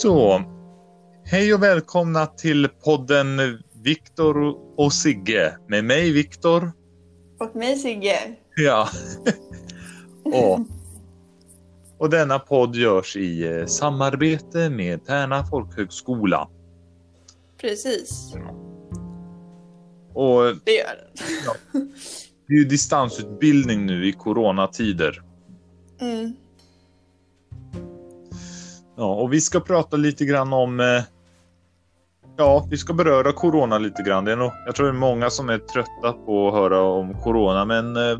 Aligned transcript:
Så, 0.00 0.42
hej 1.24 1.54
och 1.54 1.62
välkomna 1.62 2.26
till 2.26 2.68
podden 2.84 3.26
Viktor 3.82 4.56
och 4.76 4.92
Sigge 4.92 5.56
med 5.68 5.84
mig 5.84 6.12
Viktor. 6.12 6.72
Och 7.40 7.56
mig 7.56 7.76
Sigge. 7.76 8.18
Ja. 8.56 8.88
och, 10.24 10.60
och 11.98 12.10
denna 12.10 12.38
podd 12.38 12.76
görs 12.76 13.16
i 13.16 13.46
eh, 13.46 13.66
samarbete 13.66 14.70
med 14.70 15.04
Tärna 15.04 15.44
folkhögskola. 15.44 16.48
Precis, 17.60 18.34
Och 20.14 20.42
det 20.64 20.72
gör 20.72 20.96
den. 21.72 21.92
det 22.48 22.54
är 22.54 22.58
ju 22.58 22.64
distansutbildning 22.64 23.86
nu 23.86 24.08
i 24.08 24.12
coronatider. 24.12 25.22
Mm. 26.00 26.36
Ja, 28.96 29.14
och 29.14 29.32
vi 29.32 29.40
ska 29.40 29.60
prata 29.60 29.96
lite 29.96 30.24
grann 30.24 30.52
om 30.52 30.80
eh, 30.80 31.02
Ja, 32.38 32.66
vi 32.70 32.76
ska 32.76 32.92
beröra 32.92 33.32
corona 33.32 33.78
lite 33.78 34.02
grann. 34.02 34.24
Det 34.24 34.32
är 34.32 34.36
nog, 34.36 34.52
jag 34.66 34.74
tror 34.74 34.86
det 34.86 34.92
är 34.92 34.94
många 34.94 35.30
som 35.30 35.48
är 35.48 35.58
trötta 35.58 36.12
på 36.12 36.48
att 36.48 36.54
höra 36.54 36.80
om 36.82 37.14
corona, 37.22 37.64
men 37.64 37.96
eh, 37.96 38.18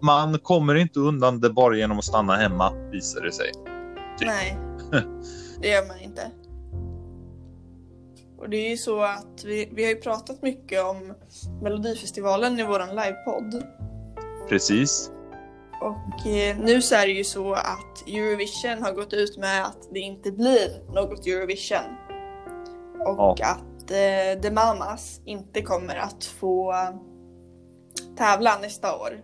man 0.00 0.38
kommer 0.38 0.74
inte 0.74 1.00
undan 1.00 1.40
det 1.40 1.50
bara 1.50 1.76
genom 1.76 1.98
att 1.98 2.04
stanna 2.04 2.36
hemma, 2.36 2.72
visar 2.92 3.20
det 3.20 3.32
sig. 3.32 3.52
Typ. 4.18 4.28
Nej, 4.28 4.58
det 5.60 5.68
gör 5.68 5.88
man 5.88 5.98
inte. 6.00 6.30
Och 8.38 8.50
det 8.50 8.56
är 8.56 8.70
ju 8.70 8.76
så 8.76 9.02
att 9.02 9.44
vi, 9.44 9.68
vi 9.72 9.84
har 9.84 9.90
ju 9.90 9.96
pratat 9.96 10.42
mycket 10.42 10.84
om 10.84 11.14
Melodifestivalen 11.62 12.58
i 12.58 12.62
våran 12.62 12.88
livepodd. 12.88 13.62
Precis. 14.48 15.10
Och 15.84 16.26
eh, 16.26 16.56
nu 16.58 16.82
så 16.82 16.94
är 16.94 17.06
det 17.06 17.12
ju 17.12 17.24
så 17.24 17.52
att 17.52 18.08
Eurovision 18.08 18.82
har 18.82 18.92
gått 18.92 19.12
ut 19.12 19.36
med 19.36 19.64
att 19.64 19.88
det 19.92 19.98
inte 20.00 20.32
blir 20.32 20.92
något 20.94 21.26
Eurovision. 21.26 21.96
Och 23.06 23.40
att 23.40 23.90
eh, 23.90 24.40
The 24.42 24.50
Mamas 24.50 25.20
inte 25.24 25.62
kommer 25.62 25.96
att 25.96 26.24
få 26.24 26.74
tävla 28.16 28.58
nästa 28.58 28.96
år. 28.96 29.20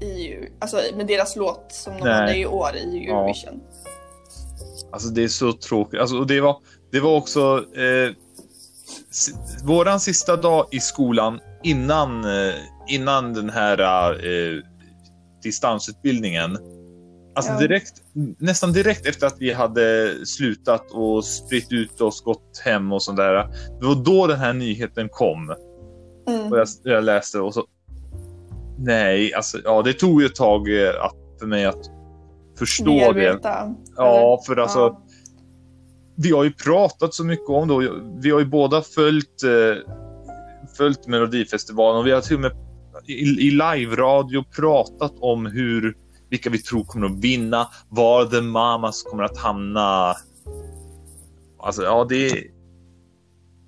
I, 0.00 0.34
alltså 0.60 0.80
med 0.96 1.06
deras 1.06 1.36
låt 1.36 1.72
som 1.72 1.92
de 1.92 2.00
Nej. 2.00 2.12
hade 2.12 2.36
i 2.36 2.46
år 2.46 2.76
i 2.76 3.06
Ja. 3.08 3.18
Eurovision. 3.18 3.60
Alltså 4.92 5.08
det 5.08 5.24
är 5.24 5.28
så 5.28 5.52
tråkigt. 5.52 6.00
Alltså, 6.00 6.18
och 6.18 6.26
det, 6.26 6.40
var, 6.40 6.56
det 6.92 7.00
var 7.00 7.16
också 7.16 7.64
eh, 7.76 8.14
våran 9.64 10.00
sista 10.00 10.36
dag 10.36 10.66
i 10.70 10.80
skolan 10.80 11.40
innan, 11.62 12.24
eh, 12.24 12.54
innan 12.88 13.34
den 13.34 13.50
här 13.50 13.78
eh, 14.26 14.73
distansutbildningen. 15.44 16.58
Alltså 17.36 17.52
Ja. 17.52 17.58
direkt, 17.58 17.92
nästan 18.38 18.72
direkt 18.72 19.06
efter 19.06 19.26
att 19.26 19.36
vi 19.38 19.52
hade 19.52 20.12
slutat 20.26 20.90
och 20.92 21.24
spritt 21.24 21.72
ut 21.72 22.00
oss, 22.00 22.22
gått 22.22 22.58
hem 22.64 22.92
och 22.92 23.02
sånt 23.02 23.16
där. 23.16 23.34
Det 23.80 23.86
var 23.86 24.04
då 24.04 24.26
den 24.26 24.38
här 24.38 24.52
nyheten 24.52 25.08
kom. 25.08 25.54
Mm. 26.28 26.52
Och 26.52 26.58
jag, 26.58 26.68
jag 26.82 27.04
läste 27.04 27.40
och 27.40 27.54
så... 27.54 27.64
Nej, 28.78 29.34
alltså 29.34 29.58
ja, 29.64 29.82
det 29.82 29.92
tog 29.92 30.20
ju 30.22 30.26
ett 30.26 30.34
tag 30.34 30.82
eh, 30.82 31.04
att, 31.04 31.16
för 31.40 31.46
mig 31.46 31.64
att 31.64 31.90
förstå 32.58 32.84
det. 32.84 33.12
Bearbeta, 33.14 33.74
Ja, 33.96 34.16
eller? 34.16 34.44
för 34.46 34.56
alltså 34.62 34.78
Ja. 34.78 35.02
vi 36.16 36.30
har 36.30 36.44
ju 36.44 36.52
pratat 36.52 37.14
så 37.14 37.24
mycket 37.24 37.48
om 37.48 37.68
det. 37.68 37.90
Vi 38.22 38.30
har 38.30 38.38
ju 38.40 38.46
båda 38.46 38.82
följt, 38.82 39.42
eh, 39.42 39.92
följt 40.76 41.06
Melodifestivalen 41.06 42.00
och 42.00 42.06
vi 42.06 42.10
har 42.10 42.20
till 42.20 42.36
och 42.36 42.42
med 42.42 42.52
i, 43.06 43.12
i 43.46 43.50
live-radio 43.50 44.44
pratat 44.56 45.12
om 45.20 45.46
hur, 45.46 45.96
vilka 46.30 46.50
vi 46.50 46.58
tror 46.58 46.84
kommer 46.84 47.06
att 47.06 47.18
vinna, 47.18 47.68
var 47.88 48.24
The 48.26 48.40
Mamas 48.40 49.02
kommer 49.02 49.22
att 49.22 49.38
hamna. 49.38 50.14
Alltså, 51.58 51.82
ja, 51.82 52.06
det 52.08 52.26
är, 52.30 52.38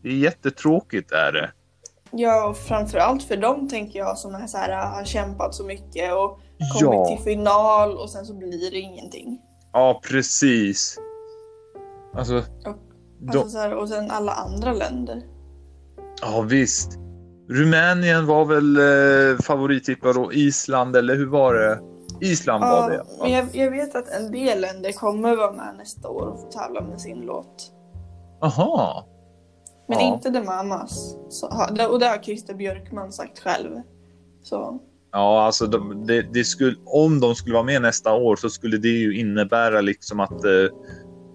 det 0.02 0.08
är 0.08 0.12
jättetråkigt 0.16 1.12
är 1.12 1.32
det. 1.32 1.50
Ja, 2.10 2.48
och 2.48 2.56
framförallt 2.56 3.22
för 3.22 3.36
dem 3.36 3.68
tänker 3.68 3.98
jag 3.98 4.18
som 4.18 4.34
är 4.34 4.46
så 4.46 4.58
här, 4.58 4.86
har 4.96 5.04
kämpat 5.04 5.54
så 5.54 5.64
mycket 5.64 6.12
och 6.14 6.40
kommit 6.72 6.80
Ja, 6.80 7.16
till 7.16 7.24
final 7.24 7.96
och 7.96 8.10
sen 8.10 8.26
så 8.26 8.34
blir 8.34 8.70
det 8.70 8.78
ingenting. 8.78 9.38
ja, 9.72 10.00
precis. 10.08 10.98
Alltså, 12.14 12.36
Och, 12.36 12.76
de, 13.20 13.38
alltså 13.38 13.48
så 13.48 13.58
här, 13.58 13.74
och 13.74 13.88
sen 13.88 14.10
alla 14.10 14.32
andra 14.32 14.72
länder. 14.72 15.22
Ja 16.22 16.40
visst. 16.40 16.98
Rumänien 17.48 18.26
var 18.26 18.44
väl 18.44 18.76
eh, 18.76 19.38
favorittippare 19.38 20.18
och 20.18 20.32
Island, 20.34 20.96
eller 20.96 21.16
hur 21.16 21.26
var 21.26 21.54
det? 21.54 21.80
Island 22.20 22.64
var 22.64 22.90
det. 22.90 23.04
men 23.20 23.32
jag, 23.32 23.46
jag 23.52 23.70
vet 23.70 23.94
att 23.94 24.08
en 24.08 24.32
del 24.32 24.60
länder 24.60 24.92
kommer 24.92 25.36
vara 25.36 25.52
med 25.52 25.74
nästa 25.78 26.08
år 26.08 26.26
och 26.26 26.40
få 26.40 26.46
tävla 26.46 26.80
med 26.80 27.00
sin 27.00 27.20
låt. 27.20 27.72
Aha. 28.42 29.06
Men 29.88 29.98
Ja. 29.98 30.14
inte 30.14 30.30
The 30.30 30.42
Mamas. 30.42 31.16
Så, 31.28 31.46
och 31.90 31.98
det 31.98 32.06
har 32.06 32.22
Christer 32.22 32.54
Björkman 32.54 33.12
sagt 33.12 33.38
själv. 33.38 33.70
Så 34.42 34.80
Ja, 35.12 35.42
alltså 35.42 35.66
de, 35.66 36.06
det, 36.06 36.22
det 36.32 36.44
skulle, 36.44 36.76
om 36.84 37.20
de 37.20 37.34
skulle 37.34 37.54
vara 37.54 37.64
med 37.64 37.82
nästa 37.82 38.14
år 38.14 38.36
så 38.36 38.50
skulle 38.50 38.76
det 38.76 38.88
ju 38.88 39.20
innebära 39.20 39.80
liksom 39.80 40.20
att, 40.20 40.44
eh, 40.44 40.68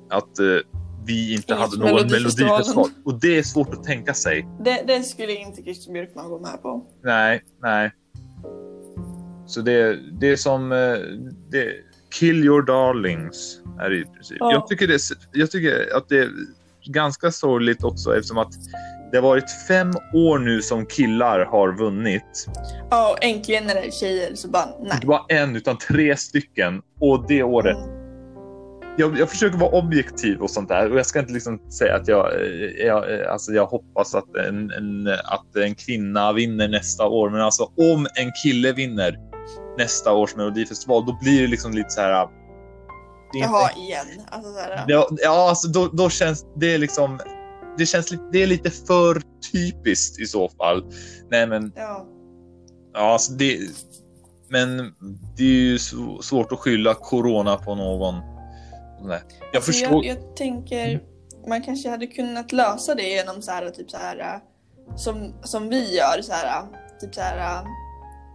att 0.09 0.39
eh, 0.39 0.70
vi 1.05 1.33
inte 1.33 1.53
Inget 1.53 1.61
hade 1.61 1.77
någon 1.77 2.07
melodifestival. 2.11 2.89
Och 3.05 3.19
det 3.19 3.37
är 3.37 3.43
svårt 3.43 3.73
att 3.73 3.83
tänka 3.83 4.13
sig. 4.13 4.47
det, 4.65 4.83
det 4.87 5.03
skulle 5.03 5.35
inte 5.35 5.61
Christer 5.61 5.91
Björkman 5.93 6.29
gå 6.29 6.39
med 6.39 6.61
på. 6.61 6.85
Nej, 7.03 7.43
nej. 7.61 7.91
Så 9.47 9.61
det, 9.61 9.99
det 10.19 10.27
är 10.31 10.35
som 10.35 10.71
eh, 10.71 10.77
det, 11.51 11.71
Kill 12.19 12.43
your 12.45 12.61
darlings 12.61 13.61
är 13.79 13.89
det 13.89 13.97
i 13.97 14.05
princip. 14.05 14.37
Ja. 14.39 14.51
Jag, 14.51 14.67
tycker 14.67 14.87
det, 14.87 14.93
är- 14.93 15.17
jag 15.39 15.51
tycker 15.51 15.95
att 15.97 16.09
det 16.09 16.17
är 16.19 16.29
ganska 16.85 17.31
sorgligt 17.31 17.83
också 17.83 18.15
eftersom 18.15 18.37
att 18.37 18.51
det 19.11 19.17
har 19.17 19.21
varit 19.23 19.51
fem 19.67 19.91
år 20.13 20.39
nu 20.39 20.61
som 20.61 20.85
killar 20.85 21.45
har 21.45 21.77
vunnit. 21.77 22.47
Ja, 22.89 23.11
och 23.11 23.23
äntligen 23.23 23.67
när 23.67 23.75
det 23.75 23.81
är 23.87 23.91
tjejer 23.91 24.35
så 24.35 24.47
bara 24.47 24.65
nej. 24.81 24.91
Inte 24.93 25.07
bara 25.07 25.25
en 25.29 25.55
utan 25.55 25.77
tre 25.77 26.17
stycken. 26.17 26.81
Och 26.99 27.25
det 27.27 27.43
året. 27.43 27.77
Mm. 27.77 28.00
Jag, 28.97 29.19
jag 29.19 29.29
försöker 29.29 29.57
vara 29.57 29.71
objektiv 29.71 30.41
och 30.41 30.49
sånt 30.49 30.69
där 30.69 30.91
och 30.91 30.99
jag 30.99 31.05
ska 31.05 31.19
inte 31.19 31.33
liksom 31.33 31.71
säga 31.71 31.95
att 31.95 32.07
jag, 32.07 32.41
eh, 32.41 32.85
jag, 32.85 33.13
eh, 33.13 33.31
alltså 33.31 33.51
jag 33.51 33.65
hoppas 33.65 34.15
att 34.15 34.35
en, 34.35 34.71
en, 34.71 35.07
att 35.07 35.55
en 35.55 35.75
kvinna 35.75 36.33
vinner 36.33 36.67
nästa 36.67 37.07
år. 37.07 37.29
Men 37.29 37.41
alltså 37.41 37.63
om 37.63 38.07
en 38.15 38.31
kille 38.43 38.73
vinner 38.73 39.19
nästa 39.77 40.13
års 40.13 40.35
melodifestival, 40.35 41.05
då 41.05 41.17
blir 41.21 41.41
det 41.41 41.47
liksom 41.47 41.71
lite 41.71 41.89
så 41.89 42.01
här. 42.01 42.27
Det 43.33 43.39
är 43.39 43.43
Jaha, 43.43 43.69
inte, 43.69 43.81
igen. 43.81 44.25
Alltså 44.29 44.53
så 44.53 44.59
här, 44.59 44.85
ja, 44.87 45.09
ja, 45.11 45.49
alltså 45.49 45.67
då, 45.67 45.87
då 45.87 46.09
känns 46.09 46.45
det 46.55 46.77
liksom. 46.77 47.19
Det 47.77 47.85
känns 47.85 48.11
lite, 48.11 48.23
det 48.31 48.43
är 48.43 48.47
lite 48.47 48.69
för 48.69 49.21
typiskt 49.51 50.19
i 50.19 50.25
så 50.25 50.49
fall. 50.49 50.83
Nej, 51.29 51.47
men 51.47 51.71
ja. 51.75 52.05
ja, 52.93 52.99
alltså 52.99 53.33
det. 53.33 53.59
Men 54.49 54.77
det 55.37 55.43
är 55.43 55.47
ju 55.47 55.79
svårt 56.21 56.51
att 56.51 56.59
skylla 56.59 56.93
corona 56.93 57.57
på 57.57 57.75
någon. 57.75 58.30
Nej. 59.03 59.21
Jag 59.53 59.63
förstår. 59.63 60.05
Jag, 60.05 60.17
jag 60.17 60.35
tänker, 60.35 61.03
man 61.47 61.63
kanske 61.63 61.89
hade 61.89 62.07
kunnat 62.07 62.51
lösa 62.51 62.95
det 62.95 63.09
genom 63.09 63.41
så 63.41 63.51
här, 63.51 63.69
typ 63.69 63.91
så 63.91 63.97
här, 63.97 64.19
äh, 64.19 64.95
som, 64.95 65.33
som 65.43 65.69
vi 65.69 65.95
gör, 65.95 66.21
så 66.21 66.33
här, 66.33 66.45
äh, 66.61 66.65
typ 67.01 67.15
så 67.15 67.21
här, 67.21 67.37
äh, 67.37 67.67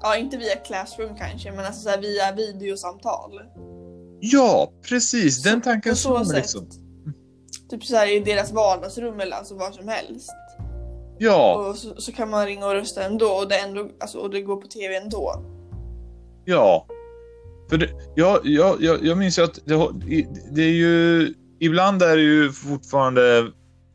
ja 0.02 0.16
inte 0.16 0.36
via 0.36 0.56
Classroom 0.56 1.16
kanske, 1.16 1.52
men 1.52 1.64
alltså 1.66 1.80
så 1.82 1.88
här, 1.88 1.98
via 2.00 2.32
videosamtal. 2.32 3.40
Ja, 4.20 4.72
precis. 4.88 5.42
Den 5.42 5.54
Så- 5.60 5.64
tanken 5.64 5.92
på 5.92 5.96
så 5.96 6.14
mig 6.18 6.26
sätt. 6.26 6.36
liksom. 6.36 6.68
Typ 7.70 7.84
så 7.84 7.96
här 7.96 8.16
i 8.16 8.20
deras 8.20 8.52
vardagsrum 8.52 9.20
eller 9.20 9.36
alltså 9.36 9.54
var 9.54 9.70
som 9.70 9.88
helst. 9.88 10.30
Ja, 11.18 11.54
Och 11.68 11.76
så, 11.76 11.94
så 12.00 12.12
kan 12.12 12.30
man 12.30 12.46
ringa 12.46 12.66
och 12.66 12.72
rösta 12.72 13.04
ändå 13.04 13.26
och 13.26 13.48
det, 13.48 13.58
ändå, 13.58 13.88
alltså, 14.00 14.18
och 14.18 14.30
det 14.30 14.40
går 14.40 14.56
på 14.56 14.66
tv 14.66 14.96
ändå. 14.96 15.42
ja. 16.44 16.86
För 17.70 17.76
det, 17.76 17.90
jag, 18.14 18.40
jag, 18.44 18.76
jag, 18.82 19.04
jag 19.04 19.18
minns 19.18 19.38
ju 19.38 19.42
att 19.42 19.58
det, 19.66 19.74
har- 19.74 19.92
det 20.54 20.62
är 20.62 20.72
ju... 20.74 21.34
Ibland 21.60 22.02
är 22.02 22.16
det 22.16 22.22
ju 22.22 22.52
fortfarande... 22.52 23.38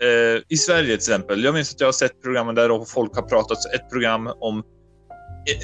Eh, 0.01 0.41
I 0.49 0.57
Sverige 0.57 0.85
till 0.85 0.95
exempel. 0.95 1.43
Jag 1.43 1.53
minns 1.53 1.73
att 1.73 1.79
jag 1.79 1.87
har 1.87 1.91
sett 1.93 2.21
programmen 2.21 2.55
där 2.55 2.85
folk 2.85 3.15
har 3.15 3.21
pratat 3.21 3.57
ett 3.75 3.89
program 3.89 4.29
om... 4.39 4.63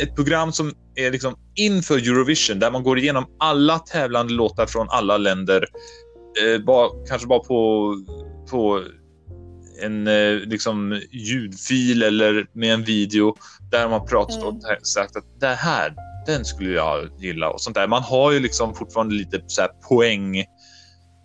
Ett 0.01 0.15
program 0.15 0.51
som 0.51 0.71
är 0.95 1.11
liksom 1.11 1.35
inför 1.55 1.97
Eurovision 1.97 2.59
där 2.59 2.71
man 2.71 2.83
går 2.83 2.99
igenom 2.99 3.25
alla 3.39 3.79
tävlande 3.79 4.33
låtar 4.33 4.65
från 4.65 4.87
alla 4.89 5.17
länder. 5.17 5.65
Eh, 6.43 6.63
bara, 6.65 6.89
kanske 7.07 7.27
bara 7.27 7.39
på, 7.39 7.93
på 8.51 8.83
en 9.83 10.07
eh, 10.07 10.33
liksom 10.33 11.01
ljudfil 11.11 12.03
eller 12.03 12.47
med 12.53 12.73
en 12.73 12.83
video 12.83 13.35
där 13.71 13.89
man 13.89 14.05
pratat 14.05 14.43
och 14.43 14.53
Mm. 14.53 14.79
sagt 14.83 15.15
att 15.15 15.39
det 15.39 15.47
här, 15.47 15.93
den 16.27 16.45
skulle 16.45 16.69
jag 16.69 17.09
gilla 17.19 17.49
och 17.49 17.61
sånt 17.61 17.75
där. 17.75 17.87
Man 17.87 18.03
har 18.03 18.31
ju 18.31 18.39
liksom 18.39 18.75
fortfarande 18.75 19.15
lite 19.15 19.41
så 19.47 19.61
här 19.61 19.69
poäng, 19.89 20.45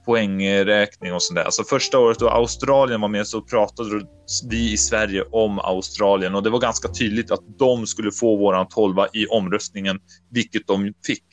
poängräkning 0.06 1.14
och 1.14 1.22
sånt 1.22 1.36
där. 1.36 1.44
Alltså 1.44 1.64
första 1.64 1.98
året 1.98 2.18
då 2.18 2.28
Australien 2.28 3.00
var 3.00 3.08
med 3.08 3.26
så 3.26 3.40
pratade 3.40 4.06
vi 4.50 4.72
i 4.72 4.76
Sverige 4.76 5.22
om 5.22 5.58
Australien 5.58 6.34
och 6.34 6.42
det 6.42 6.50
var 6.50 6.58
ganska 6.58 6.88
tydligt 6.88 7.30
att 7.30 7.58
de 7.58 7.86
skulle 7.86 8.12
få 8.12 8.36
våran 8.36 8.68
tolva 8.68 9.06
i 9.12 9.26
omröstningen, 9.26 9.98
vilket 10.30 10.66
de 10.66 10.92
fick. 11.06 11.26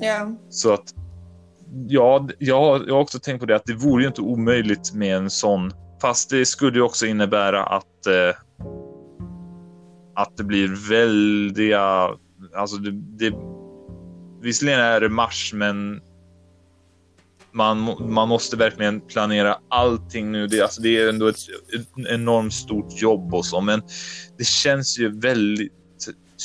Ja. 0.00 0.38
Så 0.50 0.72
att 0.72 0.94
ja, 1.88 2.28
jag, 2.38 2.80
jag 2.86 2.94
har 2.94 3.00
också 3.00 3.18
tänkt 3.18 3.40
på 3.40 3.46
det 3.46 3.56
att 3.56 3.66
det 3.66 3.74
vore 3.74 4.02
ju 4.02 4.08
inte 4.08 4.20
omöjligt 4.20 4.94
med 4.94 5.16
en 5.16 5.30
sån. 5.30 5.72
Fast 6.02 6.30
det 6.30 6.46
skulle 6.46 6.78
ju 6.78 6.82
också 6.82 7.06
innebära 7.06 7.64
att 7.64 8.06
eh, 8.06 8.36
att 10.16 10.36
det 10.36 10.44
blir 10.44 10.90
väldiga, 10.90 12.10
alltså 12.56 12.76
det, 12.76 12.90
det 12.90 13.36
visserligen 14.42 14.80
är 14.80 15.00
det 15.00 15.08
mars, 15.08 15.52
men 15.54 16.00
man, 17.52 17.96
man 18.12 18.28
måste 18.28 18.56
verkligen 18.56 19.00
planera 19.00 19.58
allting 19.68 20.32
nu. 20.32 20.46
Det, 20.46 20.62
alltså 20.62 20.82
det 20.82 20.96
är 20.96 21.08
ändå 21.08 21.26
ett, 21.26 21.36
ett 21.74 22.06
enormt 22.08 22.54
stort 22.54 23.02
jobb 23.02 23.34
och 23.34 23.46
så, 23.46 23.60
men 23.60 23.82
det 24.38 24.46
känns 24.46 24.98
ju 24.98 25.20
väldigt 25.20 25.72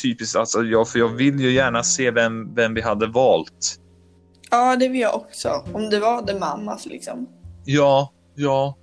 typiskt. 0.03 0.35
Alltså, 0.35 0.63
jag, 0.63 0.89
för 0.89 0.99
jag 0.99 1.07
vill 1.07 1.39
ju 1.39 1.51
gärna 1.51 1.83
se 1.83 2.11
vem, 2.11 2.55
vem 2.55 2.73
vi 2.73 2.81
hade 2.81 3.07
valt. 3.07 3.79
Ja, 4.49 4.75
det 4.75 4.87
vill 4.87 5.01
jag 5.01 5.15
också. 5.15 5.65
Om 5.73 5.89
det 5.89 5.99
var 5.99 6.21
The 6.21 6.39
Mamas 6.39 6.85
liksom. 6.85 7.27
Ja, 7.65 8.13
ja. 8.35 8.77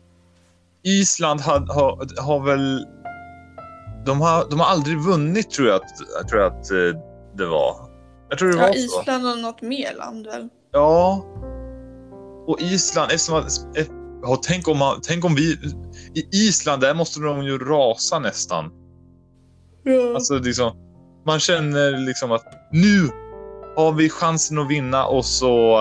Island 0.82 1.40
har, 1.40 1.60
har, 1.60 2.22
har 2.22 2.44
väl... 2.44 2.86
De 4.06 4.20
har, 4.20 4.50
de 4.50 4.60
har 4.60 4.66
aldrig 4.66 4.98
vunnit 4.98 5.50
tror 5.50 5.68
jag 5.68 5.76
att, 5.76 6.28
tror 6.28 6.40
jag 6.42 6.52
att 6.52 6.70
eh, 6.70 7.07
det 7.38 7.46
var. 7.46 7.76
Jag 8.28 8.38
tror 8.38 8.48
det 8.48 8.56
Ja, 8.56 8.66
var 8.66 8.72
så. 8.72 9.00
Island 9.00 9.26
och 9.26 9.38
något 9.38 9.62
mer 9.62 9.94
land 9.94 10.26
väl? 10.26 10.48
Ja. 10.72 11.24
Och 12.46 12.60
Island, 12.60 13.12
eftersom 13.12 13.34
att, 13.34 13.76
eh, 13.78 13.86
ja, 14.22 14.40
tänk, 14.42 14.68
om 14.68 14.78
man, 14.78 15.00
tänk 15.02 15.24
om 15.24 15.34
vi... 15.34 15.52
I 16.14 16.28
Island, 16.32 16.82
där 16.82 16.94
måste 16.94 17.20
de 17.20 17.42
ju 17.44 17.58
rasa 17.58 18.18
nästan. 18.18 18.70
Ja. 19.82 20.14
Alltså 20.14 20.38
liksom, 20.38 20.72
man 21.26 21.40
känner 21.40 21.98
liksom 21.98 22.32
att 22.32 22.44
nu 22.72 23.08
har 23.76 23.92
vi 23.92 24.10
chansen 24.10 24.58
att 24.58 24.70
vinna 24.70 25.06
och 25.06 25.24
så... 25.24 25.78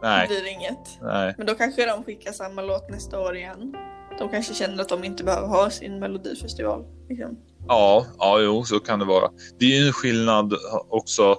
det 0.00 0.08
nej, 0.08 0.28
blir 0.28 0.52
inget. 0.52 0.98
nej. 1.02 1.34
Men 1.38 1.46
då 1.46 1.54
kanske 1.54 1.86
de 1.86 2.04
skickar 2.04 2.32
samma 2.32 2.62
låt 2.62 2.90
nästa 2.90 3.20
år 3.20 3.36
igen. 3.36 3.74
De 4.18 4.28
kanske 4.28 4.54
känner 4.54 4.80
att 4.82 4.88
de 4.88 5.04
inte 5.04 5.24
behöver 5.24 5.48
ha 5.48 5.70
sin 5.70 5.98
melodifestival. 5.98 6.84
Liksom. 7.08 7.36
Ja, 7.66 8.06
ja, 8.18 8.40
jo, 8.40 8.64
så 8.64 8.80
kan 8.80 8.98
det 8.98 9.04
vara. 9.04 9.30
Det 9.58 9.64
är 9.64 9.80
ju 9.80 9.86
en 9.86 9.92
skillnad 9.92 10.54
också 10.88 11.36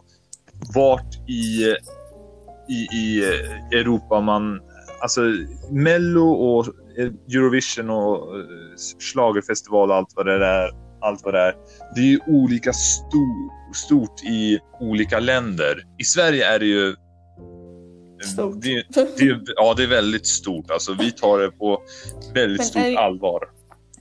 vart 0.76 1.30
i, 1.30 1.76
i, 2.70 2.98
i 2.98 3.24
Europa 3.72 4.22
man... 4.22 4.60
Alltså 5.02 5.22
Mello 5.72 6.30
och 6.30 6.68
Eurovision 7.34 7.90
och 7.90 8.40
eh, 8.40 8.46
schlagerfestival 9.00 9.92
och 9.92 9.96
allt 9.96 10.14
vad 10.16 10.26
det 10.26 10.46
är. 10.46 10.72
Allt 11.02 11.22
vad 11.24 11.34
det 11.34 11.40
är. 11.40 11.56
Det 11.96 12.02
är 12.02 12.06
ju 12.06 12.20
olika 12.28 12.74
stor, 12.74 13.74
stort 13.74 14.24
i 14.24 14.60
olika 14.80 15.20
länder. 15.20 15.84
I 15.98 16.04
Sverige 16.04 16.54
är 16.54 16.60
det 16.60 16.66
ju... 16.66 16.96
Stort. 18.34 18.62
Det, 18.62 18.86
det, 19.18 19.40
ja, 19.56 19.74
det 19.78 19.84
är 19.84 19.88
väldigt 19.88 20.28
stort. 20.28 20.72
Alltså, 20.72 20.96
vi 21.00 21.12
tar 21.12 21.40
det 21.40 21.52
på 21.52 21.82
väldigt 22.34 22.58
Men 22.58 22.68
stort 22.68 22.82
är 22.82 22.98
allvar. 22.98 23.59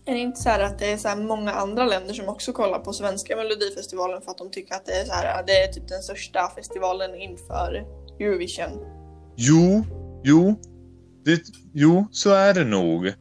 Är 0.08 0.12
det 0.14 0.18
inte 0.20 0.40
så 0.40 0.48
här 0.48 0.60
att 0.60 0.78
det 0.78 0.92
är 0.92 0.96
så 0.96 1.08
här 1.08 1.16
många 1.16 1.52
andra 1.52 1.84
länder 1.86 2.14
som 2.14 2.28
också 2.28 2.52
kollar 2.52 2.78
på 2.78 2.92
svenska 2.92 3.36
melodifestivalen 3.36 4.22
för 4.22 4.30
att 4.30 4.38
de 4.38 4.50
tycker 4.50 4.74
att 4.74 4.86
det 4.86 4.92
är 4.92 5.04
så 5.04 5.12
här, 5.12 5.44
det 5.46 5.52
är 5.52 5.72
typ 5.72 5.88
den 5.88 6.02
största 6.02 6.52
festivalen 6.56 7.14
inför 7.14 7.84
Eurovision? 8.20 8.70
Jo, 9.36 9.84
jo, 10.24 10.54
det, 11.24 11.40
jo, 11.74 12.06
så 12.12 12.30
är 12.30 12.54
det 12.54 12.64
nog. 12.64 13.12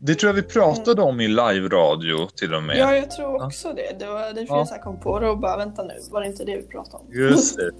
Det 0.00 0.14
tror 0.14 0.28
jag 0.28 0.34
vi 0.34 0.42
pratade 0.42 1.02
om 1.02 1.20
i 1.20 1.28
live-radio 1.28 2.28
till 2.36 2.54
och 2.54 2.62
med. 2.62 2.76
Ja, 2.78 2.94
jag 2.96 3.10
tror 3.10 3.44
också 3.44 3.72
det. 3.72 3.98
Det 3.98 4.06
var 4.06 4.20
därför 4.20 4.54
Ja. 4.54 4.66
jag 4.70 4.82
kom 4.82 5.00
på 5.00 5.20
det 5.20 5.28
och 5.30 5.38
bara 5.38 5.56
vänta 5.56 5.82
nu, 5.82 5.94
var 6.10 6.20
det 6.20 6.26
inte 6.26 6.44
det 6.44 6.56
vi 6.56 6.62
pratade 6.62 6.96
om? 7.04 7.12
Just 7.12 7.56
det. 7.56 7.70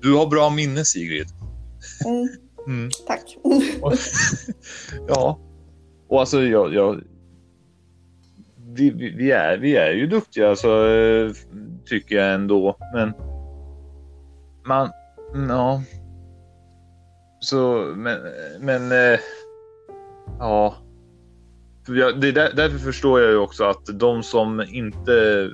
Du 0.00 0.14
har 0.14 0.26
bra 0.26 0.50
minne 0.50 0.84
Sigrid. 0.84 1.26
Mm, 2.06 2.28
Mm. 2.66 2.90
tack. 3.06 3.36
Och, 3.82 3.92
ja, 5.08 5.38
och 6.08 6.20
alltså 6.20 6.42
jag, 6.42 6.74
jag 6.74 7.00
vi, 8.74 8.90
vi, 8.90 9.30
är, 9.30 9.58
vi 9.58 9.76
är 9.76 9.90
ju 9.90 10.06
duktiga 10.06 10.50
alltså, 10.50 10.88
eh, 10.88 11.32
tycker 11.86 12.16
jag 12.16 12.34
ändå. 12.34 12.76
Men 12.94 13.12
man, 14.66 14.90
ja. 15.48 15.82
Så, 17.40 17.92
men, 17.96 18.18
men 18.60 18.92
eh, 18.92 19.20
ja. 20.38 20.74
Det 21.86 22.28
är 22.28 22.32
där, 22.32 22.52
därför 22.56 22.78
förstår 22.78 23.20
jag 23.20 23.30
ju 23.30 23.36
också 23.36 23.64
att 23.64 23.86
de 23.98 24.22
som 24.22 24.60
inte 24.60 25.48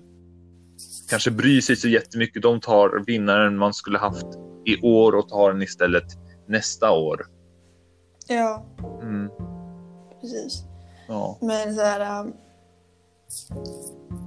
kanske 1.11 1.31
bryr 1.31 1.61
sig 1.61 1.77
så 1.77 1.89
jättemycket, 1.89 2.43
de 2.43 2.61
tar 2.61 3.05
vinnaren 3.07 3.59
man 3.59 3.75
skulle 3.75 3.99
haft 3.99 4.27
i 4.67 4.81
år 4.83 5.13
och 5.13 5.29
tar 5.29 5.53
den 5.53 5.63
istället 5.63 6.05
nästa 6.47 6.91
år. 6.91 7.27
Ja, 8.29 8.67
Mm, 9.03 9.31
precis. 10.21 10.63
ja. 11.09 11.39
Men 11.41 11.75
så 11.75 11.83
här... 11.83 12.21
ähm, 12.21 12.33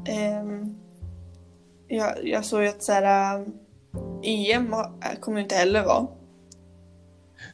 ehm, 0.07 0.75
jag, 1.87 2.27
jag 2.27 2.45
såg 2.45 2.61
ju 2.63 2.67
att 2.67 2.83
så 2.83 2.91
här, 2.91 3.35
ähm, 3.39 3.53
EM 4.23 4.73
har- 4.73 4.93
äh, 5.01 5.19
kommer 5.19 5.37
ju 5.37 5.43
inte 5.43 5.55
heller 5.55 5.85
vara. 5.85 6.07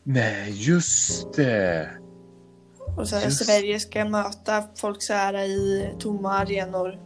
Nej, 0.03 0.51
just 0.51 1.33
det. 1.33 1.89
Och 2.97 3.07
så 3.07 3.15
här, 3.15 3.23
Just. 3.23 3.45
Sverige 3.45 3.79
ska 3.79 4.05
möta 4.05 4.63
folk 4.75 5.01
så 5.01 5.13
här 5.13 5.33
i 5.33 5.89
tomma 5.99 6.31
arenor. 6.33 6.99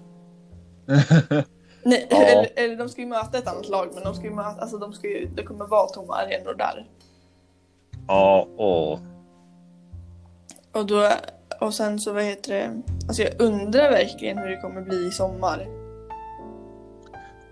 Nej, 1.83 2.07
Ja. 2.09 2.17
eller, 2.23 2.49
eller 2.55 2.75
de 2.75 2.89
ska 2.89 3.01
ju 3.01 3.07
möta 3.07 3.37
ett 3.37 3.47
annat 3.47 3.69
lag 3.69 3.89
men 3.93 4.03
de 4.03 4.13
ska 4.15 4.23
ju 4.23 4.33
möta, 4.33 4.61
alltså 4.61 4.77
de 4.77 4.93
ska 4.93 5.07
ju, 5.07 5.25
det 5.35 5.43
kommer 5.43 5.65
vara 5.67 5.87
tomma 5.87 6.15
arenor 6.15 6.53
där. 6.57 6.89
ja, 8.07 8.47
åh. 8.57 8.99
Och 10.73 10.85
då, 10.85 11.11
och 11.61 11.73
sen 11.73 11.99
så 11.99 12.13
vad 12.13 12.23
heter 12.23 12.53
det, 12.53 12.81
alltså 13.07 13.23
jag 13.23 13.31
undrar 13.41 13.91
verkligen 13.91 14.37
hur 14.37 14.49
det 14.49 14.57
kommer 14.61 14.81
bli 14.81 15.07
i 15.07 15.11
sommar. 15.11 15.67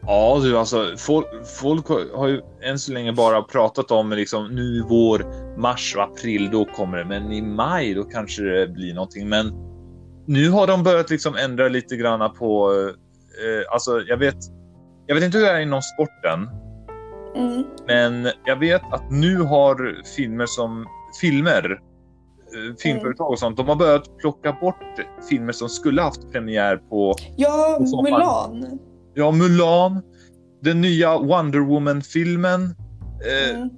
Ja, 0.01 0.39
du 0.44 0.57
alltså 0.57 0.85
folk, 0.97 1.25
folk 1.61 1.88
har- 1.88 2.27
ju 2.27 2.41
än 2.61 2.79
så 2.79 2.91
länge 2.94 3.13
bara 3.13 3.41
pratat 3.41 3.91
om 3.91 4.09
liksom 4.11 4.47
nu 4.47 4.61
i 4.61 4.83
vår, 4.89 5.25
mars 5.57 5.95
och 5.97 6.03
april, 6.03 6.50
då 6.51 6.65
kommer 6.65 6.97
det. 6.97 7.06
Men 7.06 7.31
i 7.31 7.41
maj, 7.41 7.94
då 7.94 8.03
kanske 8.03 8.41
det 8.44 8.67
blir 8.67 8.94
någonting. 8.94 9.29
Men 9.29 9.51
nu 10.25 10.50
har 10.50 10.67
de 10.67 10.83
börjat 10.83 11.09
liksom 11.09 11.35
ändra 11.35 11.67
lite 11.67 11.95
granna 11.95 12.29
på, 12.29 12.71
eh, 13.44 13.73
alltså 13.73 14.01
jag 14.07 14.17
vet, 14.17 14.35
jag 15.07 15.15
vet 15.15 15.23
inte 15.23 15.38
hur 15.38 15.45
det 15.45 15.51
är 15.51 15.59
inom 15.59 15.81
sporten, 15.81 16.50
Mm. 17.35 17.63
men 17.88 18.31
jag 18.45 18.55
vet 18.60 18.81
att 18.91 19.12
nu 19.12 19.38
har 19.38 20.01
filmer 20.15 20.45
som, 20.45 20.86
filmer, 21.22 21.79
filmföretag 22.79 23.29
och 23.29 23.39
sånt, 23.39 23.58
de 23.58 23.68
har 23.68 23.75
börjat 23.75 24.18
plocka 24.18 24.51
bort 24.62 24.75
filmer 25.29 25.51
som 25.53 25.70
skulle 25.70 26.01
haft 26.01 26.32
premiär 26.32 26.77
på 26.77 27.15
Ja, 27.36 27.79
sommar. 27.86 28.12
Mulan. 28.12 28.79
Ja, 29.13 29.32
Mulan, 29.32 30.01
den 30.62 30.82
nya 30.82 31.18
Wonder 31.18 31.60
Woman-filmen. 31.60 32.63
Eh, 32.63 33.56
Mm. 33.58 33.70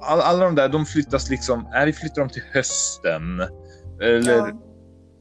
all, 0.00 0.20
alla 0.20 0.44
de 0.44 0.54
där, 0.54 0.68
de 0.68 0.86
flyttas 0.86 1.30
liksom, 1.30 1.68
nej, 1.72 1.86
vi 1.86 1.92
flyttar 1.92 2.20
dem 2.22 2.28
till 2.28 2.42
hösten. 2.52 3.40
Eller, 4.02 4.36
ja, 4.38 4.48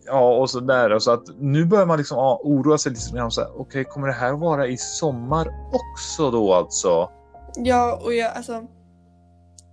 Ja. 0.06 0.38
och 0.38 0.50
så 0.50 0.60
där. 0.60 1.00
Så 1.00 1.12
att 1.12 1.24
nu 1.40 1.66
börjar 1.66 1.86
man 1.86 1.98
liksom 1.98 2.18
ja, 2.18 2.42
oroa 2.44 2.78
sig 2.78 2.92
lite 2.92 3.16
grann. 3.16 3.32
Okej, 3.58 3.84
kommer 3.84 4.08
det 4.08 4.14
här 4.14 4.34
vara 4.34 4.68
i 4.68 4.78
sommar 4.78 5.48
också 5.74 6.32
då 6.32 6.54
alltså? 6.54 7.10
Ja, 7.56 8.00
och 8.04 8.14
jag, 8.14 8.36
alltså, 8.36 8.64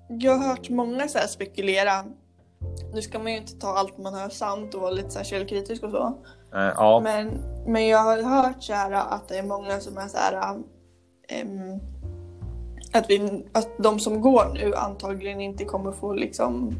jag 0.08 0.32
har 0.38 0.48
hört 0.48 0.68
många 0.70 1.08
så 1.08 1.18
här 1.18 1.26
spekulera. 1.26 2.04
Nu 2.92 3.02
ska 3.02 3.18
man 3.18 3.32
ju 3.32 3.38
inte 3.38 3.58
ta 3.58 3.68
allt 3.68 3.98
man 3.98 4.14
hör 4.14 4.28
sant 4.28 4.74
och 4.74 4.80
vara 4.80 4.90
lite 4.90 5.10
så 5.10 5.18
här 5.18 5.24
källkritisk 5.24 5.82
och 5.82 5.90
så. 5.90 6.06
Eh, 6.54 6.72
ja, 6.76 7.00
Men, 7.04 7.40
men 7.66 7.88
jag 7.88 7.98
har 7.98 8.22
hört 8.22 8.62
så 8.62 8.72
här 8.72 8.92
att 8.92 9.28
det 9.28 9.38
är 9.38 9.42
många 9.42 9.80
som 9.80 9.98
är 9.98 10.08
så 10.08 10.16
här. 10.16 10.58
ehm, 11.28 11.80
att, 12.92 13.10
vi, 13.10 13.46
att 13.52 13.68
de 13.78 13.98
som 13.98 14.20
går 14.20 14.50
nu 14.54 14.74
antagligen 14.74 15.40
inte 15.40 15.64
kommer 15.64 15.92
få 15.92 16.12
liksom 16.12 16.78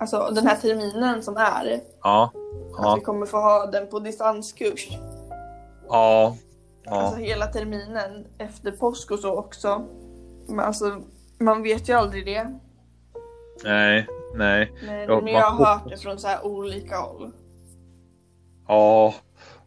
Alltså 0.00 0.30
den 0.34 0.46
här 0.46 0.56
terminen 0.56 1.22
som 1.22 1.36
är, 1.36 1.80
ja, 2.02 2.32
att 2.78 2.84
ja, 2.84 2.94
vi 2.94 3.00
kommer 3.00 3.26
få 3.26 3.36
ha 3.36 3.66
den 3.66 3.86
på 3.86 3.98
distanskurs. 3.98 4.88
ja, 5.88 6.36
ja. 6.82 6.90
Alltså 6.90 7.16
hela 7.16 7.46
terminen 7.46 8.26
efter 8.38 8.72
påsk 8.72 9.10
och 9.10 9.18
så 9.18 9.36
också. 9.36 9.82
Men 10.48 10.60
alltså, 10.60 11.00
man 11.38 11.62
vet 11.62 11.88
ju 11.88 11.92
aldrig 11.92 12.26
det. 12.26 12.58
Nej, 13.64 14.06
nej. 14.34 14.72
Ja, 15.08 15.20
men 15.20 15.32
jag 15.32 15.40
har 15.40 15.50
man 15.58 15.58
hört 15.66 15.80
hoppas. 15.82 15.90
det 15.92 16.02
från 16.02 16.18
så 16.18 16.28
här 16.28 16.46
olika 16.46 16.96
håll. 16.96 17.30
Ja, 18.68 19.14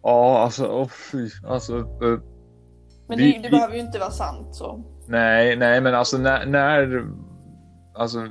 ja, 0.04 0.40
alltså, 0.40 0.66
oh, 0.66 0.88
fy, 1.12 1.30
alltså. 1.48 1.78
eh, 1.78 2.20
Men 3.08 3.18
Vi- 3.18 3.32
det, 3.32 3.38
det 3.38 3.44
vi- 3.44 3.50
behöver 3.50 3.74
ju 3.76 3.80
inte 3.82 4.00
vara 4.00 4.12
sant 4.12 4.56
så. 4.56 4.84
Nej, 5.08 5.56
nej, 5.56 5.82
men 5.82 5.96
alltså 5.96 6.18
när, 6.18 6.46
när 6.46 7.06
alltså 7.96 8.28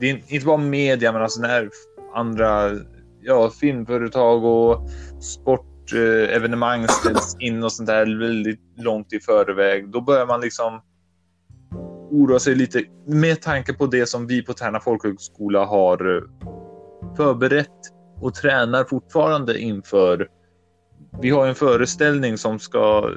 det 0.00 0.10
är 0.10 0.32
inte 0.34 0.46
bara 0.46 0.56
media, 0.56 1.12
men 1.12 1.22
alltså 1.22 1.40
när 1.40 1.70
andra 2.14 2.70
ja, 3.20 3.50
filmföretag 3.50 4.44
och 4.44 4.88
sportevenemang 5.22 6.82
eh, 6.82 6.88
ställs 6.88 7.36
in 7.40 7.64
och 7.64 7.72
sånt 7.72 7.86
där 7.86 8.18
väldigt 8.20 8.60
långt 8.76 9.12
i 9.12 9.20
förväg, 9.20 9.88
då 9.90 10.00
börjar 10.00 10.26
man 10.26 10.40
liksom 10.40 10.80
oroa 12.12 12.38
sig 12.38 12.54
lite 12.54 12.84
med 13.06 13.42
tanke 13.42 13.72
på 13.72 13.86
det 13.86 14.06
som 14.06 14.26
vi 14.26 14.42
på 14.42 14.52
Tärna 14.52 14.80
folkhögskola 14.80 15.64
har 15.64 16.16
eh, 16.16 16.22
förberett 17.16 17.68
och 18.20 18.34
tränar 18.34 18.84
fortfarande 18.84 19.58
inför. 19.58 20.28
Vi 21.20 21.30
har 21.30 21.46
en 21.46 21.54
föreställning 21.54 22.38
som 22.38 22.58
ska, 22.58 23.10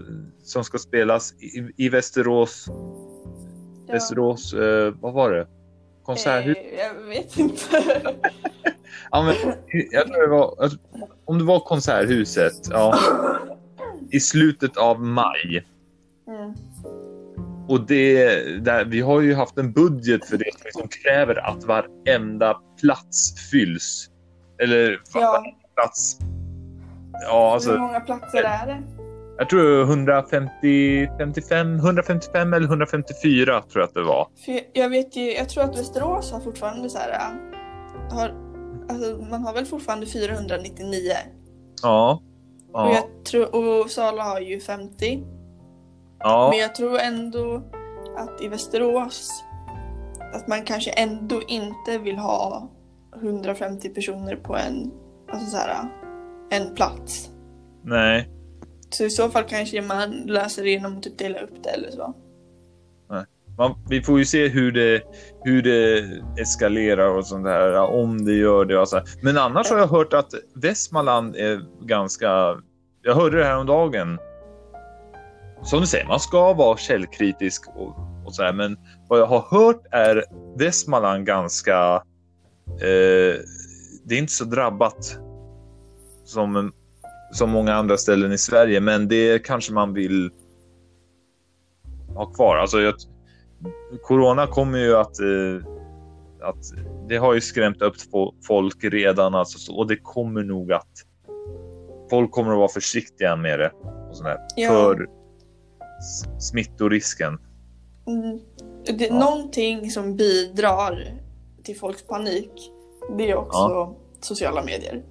som 0.43 0.63
ska 0.63 0.77
spelas 0.77 1.33
i, 1.33 1.71
i 1.85 1.89
Västerås. 1.89 2.65
Ja. 3.87 3.93
Västerås, 3.93 4.53
eh, 4.53 4.93
vad 4.99 5.13
var 5.13 5.31
det? 5.31 5.47
Konserthus? 6.03 6.57
Eh, 6.57 6.79
jag 6.79 7.07
vet 7.07 7.37
inte. 7.37 7.63
Ja, 9.11 9.23
men, 9.23 9.53
jag 9.91 10.07
tror 10.07 10.21
det 10.21 10.27
var, 10.27 10.71
om 11.25 11.37
det 11.37 11.43
var 11.43 11.59
Konserthuset, 11.59 12.53
ja. 12.69 12.99
I 14.11 14.19
slutet 14.19 14.77
av 14.77 15.01
maj. 15.01 15.65
Mm. 16.27 16.53
Och 17.67 17.81
det, 17.87 18.25
där, 18.65 18.85
vi 18.85 19.01
har 19.01 19.21
ju 19.21 19.33
haft 19.33 19.57
en 19.57 19.71
budget 19.73 20.25
för 20.25 20.37
det 20.37 20.51
som 20.73 20.87
kräver 20.87 21.35
att 21.49 21.63
varenda 21.63 22.57
plats 22.81 23.49
fylls. 23.51 24.09
Eller 24.63 24.99
Ja. 25.13 25.43
plats. 25.75 26.17
Ja, 27.11 27.47
Hur 27.47 27.53
alltså. 27.53 27.77
många 27.77 27.99
platser 27.99 28.43
är 28.43 28.67
det? 28.67 28.81
Jag 29.37 29.49
tror 29.49 29.81
150, 29.81 31.07
55, 31.19 31.75
155 31.75 32.53
eller 32.53 32.67
154 32.67 33.45
tror 33.61 33.81
jag 33.81 33.87
att 33.87 33.93
det 33.93 34.01
var. 34.03 34.27
För 34.45 34.59
jag 34.73 34.89
vet 34.89 35.15
ju, 35.15 35.33
jag 35.33 35.49
tror 35.49 35.63
att 35.63 35.77
Västerås 35.77 36.31
har 36.31 36.39
fortfarande 36.39 36.89
så 36.89 36.97
här, 36.97 37.09
äh, 37.09 38.15
har, 38.17 38.33
alltså 38.89 39.17
man 39.29 39.43
har 39.43 39.53
väl 39.53 39.65
fortfarande 39.65 40.05
499. 40.05 41.11
Ja. 41.81 42.21
Och, 42.73 42.79
Ja. 42.79 42.93
jag 42.93 43.25
tror, 43.25 43.55
och 43.55 43.91
Sala 43.91 44.23
har 44.23 44.39
ju 44.39 44.59
50. 44.59 45.23
Ja. 46.25 46.49
Men 46.49 46.59
jag 46.59 46.75
tror 46.75 46.99
ändå 46.99 47.61
att 48.17 48.41
i 48.41 48.47
Västerås, 48.47 49.43
att 50.33 50.47
man 50.47 50.63
kanske 50.63 50.91
ändå 50.91 51.41
inte 51.47 51.97
vill 51.97 52.17
ha 52.17 52.69
150 53.15 53.89
personer 53.89 54.35
på 54.35 54.55
en, 54.55 54.91
alltså 55.31 55.49
så 55.49 55.57
här, 55.57 55.87
en 56.49 56.75
plats. 56.75 57.29
Nej. 57.83 58.29
Så 58.89 59.03
i 59.03 59.09
så 59.09 59.29
fall 59.29 59.43
kanske 59.43 59.81
man 59.81 60.11
löser 60.11 60.63
det 60.63 60.69
genom 60.69 60.97
att 60.97 61.03
typ 61.03 61.17
dela 61.17 61.39
upp 61.39 61.63
det 61.63 61.69
eller 61.69 61.91
så. 61.91 62.15
Man, 63.57 63.75
vi 63.89 64.01
får 64.01 64.19
ju 64.19 64.25
se 64.25 64.47
hur 64.47 64.71
det, 64.71 65.01
hur 65.43 65.61
det 65.61 66.03
eskalerar 66.41 67.17
och 67.17 67.27
sånt 67.27 67.45
där, 67.45 67.77
om 67.77 68.25
det 68.25 68.33
gör 68.33 68.65
det. 68.65 68.79
Och 68.79 68.89
så. 68.89 69.01
Men 69.21 69.37
annars 69.37 69.69
har 69.69 69.77
jag 69.77 69.87
hört 69.87 70.13
att 70.13 70.33
Västmanland 70.55 71.35
är 71.35 71.61
ganska... 71.85 72.27
Jag 73.01 73.15
hörde 73.15 73.37
det 73.37 73.45
här 73.45 73.57
om 73.57 73.65
dagen. 73.65 74.17
Som 75.63 75.81
du 75.81 75.87
säger, 75.87 76.05
man 76.07 76.19
ska 76.19 76.53
vara 76.53 76.77
källkritisk 76.77 77.67
och, 77.75 77.95
och 78.25 78.35
så 78.35 78.43
här, 78.43 78.53
men 78.53 78.77
vad 79.07 79.19
jag 79.19 79.25
har 79.25 79.41
hört 79.49 79.81
är 79.91 80.23
Västmanland 80.57 81.25
ganska... 81.25 82.03
Eh, 82.67 83.39
det 84.03 84.15
är 84.15 84.19
inte 84.19 84.33
så 84.33 84.45
drabbat 84.45 85.17
som, 86.25 86.71
som 87.31 87.49
många 87.49 87.73
andra 87.73 87.97
ställen 87.97 88.31
i 88.31 88.37
Sverige, 88.37 88.79
men 88.79 89.07
det 89.07 89.45
kanske 89.45 89.73
man 89.73 89.93
vill 89.93 90.29
ha 92.15 92.25
kvar. 92.25 92.57
Alltså, 92.57 92.79
jag, 92.81 92.93
corona 94.03 94.47
kommer 94.47 94.77
ju 94.77 94.95
att, 94.95 95.19
eh, 95.19 95.67
att 96.49 96.57
det 97.09 97.17
har 97.17 97.33
ju 97.33 97.41
skrämt 97.41 97.81
upp 97.81 97.95
fo- 98.13 98.33
folk 98.47 98.83
redan 98.83 99.35
alltså, 99.35 99.59
så- 99.59 99.77
och 99.77 99.87
det 99.87 99.97
kommer 99.97 100.43
nog 100.43 100.71
att 100.73 100.91
folk 102.09 102.31
kommer 102.31 102.51
att 102.51 102.57
vara 102.57 102.67
försiktiga 102.69 103.35
med 103.35 103.59
det 103.59 103.71
och 104.09 104.17
sådär, 104.17 104.37
Ja. 104.55 104.69
för 104.69 105.07
smittorisken. 106.39 107.37
Mm. 108.07 108.39
Det, 108.97 109.05
Ja. 109.05 109.19
Någonting 109.19 109.91
som 109.91 110.15
bidrar 110.15 111.13
till 111.63 111.77
folks 111.77 112.03
panik, 112.07 112.51
det 113.17 113.31
är 113.31 113.35
också 113.35 113.95
sociala 114.21 114.63
medier. 114.63 115.03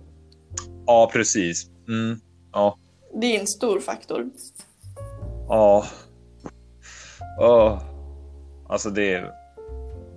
Ja, 0.86 1.10
precis. 1.12 1.66
Mm, 1.88 2.20
ja, 2.52 2.78
Det 3.20 3.36
är 3.36 3.40
en 3.40 3.46
stor 3.46 3.80
faktor. 3.80 4.30
ja. 5.48 5.84
Åh. 7.40 7.82
Alltså 8.68 8.90
det, 8.90 9.24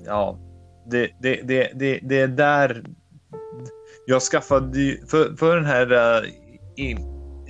ja, 0.06 0.40
det, 0.86 1.10
det, 1.22 1.42
det, 1.44 1.72
det, 1.76 2.00
det 2.04 2.20
är 2.20 2.28
där 2.28 2.86
jag 4.08 4.22
skaffade 4.22 4.80
ju- 4.80 5.06
för, 5.06 5.36
för 5.36 5.56
den 5.56 5.66
här, 5.66 5.92
eh, 5.92 6.30
i, 6.86 6.98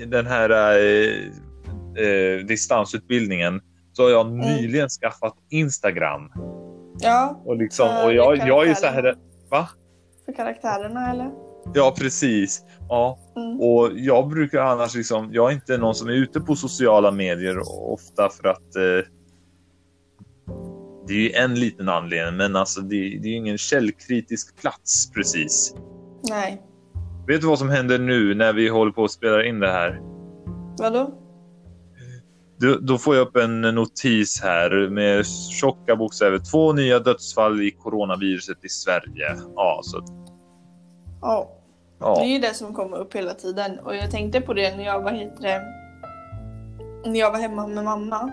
den 0.07 0.27
här 0.27 0.49
eh, 1.97 2.45
distansutbildningen 2.45 3.61
så 3.93 4.03
har 4.03 4.09
jag 4.09 4.31
nyligen 4.31 4.89
skaffat 4.89 5.35
Instagram. 5.49 6.31
Ja, 6.99 7.41
Och, 7.45 7.57
liksom, 7.57 7.87
och 8.05 8.13
jag, 8.13 8.37
jag 8.37 8.67
är 8.67 8.73
så 8.73 8.87
här, 8.87 9.15
va? 9.49 9.69
för 10.25 10.33
karaktärerna 10.33 11.11
eller? 11.11 11.31
Ja, 11.73 11.95
precis. 11.97 12.63
Ja, 12.89 13.19
Mm. 13.35 13.59
och 13.61 13.89
jag 13.95 14.27
brukar 14.29 14.61
annars 14.61 14.95
liksom, 14.95 15.29
jag 15.31 15.49
är 15.51 15.53
inte 15.55 15.77
någon 15.77 15.95
som 15.95 16.07
är 16.07 16.13
ute 16.13 16.39
på 16.41 16.55
sociala 16.55 17.11
medier 17.11 17.59
ofta 17.91 18.29
för 18.29 18.47
att 18.47 18.75
eh, 18.75 19.07
det 21.07 21.13
är 21.13 21.17
ju 21.19 21.31
en 21.31 21.55
liten 21.55 21.89
anledning, 21.89 22.37
men 22.37 22.55
alltså 22.55 22.81
det, 22.81 22.95
det 22.95 23.27
är 23.27 23.29
ju 23.29 23.35
ingen 23.35 23.57
källkritisk 23.57 24.61
plats 24.61 25.11
precis. 25.11 25.75
Nej. 26.29 26.61
Vet 27.27 27.41
du 27.41 27.47
vad 27.47 27.59
som 27.59 27.69
händer 27.69 27.99
nu 27.99 28.35
när 28.35 28.53
vi 28.53 28.69
håller 28.69 28.91
på 28.91 29.03
att 29.03 29.11
spela 29.11 29.43
in 29.45 29.59
det 29.59 29.71
här? 29.71 30.01
Vadå? 30.79 31.13
Då, 32.59 32.75
då 32.81 32.97
får 32.97 33.15
jag 33.15 33.27
upp 33.27 33.35
en 33.35 33.61
notis 33.61 34.41
här 34.43 34.89
med 34.89 35.25
tjocka 35.61 35.95
bokstäver. 35.95 36.39
Två 36.51 36.73
nya 36.73 36.99
dödsfall 36.99 37.61
i 37.61 37.71
coronaviruset 37.71 38.65
i 38.65 38.69
Sverige. 38.69 39.35
Ja, 39.55 39.79
så, 39.83 40.03
Ja. 41.21 41.47
Det 41.99 42.05
ja. 42.05 42.21
är 42.21 42.27
ju 42.27 42.39
det 42.39 42.53
som 42.53 42.73
kommer 42.73 42.97
upp 42.97 43.15
hela 43.15 43.33
tiden. 43.33 43.79
Och 43.79 43.95
jag 43.95 44.11
tänkte 44.11 44.41
på 44.41 44.53
det 44.53 44.77
när 44.77 44.85
jag 44.85 45.01
var, 45.01 45.11
heter 45.11 45.41
det, 45.43 45.61
när 47.09 47.19
jag 47.19 47.31
var 47.31 47.39
hemma 47.39 47.67
med 47.67 47.83
mamma. 47.83 48.31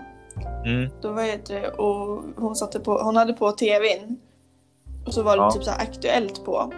Mm, 0.65 0.89
Då 1.01 1.11
var 1.11 1.23
det, 1.47 1.67
och 1.69 2.23
hon, 2.35 2.55
satte 2.55 2.79
på, 2.79 2.97
hon 3.03 3.15
hade 3.15 3.33
på 3.33 3.51
tvn. 3.51 4.17
Och 5.05 5.13
så 5.13 5.23
var 5.23 5.37
det 5.37 5.43
Ja. 5.43 5.51
typ 5.51 5.63
så 5.63 5.71
här 5.71 5.81
Aktuellt 5.81 6.45
på. 6.45 6.73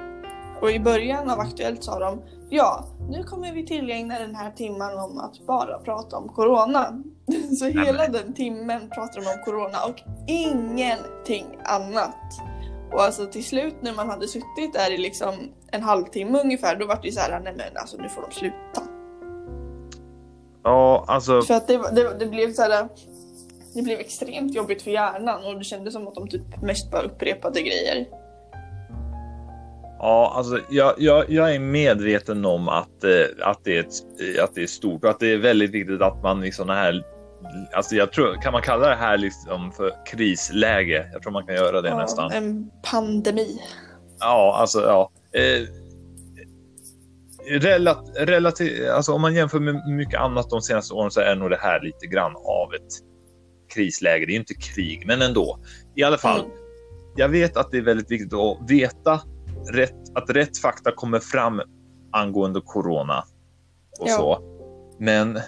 Och 0.62 0.72
i 0.72 0.80
början 0.80 1.30
av 1.30 1.39
Aktuellt 1.39 1.84
sa 1.84 2.00
de 2.00 2.22
Ja, 2.50 2.86
nu 3.10 3.24
kommer 3.24 3.54
vi 3.54 3.66
tillägna 3.66 4.20
den 4.20 4.36
här 4.36 4.51
timmen 4.51 4.98
om 4.98 5.20
att 5.20 5.46
bara 5.48 5.80
prata 5.80 6.18
om 6.18 6.30
Corona. 6.30 7.04
Så 7.60 7.66
hela 7.66 8.08
den 8.08 8.34
timmen 8.34 8.89
pratar 8.89 9.22
de 9.22 9.27
om 9.27 9.44
Corona 9.46 9.77
och 9.86 10.01
ingenting 10.27 11.46
annat. 11.63 12.16
Och 12.94 13.01
alltså 13.01 13.25
till 13.25 13.46
slut 13.46 13.75
när 13.82 13.94
man 13.94 14.10
hade 14.10 14.27
suttit 14.27 14.74
där 14.74 14.94
i 14.94 14.98
liksom 14.98 15.36
en 15.72 15.84
halvtimme 15.84 16.39
ungefär, 16.39 16.75
då 16.75 16.86
var 16.86 16.96
det 16.96 17.08
ju 17.08 17.12
så 17.12 17.20
här, 17.20 17.39
nej 17.39 17.54
men 17.58 17.77
alltså 17.77 17.98
nu 17.98 18.10
får 18.10 18.22
de 18.22 18.32
sluta. 18.32 18.82
ja, 20.63 21.06
alltså. 21.08 21.42
För 21.42 21.54
att 21.54 21.68
det, 21.68 21.77
det, 21.77 22.20
det 22.20 22.25
blev 22.25 22.54
så 22.54 22.62
här, 22.62 22.88
det 23.74 23.82
blev 23.82 24.00
extremt 24.00 24.56
jobbigt 24.56 24.82
för 24.82 24.92
hjärnan 24.92 25.46
och 25.46 25.58
det 25.58 25.63
kändes 25.63 25.94
som 25.94 26.08
att 26.08 26.16
de 26.16 26.27
typ 26.27 26.62
mest 26.62 26.92
bara 26.92 27.01
upprepade 27.01 27.62
grejer. 27.62 28.08
Ja, 30.00 30.34
alltså 30.36 30.60
jag, 30.70 30.94
jag, 30.98 31.30
jag 31.30 31.56
är 31.56 31.60
medveten 31.60 32.46
om 32.46 32.70
att, 32.70 33.04
eh, 33.04 33.48
att, 33.48 33.63
det 33.63 33.77
är 33.77 33.80
ett, 33.80 33.94
att 34.44 34.56
det 34.56 34.63
är 34.63 34.68
stort 34.68 35.04
och 35.04 35.10
att 35.10 35.20
det 35.20 35.32
är 35.34 35.38
väldigt 35.38 35.72
viktigt 35.72 36.01
att 36.01 36.24
man 36.24 36.44
i 36.44 36.51
sådana 36.51 36.74
här 36.75 37.04
Alltså 37.74 37.96
jag 37.96 38.12
tror, 38.12 38.42
kan 38.42 38.54
man 38.54 38.62
kalla 38.62 38.89
det 38.89 38.96
här 38.96 39.18
liksom 39.18 39.72
för 39.72 39.92
krisläge? 40.06 41.10
Jag 41.13 41.22
tror 41.22 41.32
man 41.32 41.46
kan 41.46 41.56
göra 41.56 41.82
det 41.82 41.89
Ja, 41.89 41.98
nästan. 41.98 42.32
En 42.32 42.70
pandemi. 42.92 43.60
Ja, 44.20 44.58
alltså 44.60 44.82
ja. 44.82 45.12
Eh, 45.34 45.68
relat, 47.60 48.12
relativ, 48.16 48.89
alltså 48.89 49.13
om 49.13 49.22
man 49.22 49.36
jämför 49.36 49.60
med 49.60 49.88
mycket 49.88 50.20
annat 50.20 50.50
de 50.50 50.62
senaste 50.62 50.94
åren 50.94 51.12
så 51.12 51.20
är 51.22 51.36
nog 51.36 51.50
det 51.50 51.60
här 51.62 51.82
lite 51.82 52.06
grann 52.08 52.36
av 52.36 52.74
ett 52.74 52.94
krisläge. 53.74 54.25
Det 54.25 54.32
är 54.32 54.36
inte 54.36 54.54
krig, 54.54 55.04
men 55.08 55.22
ändå. 55.22 55.60
I 55.96 56.04
alla 56.04 56.18
fall, 56.18 56.39
Mm. 56.39 56.51
jag 57.16 57.30
vet 57.30 57.58
att 57.58 57.72
det 57.72 57.77
är 57.77 57.82
väldigt 57.82 58.12
viktigt 58.12 58.34
att 58.34 58.58
veta 58.70 59.22
rätt, 59.74 59.95
att 60.15 60.29
rätt 60.29 60.57
fakta 60.57 60.91
kommer 60.91 61.19
fram 61.19 61.62
angående 62.12 62.62
corona 62.65 63.24
och 64.00 64.07
Ja. 64.09 64.15
så. 64.17 64.39
Men 65.00 65.39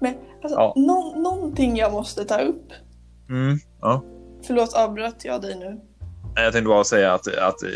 Men 0.00 0.14
alltså, 0.42 0.58
Ja. 0.58 0.72
nå- 0.76 1.14
någonting 1.16 1.76
jag 1.76 1.92
måste 1.92 2.24
ta 2.24 2.38
upp. 2.38 2.72
mm, 3.30 3.58
ja. 3.80 4.02
Förlåt, 4.46 4.74
avbröt 4.76 5.24
jag 5.24 5.42
dig 5.42 5.58
nu? 5.58 5.80
Jag 6.34 6.52
tänkte 6.52 6.68
bara 6.68 6.84
säga 6.84 7.12
att, 7.14 7.26
att 7.26 7.62
eh, 7.62 7.68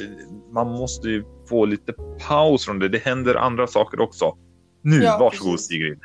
man 0.52 0.66
måste 0.70 1.08
ju 1.08 1.24
få 1.48 1.64
lite 1.64 1.92
paus 2.28 2.64
från 2.64 2.78
det. 2.78 2.88
Det 2.88 2.98
händer 2.98 3.34
andra 3.34 3.66
saker 3.66 4.00
också. 4.00 4.36
Nu, 4.82 5.02
Ja, 5.02 5.18
varsågod 5.20 5.52
precis. 5.52 5.66
Sigrid. 5.68 5.98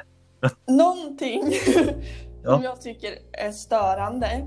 Någonting 0.67 1.43
Ja. 2.43 2.53
som 2.55 2.63
jag 2.63 2.81
tycker 2.81 3.09
är 3.33 3.51
störande. 3.51 4.45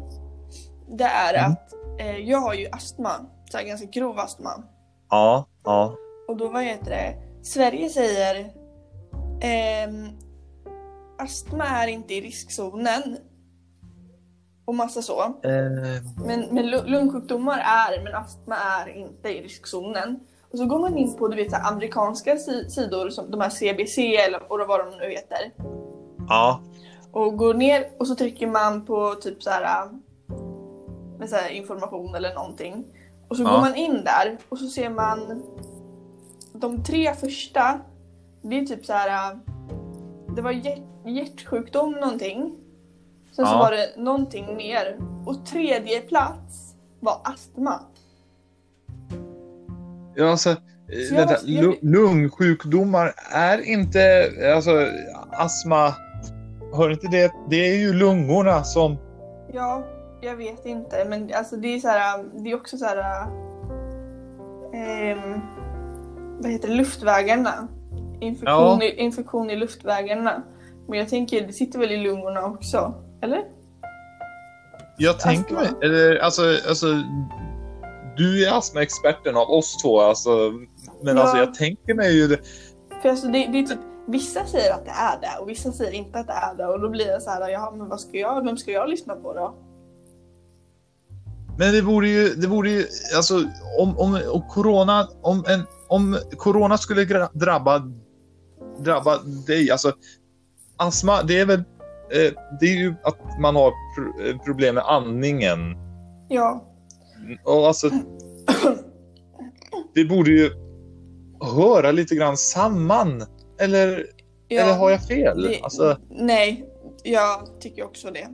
Det 0.99 1.05
är 1.05 1.35
Mm. 1.35 1.53
att 1.53 1.73
eh, 2.01 2.17
jag 2.17 2.39
har 2.39 2.55
ju 2.55 2.67
astma. 2.73 3.11
Så 3.53 3.59
här 3.59 3.65
ganska 3.65 3.87
grov 3.87 4.19
astma. 4.19 4.51
Ja, 5.11 5.47
ja. 5.65 5.95
Och 6.29 6.37
då 6.37 6.49
vad 6.49 6.63
heter 6.65 6.91
det? 6.91 7.15
Sverige 7.43 7.89
säger 7.91 8.53
ehm, 9.41 10.09
astma 11.19 11.65
är 11.65 11.87
inte 11.89 12.15
i 12.15 12.21
riskzonen. 12.21 13.17
och 14.65 14.75
massa 14.75 15.03
så. 15.03 15.21
Eh, 15.23 16.03
Men, 16.27 16.41
men 16.51 16.65
lu- 16.67 16.87
lungsjukdomar 16.87 17.59
är, 17.59 18.05
men 18.05 18.15
astma 18.15 18.57
är 18.57 18.89
inte 18.97 19.29
i 19.29 19.43
riskzonen. 19.43 20.21
Och 20.53 20.59
så 20.59 20.67
går 20.67 20.79
man 20.79 20.99
in 20.99 21.17
på 21.17 21.29
du 21.29 21.37
vet, 21.37 21.55
amerikanska 21.71 22.37
si- 22.37 22.71
sidor 22.71 23.11
som 23.11 23.31
de 23.31 23.41
här 23.41 23.51
CBC 23.51 23.99
eller 24.17 24.53
och 24.53 24.69
vad 24.69 24.81
de 24.81 24.99
nu 24.99 25.11
heter. 25.11 25.53
ja. 26.29 26.61
Och 27.13 27.37
går 27.37 27.55
ner 27.55 27.91
och 27.99 28.07
så 28.07 28.15
trycker 28.15 28.47
man 28.47 28.87
på 28.87 29.15
typ 29.15 29.43
så 29.43 29.51
här, 29.51 29.89
med 31.19 31.29
så 31.29 31.37
här 31.37 31.51
information 31.51 32.15
eller 32.15 32.35
någonting. 32.35 32.85
Och 33.31 33.37
så 33.37 33.43
Ja. 33.43 33.51
går 33.51 33.59
man 33.61 33.75
in 33.77 34.05
där 34.05 34.39
och 34.49 34.59
så 34.59 34.67
ser 34.67 34.91
man 34.91 35.43
de 36.53 36.83
tre 36.83 37.15
första. 37.15 37.81
Det 38.43 38.59
är 38.59 38.65
typ 38.67 38.87
så 38.87 38.93
här. 38.93 39.39
Det 40.37 40.43
var 40.43 40.51
hjärt, 40.51 40.79
hjärtsjukdom 41.07 41.93
någonting. 41.93 42.55
Sen 43.37 43.47
så 43.47 43.53
Ja. 43.53 43.59
var 43.59 43.71
det 43.71 44.03
någonting 44.03 44.57
mer. 44.57 44.99
Och 45.27 45.47
tredje 45.47 46.01
plats 46.01 46.75
var 47.01 47.21
astma. 47.25 47.81
Ja, 50.15 50.31
alltså, 50.31 50.57
Så 51.09 51.15
vänta, 51.15 51.33
måste- 51.33 51.51
jag- 51.51 51.65
lu- 51.65 51.79
lungsjukdomar 51.83 53.13
är 53.33 53.61
inte, 53.61 54.31
alltså 54.55 54.71
astma, 55.33 55.95
hör 56.75 56.91
inte 56.91 57.07
det? 57.07 57.33
Det 57.51 57.57
är 57.57 57.77
ju 57.79 57.93
lungorna 57.93 58.65
som, 58.65 58.97
Ja, 59.53 59.85
jag 60.21 60.37
vet 60.37 60.67
inte. 60.67 61.05
Men 61.05 61.31
alltså 61.35 61.57
det 61.57 61.69
är 61.69 61.79
så 61.81 61.89
här. 61.89 62.25
Det 62.45 62.51
är 62.51 62.55
också 62.57 62.77
så 62.79 62.85
här. 62.85 63.27
ehm, 64.75 65.41
vad 66.41 66.51
heter 66.53 66.69
det? 66.69 66.75
Luftvägarna. 66.75 67.69
Infektion, 68.21 68.79
Ja. 68.81 68.83
i, 68.83 68.95
infektion 69.01 69.51
i 69.51 69.57
luftvägarna. 69.57 70.43
Men 70.89 70.99
jag 70.99 71.09
tänker, 71.09 71.47
det 71.47 71.53
sitter 71.53 71.79
väl 71.79 71.91
i 71.93 71.97
lungorna 71.97 72.45
också? 72.45 72.95
Eller? 73.23 73.45
jag 74.97 75.21
tänker 75.21 75.55
mig, 75.55 75.65
Astma. 75.65 75.79
eller 75.83 76.17
alltså, 76.19 76.43
alltså 76.69 76.87
du 78.17 78.47
är 78.47 78.59
astmaexperten 78.59 79.37
av 79.37 79.51
oss 79.51 79.83
två, 79.83 80.01
alltså, 80.01 80.31
men 81.03 81.17
Ja. 81.17 81.23
alltså 81.23 81.37
jag 81.37 81.55
tänker 81.55 81.95
mig 81.95 82.13
ju. 82.13 82.37
För 83.03 83.09
alltså 83.09 83.27
det, 83.27 83.47
det 83.47 83.59
är 83.59 83.63
typ, 83.63 83.79
vissa 84.07 84.45
säger 84.47 84.73
att 84.75 84.85
det 84.85 84.91
är 84.91 85.21
det 85.21 85.43
och 85.43 85.49
vissa 85.49 85.73
säger 85.73 85.93
inte 85.93 86.19
att 86.19 86.27
det 86.27 86.33
är 86.33 86.55
det. 86.55 86.67
Och 86.67 86.81
då 86.81 86.89
blir 86.89 87.07
det 87.07 87.21
så 87.21 87.31
här, 87.31 87.49
jaha 87.49 87.71
men 87.71 87.89
vad 87.89 88.01
ska 88.01 88.19
jag, 88.19 88.45
vem 88.45 88.57
ska 88.57 88.71
jag 88.71 88.89
lyssna 88.91 89.15
på 89.17 89.35
då? 89.35 89.55
Men 91.59 91.73
det 91.73 91.81
vore 91.81 92.09
ju, 92.09 92.35
det 92.35 92.47
vore 92.47 92.71
ju, 92.71 92.87
alltså 93.17 93.35
om, 93.79 93.99
om 93.99 94.21
och 94.31 94.49
corona, 94.49 95.09
om 95.23 95.45
en, 95.49 95.63
om 95.89 96.19
corona 96.37 96.79
skulle 96.79 97.29
drabba, 97.33 97.93
drabba 98.79 99.19
dig, 99.47 99.71
alltså 99.71 99.93
astma, 100.77 101.23
det 101.23 101.41
är 101.41 101.47
väl, 101.47 101.59
eh, 102.11 102.33
det 102.61 102.67
är 102.67 102.77
ju 102.77 102.95
att 103.03 103.41
man 103.41 103.57
har 103.57 103.73
pro, 103.95 104.27
eh, 104.27 104.39
problem 104.39 104.75
med 104.75 104.85
andningen. 104.85 105.59
Ja. 106.29 106.65
Och 107.45 107.67
alltså, 107.67 107.91
det 109.95 110.05
borde 110.05 110.31
ju 110.31 110.51
höra 111.57 111.93
lite 111.93 112.15
grann 112.15 112.37
samman. 112.37 113.27
Eller, 113.61 114.07
ja. 114.49 114.61
eller 114.61 114.79
har 114.79 114.91
jag 114.91 115.07
fel? 115.07 115.43
Det, 115.43 115.61
Alltså, 115.61 115.97
Nej, 116.11 116.65
jag 117.03 117.61
tycker 117.61 117.85
också 117.85 118.11
det. 118.11 118.29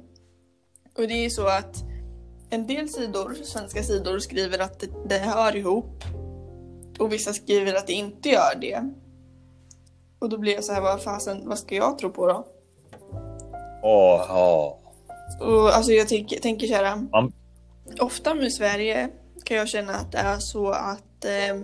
Och 0.98 1.08
det 1.08 1.24
är 1.24 1.30
så 1.30 1.46
att 1.46 1.84
en 2.50 2.66
del 2.66 2.88
sidor, 2.88 3.34
svenska 3.44 3.82
sidor, 3.82 4.18
skriver 4.18 4.58
att 4.58 4.80
det, 4.80 4.86
det 5.08 5.18
hör 5.18 5.56
ihop. 5.56 6.04
Och 6.98 7.12
vissa 7.12 7.32
skriver 7.32 7.74
att 7.74 7.86
det 7.86 7.92
inte 7.92 8.28
gör 8.28 8.54
det. 8.60 8.90
Och 10.18 10.28
då 10.28 10.38
blir 10.38 10.54
jag 10.54 10.64
så 10.64 10.72
här, 10.72 10.80
vad 10.80 11.02
fasen, 11.02 11.48
vad 11.48 11.58
ska 11.58 11.74
jag 11.74 11.98
tro 11.98 12.10
på 12.10 12.26
då? 12.26 12.46
åh, 13.82 14.24
ja. 14.28 14.78
Och 15.40 15.76
alltså 15.76 15.92
jag 15.92 16.08
tänker, 16.08 16.40
tänker 16.40 16.66
så 16.66 16.74
här. 16.74 16.98
Ofta 18.00 18.34
med 18.34 18.52
Sverige 18.52 19.08
kan 19.44 19.56
jag 19.56 19.68
känna 19.68 19.92
att 19.92 20.12
det 20.12 20.18
är 20.18 20.38
så 20.38 20.70
att 20.70 21.24
eh, 21.24 21.56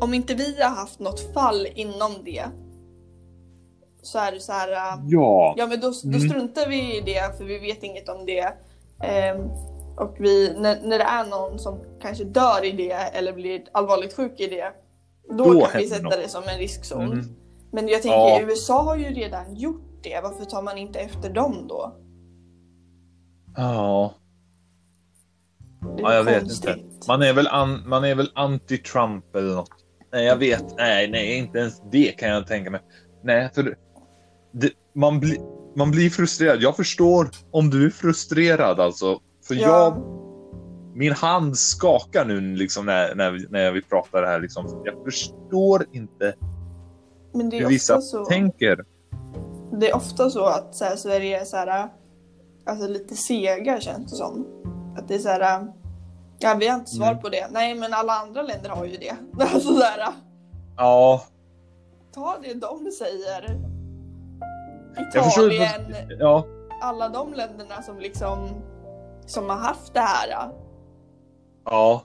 om 0.00 0.14
inte 0.14 0.34
vi 0.34 0.62
har 0.62 0.70
haft 0.70 0.98
något 1.00 1.32
fall 1.34 1.66
inom 1.74 2.12
det 2.24 2.44
så 4.02 4.18
är 4.18 4.32
det 4.32 4.40
så 4.40 4.52
här. 4.52 4.72
eh, 4.72 5.00
Ja. 5.08 5.54
Ja 5.58 5.66
men 5.66 5.80
då, 5.80 5.92
då 6.02 6.08
Mm. 6.08 6.20
struntar 6.28 6.68
vi 6.68 6.96
i 6.96 7.00
det 7.00 7.38
för 7.38 7.44
vi 7.44 7.58
vet 7.58 7.82
inget 7.82 8.08
om 8.08 8.26
det. 8.26 8.52
Ehm, 9.02 9.48
och 9.96 10.16
vi, 10.18 10.54
när, 10.58 10.80
när 10.82 10.98
det 10.98 11.04
är 11.04 11.26
någon 11.26 11.58
som 11.58 11.84
kanske 12.02 12.24
dör 12.24 12.64
i 12.64 12.72
det 12.72 12.92
eller 12.92 13.32
blir 13.32 13.64
allvarligt 13.72 14.16
sjuk 14.16 14.40
i 14.40 14.46
det. 14.46 14.72
Då, 15.28 15.52
Då 15.52 15.66
kan 15.66 15.80
vi 15.80 15.88
sätta 15.88 16.02
något. 16.02 16.12
det 16.12 16.28
som 16.28 16.42
en 16.48 16.58
riskzon. 16.58 17.12
Mm. 17.12 17.26
Men 17.72 17.88
jag 17.88 18.02
tänker 18.02 18.16
Ja. 18.18 18.40
USA 18.40 18.82
har 18.82 18.96
ju 18.96 19.04
redan 19.04 19.54
gjort 19.56 20.02
det. 20.02 20.20
Varför 20.22 20.44
tar 20.44 20.62
man 20.62 20.78
inte 20.78 20.98
efter 20.98 21.30
dem 21.30 21.66
då? 21.68 21.96
Ja. 23.56 24.14
Ja, 25.98 26.14
jag 26.14 26.24
vet 26.24 26.40
konstigt. 26.40 26.76
inte. 26.76 27.08
Man 27.08 27.22
är 27.22 27.32
väl, 27.32 27.46
an, 27.46 27.82
man 27.88 28.04
är 28.04 28.14
väl 28.14 28.30
anti-Trump 28.34 29.36
eller 29.36 29.54
något. 29.54 29.70
Nej, 30.12 30.24
jag 30.24 30.36
vet. 30.36 30.76
Nej, 30.76 31.10
nej, 31.10 31.36
inte 31.38 31.58
ens 31.58 31.82
det 31.92 32.12
kan 32.18 32.28
jag 32.28 32.46
tänka 32.46 32.70
mig. 32.70 32.80
Nej, 33.22 33.50
för 33.54 33.76
det, 34.52 34.70
man, 34.94 35.20
bli, 35.20 35.38
man 35.76 35.90
blir 35.90 36.10
frustrerad. 36.10 36.62
Jag 36.62 36.76
förstår 36.76 37.30
om 37.50 37.70
du 37.70 37.86
är 37.86 37.90
frustrerad 37.90 38.80
alltså. 38.80 39.20
För 39.48 39.54
Ja. 39.54 39.60
jag, 39.60 40.02
min 40.94 41.12
hand 41.12 41.58
skakar 41.58 42.24
nu 42.24 42.40
liksom 42.40 42.86
när, 42.86 43.14
när, 43.14 43.46
när 43.50 43.72
vi 43.72 43.82
pratar 43.82 44.22
det 44.22 44.28
här. 44.28 44.40
Liksom. 44.40 44.82
Jag 44.84 45.04
förstår 45.04 45.86
inte 45.92 46.34
Men 47.34 47.50
det 47.50 47.56
är 47.56 47.60
hur 47.60 47.68
vissa 47.68 48.00
så. 48.00 48.24
tänker. 48.24 48.84
Det 49.72 49.90
är 49.90 49.96
ofta 49.96 50.30
så 50.30 50.44
att 50.46 50.74
så 50.74 50.84
här, 50.84 50.96
Sverige 50.96 51.40
är 51.40 51.44
så 51.44 51.56
här, 51.56 51.88
alltså 52.66 52.88
lite 52.88 53.14
sega 53.14 53.80
känns 53.80 54.10
det 54.10 54.16
som. 54.16 54.46
Att 54.98 55.08
det 55.08 55.14
är 55.14 55.18
så 55.18 55.28
här, 55.28 55.66
ja 56.38 56.56
vi 56.60 56.68
har 56.68 56.78
inte 56.78 56.90
svar 56.90 57.08
Mm. 57.10 57.22
på 57.22 57.28
det. 57.28 57.46
Nej 57.50 57.74
men 57.74 57.94
alla 57.94 58.12
andra 58.12 58.42
länder 58.42 58.70
har 58.70 58.84
ju 58.84 58.96
det. 58.96 59.16
Alltså 59.40 59.74
så 59.74 59.82
här, 59.82 60.12
Ja, 60.76 61.22
ta 62.14 62.36
det 62.42 62.54
de 62.54 62.90
säger. 62.90 63.58
jag 65.14 65.24
förstår. 65.24 65.52
Italien, 65.52 65.82
Ja, 66.18 66.46
alla 66.82 67.08
de 67.08 67.34
länderna 67.34 67.82
som 67.82 67.98
liksom 67.98 68.48
som 69.26 69.48
har 69.48 69.56
haft 69.56 69.94
det 69.94 70.00
här. 70.00 70.50
ja. 71.64 72.04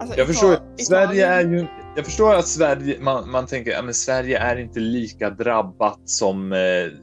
Alltså, 0.00 0.18
Jag 0.18 0.26
förstår. 0.26 0.56
Sverige 0.78 1.26
är 1.26 1.40
Italien- 1.40 1.52
ju... 1.52 1.66
Jag 1.96 2.04
förstår 2.04 2.34
att 2.34 2.48
Sverige, 2.48 2.96
man, 3.00 3.30
man 3.30 3.46
tänker 3.46 3.88
att 3.88 3.96
Sverige 3.96 4.38
är 4.38 4.56
inte 4.56 4.80
lika 4.80 5.30
drabbat 5.30 6.00
som, 6.04 6.52
eh, 6.52 6.58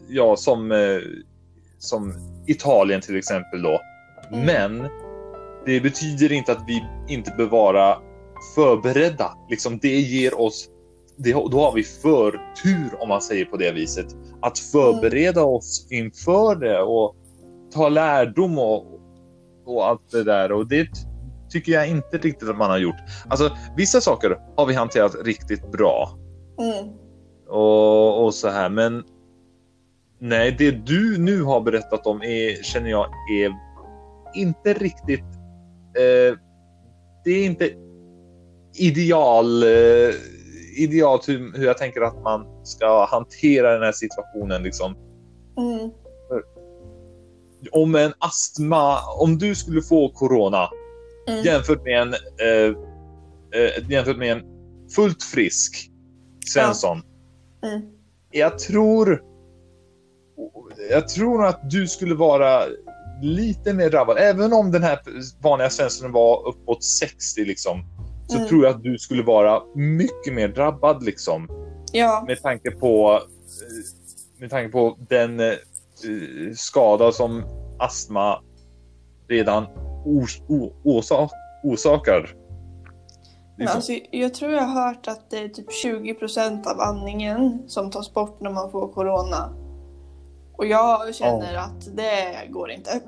ja, 0.08 0.36
som, 0.36 0.72
eh, 0.72 0.78
som 1.80 2.14
Italien 2.48 3.02
till 3.02 3.18
exempel 3.18 3.62
då. 3.62 3.82
Mm. 4.32 4.46
Men 4.46 4.90
det 5.66 5.82
betyder 5.82 6.32
inte 6.32 6.52
att 6.52 6.64
vi 6.68 6.86
inte 7.08 7.32
bör 7.38 7.46
vara 7.46 7.98
förberedda. 8.56 9.32
Liksom, 9.50 9.78
det 9.82 10.00
ger 10.00 10.42
oss, 10.42 10.70
det, 11.18 11.32
då 11.32 11.62
har 11.62 11.72
vi 11.74 11.84
förtur 11.84 12.90
om 13.00 13.10
man 13.10 13.22
säger 13.22 13.46
på 13.46 13.58
det 13.58 13.72
viset. 13.72 14.08
Att 14.42 14.60
förbereda 14.60 15.44
oss 15.44 15.88
inför 15.90 16.56
det 16.56 16.82
och 16.82 17.16
ta 17.74 17.90
lärdom 17.90 18.60
och, 18.60 18.95
och 19.66 19.88
allt 19.88 20.12
det 20.12 20.24
där. 20.24 20.52
Och 20.52 20.68
det 20.68 20.88
tycker 21.50 21.72
jag 21.72 21.90
inte 21.90 22.18
riktigt 22.18 22.50
att 22.50 22.58
man 22.58 22.70
har 22.70 22.78
gjort. 22.78 22.96
Alltså, 23.30 23.58
vissa 23.78 24.02
saker 24.02 24.38
har 24.58 24.66
vi 24.66 24.74
hanterat 24.74 25.16
riktigt 25.26 25.72
bra 25.72 26.20
Mm. 26.60 26.94
och, 27.50 28.26
och 28.26 28.34
så 28.34 28.50
här, 28.50 28.70
men 28.70 29.04
nej, 30.20 30.56
det 30.58 30.72
du 30.72 31.18
nu 31.18 31.42
har 31.42 31.62
berättat 31.62 32.08
om 32.08 32.22
är, 32.22 32.64
känner 32.64 32.90
jag 32.90 33.08
är 33.32 33.54
inte 34.36 34.74
riktigt. 34.74 35.26
Eh, 35.98 36.38
det 37.24 37.32
är 37.32 37.46
inte 37.46 37.70
ideal, 38.80 39.64
eh, 39.64 40.14
idealt 40.78 41.30
hur, 41.30 41.58
hur 41.58 41.66
jag 41.66 41.78
tänker 41.78 42.02
att 42.02 42.24
man 42.24 42.66
ska 42.66 43.06
hantera 43.06 43.74
den 43.74 43.82
här 43.82 43.92
situationen. 43.92 44.64
Liksom. 44.64 44.96
Mm. 45.58 45.92
Om 47.72 47.96
en 47.96 48.14
astma, 48.20 49.00
om 49.20 49.38
du 49.38 49.56
skulle 49.56 49.82
få 49.82 50.10
corona 50.10 50.70
Mm. 51.28 51.44
jämfört 51.44 51.84
med 51.84 52.02
en 52.02 52.14
eh, 52.14 52.76
eh, 53.62 53.90
jämfört 53.92 54.18
med 54.18 54.32
en 54.32 54.42
fullt 54.96 55.24
frisk 55.24 55.90
Svensson. 56.54 57.02
Mm. 57.66 57.82
Jag 58.32 58.60
tror 58.60 59.22
jag 60.90 61.10
tror 61.10 61.46
att 61.46 61.70
du 61.70 61.88
skulle 61.88 62.16
vara 62.16 62.64
lite 63.22 63.74
mer 63.74 63.90
drabbad. 63.90 64.18
Även 64.18 64.54
om 64.54 64.72
den 64.72 64.84
här 64.84 65.00
vanliga 65.44 65.70
Svenssonen 65.70 66.12
var 66.12 66.48
uppåt 66.48 66.84
60 66.84 67.46
liksom. 67.46 67.84
Så 68.28 68.36
Mm. 68.38 68.48
tror 68.50 68.66
jag 68.66 68.76
att 68.76 68.84
du 68.84 68.98
skulle 68.98 69.24
vara 69.24 69.62
mycket 69.76 70.34
mer 70.34 70.48
drabbad 70.48 71.04
liksom. 71.04 71.48
Ja, 71.94 72.24
Med 72.28 72.42
tanke 72.42 72.72
på 72.72 73.12
eh, 73.14 73.22
med 74.42 74.50
tanke 74.50 74.72
på 74.72 74.98
den 75.10 75.40
eh, 75.40 75.54
skada 76.56 77.12
som 77.12 77.44
astma 77.80 78.42
redan 79.28 79.66
ors- 80.06 80.42
o- 80.48 80.74
orsak, 80.84 81.32
orsakar. 81.64 82.36
Men 83.58 83.68
så. 83.68 83.74
alltså, 83.74 83.92
jag 84.12 84.34
tror 84.34 84.52
jag 84.52 84.62
har 84.62 84.88
hört 84.88 85.08
att 85.08 85.30
det 85.30 85.38
är 85.38 85.50
typ 85.50 85.68
20% 85.86 86.68
av 86.68 86.80
andningen 86.80 87.64
som 87.68 87.92
tas 87.92 88.14
bort 88.14 88.42
när 88.42 88.52
man 88.52 88.72
får 88.72 88.94
corona. 88.94 89.54
Och 90.58 90.66
jag 90.66 91.16
känner 91.16 91.56
att 91.56 91.96
det 91.96 92.48
går 92.50 92.72
inte. 92.72 92.92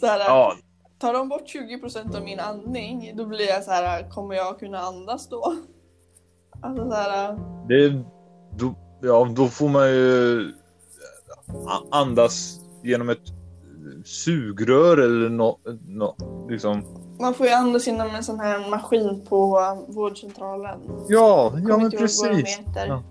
så 0.00 0.06
här, 0.06 0.18
Ja, 0.18 0.54
Tar 0.98 1.12
de 1.12 1.28
bort 1.28 1.54
20% 1.54 2.16
av 2.16 2.22
min 2.24 2.40
andning, 2.40 3.12
då 3.16 3.26
blir 3.26 3.48
jag 3.48 3.64
så 3.64 3.70
här, 3.70 4.10
kommer 4.10 4.34
jag 4.34 4.58
kunna 4.58 4.78
andas 4.78 5.28
då? 5.28 5.54
Alltså 6.62 6.90
så 6.90 6.94
här, 6.94 7.38
det, 7.68 8.02
då, 8.58 8.74
ja, 9.02 9.28
då 9.36 9.46
får 9.46 9.68
man 9.68 9.88
ju 9.88 10.52
andas 11.90 12.60
genom 12.82 13.08
ett 13.08 13.32
sugrör 14.04 14.98
eller 14.98 15.28
något. 15.28 15.60
No, 15.86 16.16
liksom. 16.48 16.84
man 17.20 17.34
får 17.34 17.46
ju 17.46 17.52
andas 17.52 17.86
genom 17.86 18.14
en 18.14 18.24
sån 18.24 18.40
här 18.40 18.70
maskin 18.70 19.26
på 19.28 19.58
vårdcentralen. 19.88 20.80
Ja, 21.08 21.52
ja 21.68 21.76
men 21.76 21.90
precis. 21.90 22.60
Ja. 22.74 23.02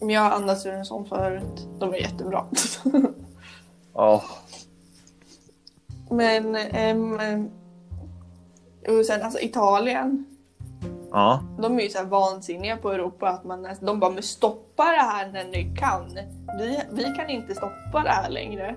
Men 0.00 0.10
jag 0.10 0.20
har 0.20 0.30
andats 0.30 0.66
ur 0.66 0.72
en 0.72 0.84
sån 0.84 1.06
förut. 1.06 1.68
De 1.78 1.94
är 1.94 1.98
jättebra. 1.98 2.46
Ja, 3.96 4.24
Men 6.10 6.56
ehm, 6.56 7.50
och 8.88 9.06
sen 9.06 9.22
alltså 9.22 9.40
Italien. 9.40 10.24
Ja. 11.14 11.42
De 11.58 11.78
är 11.78 11.82
ju 11.82 11.88
så 11.88 11.98
här 11.98 12.04
vansinniga 12.04 12.76
på 12.76 12.92
Europa 12.92 13.28
att 13.28 13.44
man 13.44 13.68
de 13.80 14.00
bara 14.00 14.10
men 14.10 14.22
stoppa 14.22 14.84
det 14.84 15.02
här 15.02 15.32
när 15.32 15.44
ni 15.44 15.76
kan. 15.76 16.18
Vi, 16.58 16.80
vi 16.90 17.04
kan 17.04 17.30
inte 17.30 17.54
stoppa 17.54 18.02
det 18.04 18.10
här 18.10 18.30
längre. 18.30 18.76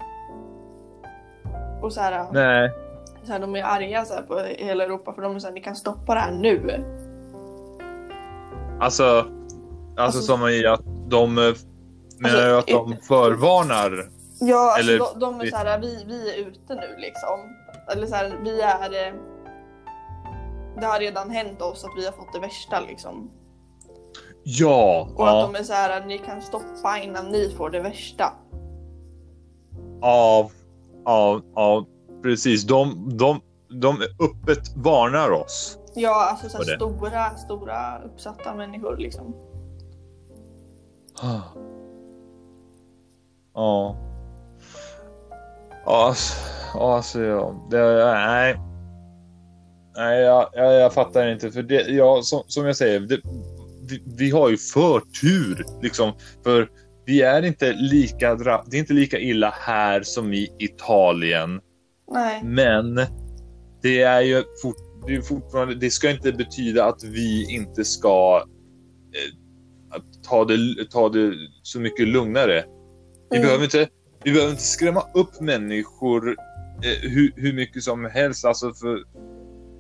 Och 1.82 1.94
så 1.94 2.02
här, 2.02 2.26
Nej. 2.32 2.72
så 3.24 3.32
här 3.32 3.40
de 3.40 3.56
är 3.56 3.64
arga 3.64 4.06
så 4.06 4.14
här 4.14 4.22
på 4.22 4.40
hela 4.40 4.84
Europa 4.84 5.14
för 5.14 5.22
de 5.22 5.36
är 5.36 5.40
så 5.40 5.48
här, 5.48 5.54
ni 5.54 5.62
kan 5.62 5.76
stoppa 5.76 6.14
det 6.14 6.20
här 6.20 6.32
nu. 6.32 6.84
Alltså, 8.80 9.04
alltså, 9.04 9.28
Alltså- 9.98 10.22
som 10.22 10.48
i 10.48 10.66
att 10.66 10.82
de 11.08 11.38
eh, 11.38 11.44
menar 12.20 12.50
Alltså, 12.50 12.58
att 12.58 12.68
de 12.68 12.98
förvarnar? 13.08 14.10
Ja, 14.40 14.74
alltså 14.76 14.92
Eller- 14.92 15.00
de, 15.00 15.20
de 15.20 15.42
är 15.42 15.46
så 15.52 15.58
här, 15.58 15.80
vi, 15.80 16.04
vi 16.08 16.34
är 16.34 16.48
ute 16.48 16.76
nu 16.76 16.96
liksom. 16.98 17.40
Eller 17.92 18.08
så 18.08 18.16
här, 18.16 18.40
vi 18.44 18.62
är... 18.62 19.14
Det 20.80 20.86
har 20.86 21.00
redan 21.00 21.30
hänt 21.30 21.62
oss 21.62 21.84
att 21.86 21.92
vi 21.98 22.06
har 22.06 22.12
fått 22.12 22.34
det 22.34 22.40
värsta 22.40 22.80
liksom. 22.80 23.32
Ja, 24.44 25.10
Och 25.16 25.28
att 25.30 25.36
ja, 25.36 25.42
de 25.42 25.60
är 25.60 25.64
så 25.64 25.74
här, 25.74 26.06
ni 26.06 26.18
kan 26.18 26.42
stoppa 26.42 26.98
innan 27.04 27.26
ni 27.26 27.50
får 27.58 27.70
det 27.70 27.80
värsta. 27.80 28.34
ja, 30.02 30.50
ja, 31.06 31.42
ja, 31.56 31.86
precis. 32.24 32.64
De, 32.64 33.10
de, 33.18 33.42
de 33.70 33.98
öppet 34.02 34.76
varnar 34.76 35.32
oss. 35.32 35.78
Ja, 35.96 36.30
alltså 36.32 36.50
så 36.50 36.58
här, 36.58 36.76
stora, 36.76 37.38
stora 37.38 38.02
uppsatta 38.04 38.56
människor 38.56 38.98
liksom. 38.98 39.36
Ja. 41.22 41.42
Ja, 43.54 43.96
alltså, 45.86 46.34
alltså 46.80 47.22
ja. 47.22 47.54
Det, 47.70 48.06
nej. 48.06 48.67
Nej, 49.98 50.22
jag, 50.22 50.50
jag, 50.54 50.74
jag 50.74 50.94
fattar 50.94 51.28
inte. 51.28 51.52
För 51.52 51.64
det, 51.64 51.82
ja, 51.82 52.22
som, 52.22 52.44
som 52.48 52.66
jag 52.66 52.76
säger, 52.76 53.00
det, 53.00 53.20
vi, 53.90 54.04
vi 54.18 54.30
har 54.30 54.50
ju 54.50 54.58
förtur 54.58 55.66
liksom. 55.82 56.14
För 56.44 56.70
vi 57.06 57.22
är 57.22 57.42
inte 57.46 57.74
lika, 57.74 58.36
det 58.36 58.78
är 58.78 58.80
inte 58.80 58.94
lika 58.94 59.20
illa 59.20 59.54
här 59.60 60.02
som 60.04 60.34
i 60.34 60.50
Italien. 60.60 61.62
Nej, 62.12 62.44
Men 62.44 62.96
det 63.82 64.02
är 64.02 64.22
ju 64.22 64.44
fort, 64.62 64.76
det, 65.08 65.16
är 65.16 65.22
fortfarande, 65.22 65.76
det 65.76 65.90
ska 65.92 66.12
inte 66.12 66.32
betyda 66.32 66.86
att 66.86 67.04
vi 67.04 67.56
inte 67.56 67.86
ska 67.86 68.44
eh, 69.16 70.02
ta, 70.30 70.46
det, 70.46 70.58
ta 70.92 71.10
det 71.10 71.34
så 71.64 71.80
mycket 71.80 72.08
lugnare. 72.08 72.64
Vi, 73.30 73.38
Mm. 73.38 73.48
behöver, 73.48 73.64
inte, 73.64 73.88
vi 74.24 74.32
behöver 74.32 74.52
inte 74.52 74.64
skrämma 74.64 75.04
upp 75.14 75.42
människor 75.42 76.30
eh, 76.84 77.10
hur, 77.10 77.34
hur 77.36 77.54
mycket 77.54 77.84
som 77.84 78.06
helst. 78.06 78.46
Alltså 78.46 78.74
för, 78.74 79.04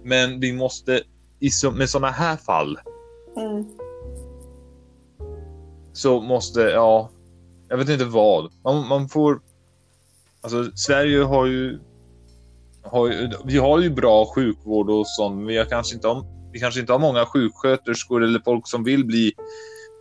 men 0.07 0.39
vi 0.39 0.53
måste, 0.53 1.01
i, 1.39 1.49
så- 1.49 1.71
med 1.71 1.89
sådana 1.89 2.11
här 2.11 2.35
fall, 2.37 2.79
mm. 3.37 3.65
så 5.93 6.21
måste, 6.21 6.61
ja, 6.61 7.09
jag 7.69 7.77
vet 7.77 7.89
inte 7.89 8.05
vad. 8.05 8.51
Man, 8.63 8.87
man 8.87 9.09
får, 9.09 9.39
alltså 10.41 10.71
Sverige 10.75 11.23
har 11.23 11.45
ju, 11.45 11.79
har 12.83 13.07
ju, 13.07 13.29
vi 13.45 13.57
har 13.57 13.79
ju 13.81 13.89
bra 13.89 14.25
sjukvård 14.35 14.89
och 14.89 15.07
sånt, 15.07 15.49
vi 15.49 15.57
har 15.57 15.65
kanske 15.65 15.95
inte 15.95 16.07
har, 16.07 16.25
vi 16.51 16.59
kanske 16.59 16.79
inte 16.79 16.91
har 16.91 16.99
många 16.99 17.25
sjuksköterskor 17.25 18.23
eller 18.23 18.39
folk 18.45 18.67
som 18.67 18.83
vill 18.83 19.05
bli 19.05 19.31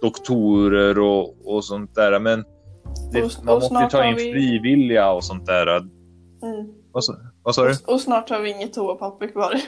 doktorer 0.02 0.98
och, 0.98 1.34
och 1.56 1.64
sånt 1.64 1.94
där. 1.94 2.20
Men 2.20 2.44
det, 3.12 3.22
Och- 3.22 3.30
man 3.44 3.54
och 3.54 3.60
måste 3.62 3.74
ju 3.84 3.88
ta 3.88 4.04
in 4.04 4.14
vi- 4.16 4.32
frivilliga 4.32 5.10
och 5.10 5.24
sånt 5.24 5.46
där. 5.46 5.66
Mm. 5.76 5.88
Vad 6.96 7.04
sa, 7.04 7.14
vad 7.42 7.54
sa 7.54 7.64
du? 7.64 7.70
Och, 7.86 7.92
och 7.92 8.00
snart 8.00 8.30
har 8.30 8.40
vi 8.40 8.50
inget 8.50 8.72
toapapper 8.72 9.28
kvar. 9.28 9.54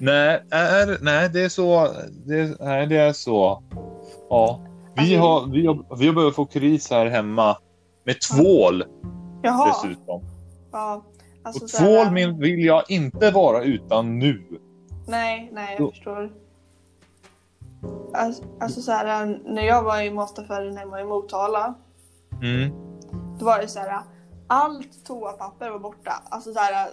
Nej, 0.00 0.42
är, 0.50 0.98
nej, 1.04 1.28
det 1.32 1.40
är 1.44 1.48
så. 1.48 1.88
Det, 2.26 2.60
nej, 2.60 2.86
det 2.86 2.96
är 2.96 3.12
så. 3.12 3.62
Ja. 4.30 4.60
Vi 4.96 5.14
har, 5.16 5.46
vi 5.46 5.66
har, 5.66 5.96
vi 5.98 6.06
har 6.06 6.14
börjat 6.14 6.34
få 6.34 6.44
kris 6.46 6.90
här 6.90 7.06
hemma 7.06 7.56
med 8.04 8.20
tvål 8.20 8.84
Jaha. 9.42 9.66
dessutom. 9.66 10.22
Ja, 10.72 11.04
alltså 11.42 11.64
Och 11.64 11.70
så 11.70 11.78
här- 11.78 12.04
tvål 12.04 12.12
min, 12.14 12.38
vill 12.40 12.64
jag 12.64 12.82
inte 12.90 13.30
vara 13.30 13.62
utan 13.62 14.18
nu. 14.18 14.42
Nej, 15.06 15.50
nej 15.52 15.76
jag 15.78 15.86
Då- 15.86 15.90
förstår. 15.90 16.30
Alltså, 18.14 18.42
alltså 18.60 18.80
så 18.80 18.92
här, 18.92 19.40
när 19.44 19.62
jag 19.62 19.82
var 19.82 20.00
i 20.02 20.10
mataffären 20.10 20.76
hemma 20.76 21.00
i 21.00 21.04
Motala, 21.04 21.74
Mm. 22.42 22.70
då 23.38 23.44
var 23.44 23.58
det 23.58 23.68
så 23.68 23.78
här, 23.78 24.00
allt 24.48 25.04
toapapper 25.06 25.70
var 25.70 25.78
borta. 25.78 26.22
Alltså 26.28 26.52
så 26.52 26.58
här, 26.58 26.88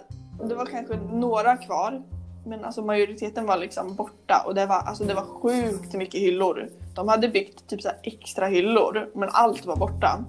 det 0.48 0.54
var 0.54 0.66
kanske 0.66 0.96
några 0.96 1.56
kvar, 1.56 2.02
men 2.46 2.64
alltså 2.64 2.82
majoriteten 2.82 3.46
var 3.46 3.56
liksom 3.56 3.94
borta 3.94 4.42
och 4.46 4.54
det 4.54 4.66
var, 4.66 4.76
alltså 4.76 5.04
det 5.04 5.14
var 5.14 5.22
sjukt 5.22 5.94
mycket 5.94 6.20
hyllor. 6.20 6.68
De 6.94 7.08
hade 7.08 7.28
byggt 7.28 7.66
typ 7.68 7.82
så 7.82 7.90
extra 8.02 8.46
hyllor, 8.46 9.10
men 9.14 9.28
allt 9.32 9.66
var 9.66 9.76
borta. 9.76 10.24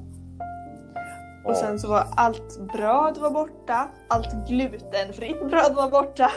Och 1.45 1.55
sen 1.55 1.79
så 1.79 1.87
var 1.87 2.07
allt 2.15 2.59
bröd 2.73 3.17
var 3.17 3.31
borta, 3.31 3.89
allt 4.07 4.47
glutenfritt 4.47 5.49
bröd 5.49 5.75
var 5.75 5.89
borta. 5.89 6.31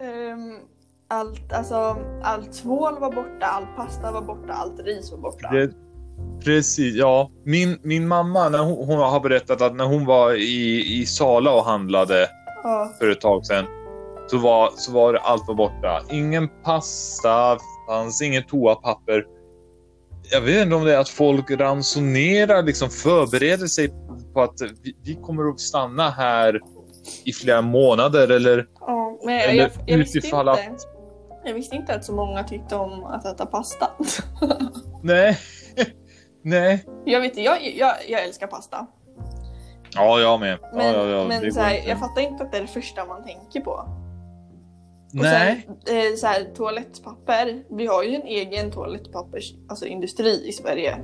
Ehm, 0.00 0.58
allt, 1.08 1.52
alltså, 1.52 1.96
allt 2.22 2.52
tvål 2.52 2.98
var 2.98 3.12
borta, 3.12 3.46
all 3.46 3.66
pasta 3.76 4.12
var 4.12 4.22
borta, 4.22 4.52
allt 4.52 4.80
ris 4.80 5.12
var 5.12 5.18
borta. 5.18 5.48
Det, 5.52 5.72
precis, 6.44 6.94
ja. 6.94 7.30
Min, 7.44 7.78
min 7.82 8.08
mamma, 8.08 8.48
när 8.48 8.58
hon, 8.58 8.86
hon 8.86 8.98
har 8.98 9.20
berättat 9.20 9.62
att 9.62 9.76
när 9.76 9.84
hon 9.84 10.06
var 10.06 10.32
i, 10.34 10.84
i 11.00 11.06
Sala 11.06 11.52
och 11.52 11.64
handlade 11.64 12.28
Ja, 12.62 12.92
för 12.98 13.10
ett 13.10 13.20
tag 13.20 13.46
sedan 13.46 13.66
så 14.30 14.38
var, 14.38 14.70
så 14.76 14.92
var 14.92 15.14
allt 15.14 15.48
var 15.48 15.54
borta. 15.54 16.02
Ingen 16.10 16.48
pasta, 16.64 17.58
fanns 17.88 18.22
inget 18.22 18.48
toapapper. 18.48 19.26
Jag 20.32 20.40
vet 20.40 20.62
inte 20.62 20.76
om 20.76 20.84
det 20.84 20.94
är 20.94 20.98
att 20.98 21.08
folk 21.08 21.50
ransonerar, 21.50 22.62
liksom 22.62 22.90
förbereder 22.90 23.66
sig 23.66 23.92
på 24.34 24.42
att 24.42 24.60
vi, 24.82 24.96
vi 25.04 25.14
kommer 25.14 25.48
att 25.48 25.60
stanna 25.60 26.10
här 26.10 26.60
i 27.24 27.32
flera 27.32 27.62
månader 27.62 28.28
eller, 28.28 28.66
ja 28.80 29.18
men 29.24 29.34
jag, 29.34 29.44
eller 29.44 29.62
jag, 29.62 29.70
jag, 29.86 29.98
visste 29.98 30.18
utifall 30.18 30.48
inte, 30.48 30.60
att... 30.60 30.86
jag 31.44 31.54
visste 31.54 31.76
inte 31.76 31.94
att 31.94 32.04
så 32.04 32.12
många 32.12 32.44
tyckte 32.44 32.76
om 32.76 33.04
att 33.04 33.26
äta 33.26 33.46
pasta. 33.46 33.90
Nej. 35.02 35.38
Nej. 36.42 36.84
jag 37.04 37.20
vet 37.20 37.30
inte, 37.30 37.42
jag, 37.42 37.76
jag, 37.76 37.94
jag 38.08 38.24
älskar 38.24 38.46
pasta. 38.46 38.86
Ja, 39.94 40.20
jag 40.20 40.40
med. 40.40 40.58
Men, 40.74 40.86
ja, 40.86 40.92
ja, 40.92 41.06
ja, 41.08 41.28
men 41.28 41.52
så 41.52 41.60
här, 41.60 41.88
jag 41.88 41.98
fattar 41.98 42.20
inte 42.22 42.44
att 42.44 42.52
det 42.52 42.58
är 42.58 42.62
det 42.62 42.68
första 42.68 43.04
man 43.04 43.24
tänker 43.24 43.60
på. 43.60 43.70
Och 43.70 43.86
Nej. 45.12 45.66
Sen, 45.86 45.96
eh, 45.96 46.14
så 46.16 46.26
här, 46.26 46.44
toalettpapper. 46.54 47.62
Vi 47.70 47.86
har 47.86 48.02
ju 48.02 48.14
en 48.14 48.22
egen 48.26 48.70
toalettpappers, 48.70 49.54
alltså 49.68 49.86
industri 49.86 50.48
i 50.48 50.52
Sverige. 50.52 50.98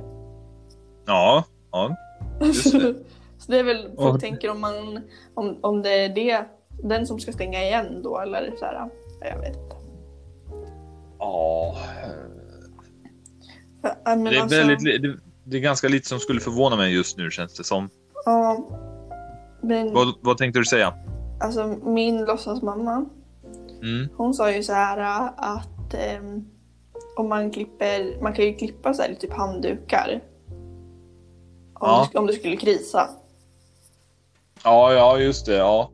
Ja. 1.05 1.43
ja. 1.71 1.95
Just 2.41 2.71
det. 2.71 2.79
så 3.37 3.51
det 3.51 3.59
är 3.59 3.63
väl, 3.63 3.91
folk 3.95 4.15
Och- 4.15 4.21
tänker 4.21 4.49
om, 4.51 4.61
man, 4.61 5.01
om, 5.33 5.59
om 5.61 5.81
det 5.81 5.89
är 6.05 6.09
det, 6.09 6.45
den 6.83 7.07
som 7.07 7.19
ska 7.19 7.31
stänga 7.31 7.63
igen 7.63 8.01
då 8.03 8.19
eller 8.19 8.55
så 8.59 8.65
här. 8.65 8.89
Jag 9.21 9.39
vet 9.39 9.55
inte. 9.57 9.75
Ja. 11.19 11.75
Ja, 13.81 13.95
men 14.05 14.23
Det 14.23 14.35
är, 14.35 14.41
alltså, 14.41 14.57
väldigt, 14.57 15.01
det, 15.01 15.17
det 15.49 15.57
är 15.57 15.61
ganska 15.61 15.87
lite 15.87 16.07
som 16.07 16.19
skulle 16.19 16.39
förvåna 16.39 16.75
mig 16.75 16.93
just 16.93 17.17
nu 17.17 17.31
känns 17.31 17.53
det 17.53 17.63
som. 17.63 17.89
Ja, 18.25 18.67
men 19.61 19.93
Vad, 19.93 20.13
vad 20.21 20.37
tänkte 20.37 20.59
du 20.59 20.65
säga? 20.65 20.93
alltså 21.41 21.67
min 21.67 22.25
låtsasmamma, 22.25 23.05
Mm. 23.81 24.07
hon 24.17 24.33
sa 24.33 24.51
ju 24.51 24.63
så 24.63 24.73
här 24.73 24.97
äh, 24.97 25.31
att 25.37 25.93
ehm, 25.93 26.45
om 27.17 27.29
man 27.29 27.51
klipper, 27.51 28.21
man 28.21 28.33
kan 28.33 28.45
ju 28.45 28.53
klippa 28.53 28.93
så 28.93 29.01
här 29.01 29.13
typ 29.19 29.33
handdukar. 29.33 30.21
Om, 31.73 31.87
Ja. 31.89 32.09
du, 32.11 32.17
om 32.19 32.27
du 32.27 32.33
skulle 32.33 32.57
krisa. 32.57 33.09
Ja, 34.63 34.93
ja, 34.93 35.17
just 35.19 35.45
det. 35.45 35.55
Ja. 35.55 35.91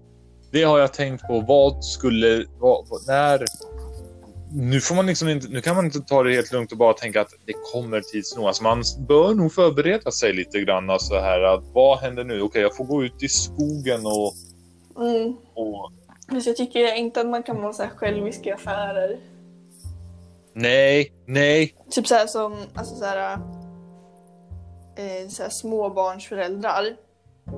Det 0.51 0.63
har 0.63 0.79
jag 0.79 0.93
tänkt 0.93 1.27
på. 1.27 1.39
Vad 1.39 1.83
skulle... 1.85 2.45
Vad, 2.59 2.85
när, 3.07 3.45
nu, 4.53 4.81
får 4.81 4.95
man 4.95 5.05
liksom 5.05 5.29
inte, 5.29 5.47
nu 5.47 5.61
kan 5.61 5.75
man 5.75 5.85
inte 5.85 5.99
ta 5.99 6.23
det 6.23 6.33
helt 6.33 6.51
lugnt 6.51 6.71
och 6.71 6.77
bara 6.77 6.93
tänka 6.93 7.21
att 7.21 7.33
det 7.45 7.53
kommer 7.73 8.01
tids 8.01 8.35
nog. 8.35 8.45
Alltså 8.45 8.63
man 8.63 8.83
bör 9.07 9.33
nog 9.33 9.53
förbereda 9.53 10.11
sig 10.11 10.33
lite 10.33 10.59
grann. 10.59 10.89
Alltså 10.89 11.13
här, 11.13 11.41
att 11.41 11.63
vad 11.73 11.99
händer 11.99 12.23
nu? 12.23 12.41
Okej, 12.41 12.61
jag 12.61 12.75
får 12.75 12.85
gå 12.85 13.03
ut 13.03 13.23
i 13.23 13.27
skogen 13.29 14.05
och... 14.05 14.33
Mm. 15.05 15.35
och 15.55 15.91
Fast 16.31 16.47
jag 16.47 16.55
tycker 16.57 16.95
inte 16.95 17.21
att 17.21 17.27
man 17.27 17.43
kan 17.43 17.61
vara 17.61 17.73
så 17.73 17.83
här 17.83 17.89
självisk 17.89 18.45
i 18.45 18.51
affärer. 18.51 19.17
nej, 20.53 21.13
nej. 21.25 21.75
Typ 21.91 22.07
så 22.07 22.15
här 22.15 22.27
som 22.27 22.55
alltså 22.75 22.95
så 22.95 23.05
här, 23.05 23.33
eh, 24.97 25.29
så 25.29 25.43
här 25.43 25.49
småbarnsföräldrar 25.49 26.95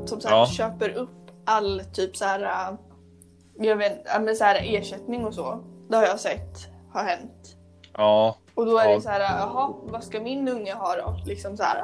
som 0.05 0.21
så 0.21 0.27
här 0.27 0.35
Ja. 0.35 0.47
köper 0.47 0.89
upp 0.89 1.09
all 1.45 1.81
typ 1.93 2.17
så 2.17 2.25
här, 2.25 2.77
jag 3.59 3.75
vet, 3.75 4.03
men 4.21 4.35
så 4.35 4.43
här 4.43 4.61
ersättning 4.63 5.25
och 5.25 5.33
så. 5.33 5.63
Det 5.89 5.95
har 5.95 6.03
jag 6.05 6.19
sett 6.19 6.74
har 6.95 7.03
hänt. 7.03 7.55
Ja, 7.93 8.37
Och 8.55 8.65
då 8.65 8.77
är 8.79 8.89
Ja. 8.89 8.95
det 8.95 9.01
så 9.01 9.09
här, 9.09 9.19
jaha, 9.19 9.73
vad 9.83 10.03
ska 10.03 10.19
min 10.21 10.47
unge 10.47 10.73
ha 10.73 10.95
då? 10.95 11.19
Liksom 11.25 11.57
så 11.57 11.63
här. 11.63 11.83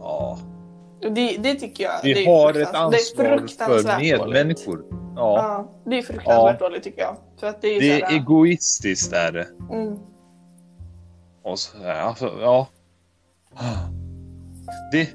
ja. 0.00 0.38
Det, 1.00 1.36
det 1.36 1.54
tycker 1.54 1.84
jag. 1.84 1.92
Vi 2.02 2.14
det 2.14 2.24
är 2.24 2.26
har 2.26 2.50
ett 2.50 2.56
fruktansvärt- 2.56 3.16
det 3.16 3.24
är 3.24 3.32
ansvar 3.32 3.78
för 3.92 4.00
medmänniskor. 4.00 4.84
Ja, 4.90 4.96
Ja, 5.16 5.68
det 5.90 5.98
är 5.98 6.02
fruktansvärt 6.02 6.56
Ja. 6.60 6.68
dåligt 6.68 6.82
tycker 6.82 7.00
jag. 7.02 7.16
För 7.40 7.46
att 7.46 7.62
det 7.62 7.68
är, 7.68 7.80
det 7.80 8.00
är 8.00 8.06
här, 8.06 8.16
egoistiskt 8.16 9.12
är 9.12 9.32
det. 9.32 9.46
mm, 9.72 9.98
Och 11.42 11.58
så 11.58 11.78
här, 11.78 12.00
alltså, 12.00 12.32
ja. 12.40 12.66
Det... 14.92 15.08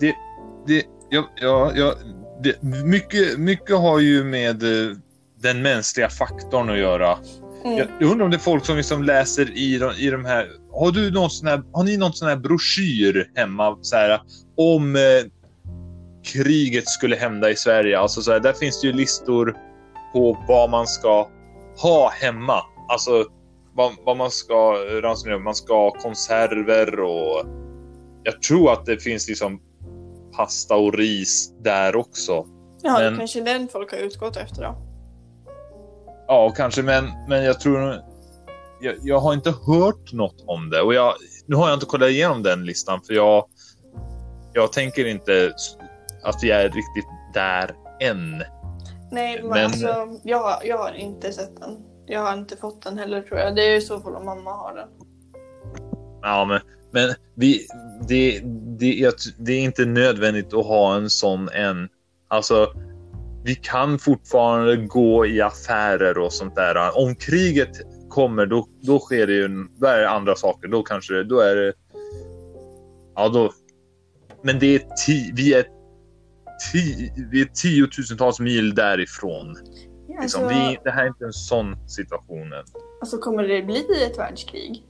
Det... 0.00 0.14
Det... 0.66 0.84
Ja, 1.10 1.24
ja, 1.36 1.72
ja, 1.74 1.94
det, 2.42 2.62
mycket, 2.84 3.38
mycket 3.38 3.76
har 3.78 3.98
ju 3.98 4.24
med 4.24 4.62
eh, 4.62 4.96
den 5.40 5.62
mänskliga 5.62 6.08
faktorn 6.08 6.70
att 6.70 6.78
göra. 6.78 7.18
mm. 7.64 7.78
Jag, 7.78 8.10
undrar 8.10 8.24
om 8.24 8.30
det 8.30 8.36
är 8.36 8.38
folk 8.38 8.66
som 8.66 8.76
liksom 8.76 9.02
läser 9.02 9.58
i 9.58 9.78
de, 9.78 9.92
i 9.92 10.10
de 10.10 10.24
här... 10.24 10.48
Har, 10.72 10.92
du 10.92 11.10
någon 11.10 11.30
sån 11.30 11.48
här, 11.48 11.62
har 11.72 11.84
ni 11.84 11.96
någon 11.96 12.12
sån 12.12 12.28
här 12.28 12.36
broschyr 12.36 13.30
hemma 13.34 13.78
så 13.82 13.96
här, 13.96 14.20
om 14.56 14.96
eh, 14.96 15.02
kriget 16.32 16.88
skulle 16.88 17.16
hända 17.16 17.50
i 17.50 17.56
Sverige? 17.56 17.98
Alltså 17.98 18.22
så 18.22 18.32
här, 18.32 18.40
där 18.40 18.52
finns 18.52 18.80
det 18.80 18.86
ju 18.86 18.92
listor 18.92 19.56
på 20.12 20.44
vad 20.48 20.70
man 20.70 20.86
ska 20.86 21.28
ha 21.82 22.10
hemma. 22.10 22.62
Alltså 22.88 23.24
vad, 23.74 23.92
vad 24.04 24.16
man 24.16 24.30
ska 24.30 24.72
ransonera. 25.02 25.38
Man 25.38 25.54
ska 25.54 25.74
ha 25.74 25.90
konserver 25.90 27.00
och 27.00 27.46
jag 28.22 28.42
tror 28.42 28.72
att 28.72 28.86
det 28.86 29.02
finns 29.02 29.28
liksom 29.28 29.60
pasta 30.36 30.76
och 30.76 30.94
ris 30.94 31.52
där 31.60 31.96
också. 31.96 32.46
Ja, 32.82 32.98
det 32.98 33.10
men- 33.10 33.18
kanske 33.18 33.40
är 33.40 33.44
den 33.44 33.68
folk 33.68 33.92
har 33.92 33.98
utgått 33.98 34.36
efter 34.36 34.62
då. 34.62 34.87
Ja, 36.28 36.50
kanske, 36.56 36.82
men, 36.82 37.04
men 37.28 37.44
jag 37.44 37.60
tror... 37.60 37.94
Jag, 38.80 38.94
jag 39.02 39.18
har 39.18 39.32
inte 39.34 39.50
hört 39.50 40.12
något 40.12 40.44
om 40.46 40.70
det 40.70 40.80
och 40.80 40.94
jag, 40.94 41.14
nu 41.46 41.56
har 41.56 41.68
jag 41.68 41.76
inte 41.76 41.86
kollat 41.86 42.10
igenom 42.10 42.42
den 42.42 42.64
listan 42.64 43.00
för 43.06 43.14
jag, 43.14 43.44
jag 44.52 44.72
tänker 44.72 45.06
inte 45.06 45.52
att 46.22 46.42
vi 46.42 46.50
är 46.50 46.64
riktigt 46.64 47.06
där 47.34 47.74
än. 48.00 48.42
Nej, 49.10 49.42
men, 49.42 49.50
Men- 49.50 49.64
alltså 49.64 50.08
jag, 50.24 50.60
jag 50.64 50.78
har 50.78 50.92
inte 50.92 51.32
sett 51.32 51.60
den. 51.60 51.76
Jag 52.06 52.20
har 52.20 52.32
inte 52.32 52.56
fått 52.56 52.82
den 52.82 52.98
heller 52.98 53.22
tror 53.22 53.40
jag. 53.40 53.56
Det 53.56 53.62
är 53.62 53.74
ju 53.74 53.80
så 53.80 54.00
fall 54.00 54.16
om 54.16 54.24
mamma 54.24 54.50
har 54.52 54.74
den. 54.74 54.88
Ja, 56.22 56.44
men, 56.44 56.60
men 56.90 57.14
vi, 57.34 57.66
det, 58.08 58.40
det, 58.78 58.92
jag, 58.94 59.14
det 59.38 59.52
är 59.52 59.60
inte 59.60 59.84
nödvändigt 59.84 60.54
att 60.54 60.66
ha 60.66 60.96
en 60.96 61.10
sån 61.10 61.48
än. 61.48 61.88
Alltså, 62.28 62.72
vi 63.44 63.54
kan 63.54 63.98
fortfarande 63.98 64.76
gå 64.76 65.26
i 65.26 65.40
affärer 65.40 66.18
och 66.18 66.32
sånt 66.32 66.54
där. 66.54 66.98
Om 66.98 67.14
kriget 67.14 67.70
kommer, 68.08 68.46
då, 68.46 68.68
då 68.82 68.98
sker 68.98 69.26
det 69.26 69.32
ju 69.32 69.66
då 69.76 69.86
är 69.86 69.98
det 69.98 70.10
andra 70.10 70.34
saker. 70.36 70.68
Då 70.68 70.82
kanske 70.82 71.22
då 71.24 71.40
är 71.40 71.56
det. 71.56 71.72
Ja, 73.14 73.28
då. 73.28 73.52
Men 74.42 74.58
det 74.58 74.74
är 74.74 74.78
ti, 75.06 75.32
vi 75.34 75.54
är 75.54 75.66
ti, 76.72 77.12
vi 77.30 77.40
är 77.40 77.44
tiotusentals 77.44 78.40
mil 78.40 78.74
därifrån. 78.74 79.56
Ja, 80.08 80.22
Liksom. 80.22 80.44
alltså, 80.44 80.58
Vi, 80.58 80.78
det 80.84 80.90
här 80.90 81.04
är 81.04 81.08
inte 81.08 81.24
en 81.24 81.32
sån 81.32 81.88
situation 81.88 82.52
än. 82.52 82.64
alltså 83.00 83.18
kommer 83.18 83.42
det 83.42 83.62
bli 83.62 84.04
ett 84.10 84.18
världskrig? 84.18 84.84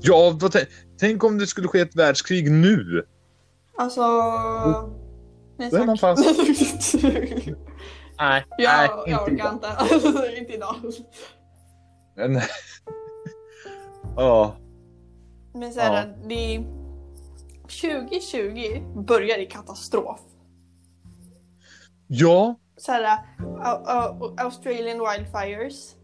Ja, 0.00 0.38
tänk 1.00 1.24
om 1.24 1.38
det 1.38 1.46
skulle 1.46 1.68
ske 1.68 1.80
ett 1.80 1.96
världskrig 1.96 2.50
nu. 2.52 3.06
Alltså... 3.76 4.02
Nej, 5.58 5.70
är 5.70 5.96
tack. 5.96 6.18
Nej, 8.18 8.44
jag, 8.58 8.76
nej, 8.78 8.88
jag 9.06 9.22
orkar 9.22 9.32
idag. 9.34 9.52
inte. 9.52 9.68
Alltså, 9.68 10.26
inte 10.36 10.52
idag. 10.52 10.74
Men- 12.16 12.40
Ja, 14.16 14.56
Men 15.54 15.72
så 15.72 15.80
här, 15.80 16.16
det 16.28 16.54
är... 16.56 16.78
2020 17.62 18.82
börjar 19.06 19.38
i 19.38 19.46
katastrof. 19.46 20.20
ja, 22.06 22.54
Så 22.76 22.92
här, 22.92 23.18
Au- 23.38 23.84
Au- 23.86 24.40
Australian 24.44 24.98
wildfires, 24.98 25.94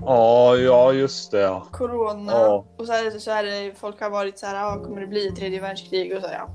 ja, 0.00 0.56
ja, 0.56 0.92
just 0.92 1.30
det. 1.30 1.40
Ja. 1.40 1.66
corona 1.72 2.32
Ja. 2.32 2.66
och 2.78 2.86
så 2.86 2.92
här, 2.92 3.10
så 3.18 3.30
här, 3.30 3.74
folk 3.74 4.00
har 4.00 4.10
varit 4.10 4.38
så 4.38 4.46
här, 4.46 4.64
ah, 4.72 4.84
kommer 4.84 5.00
det 5.00 5.06
bli 5.06 5.30
tredje 5.32 5.60
världskrig 5.60 6.16
och 6.16 6.22
så 6.22 6.28
här. 6.28 6.46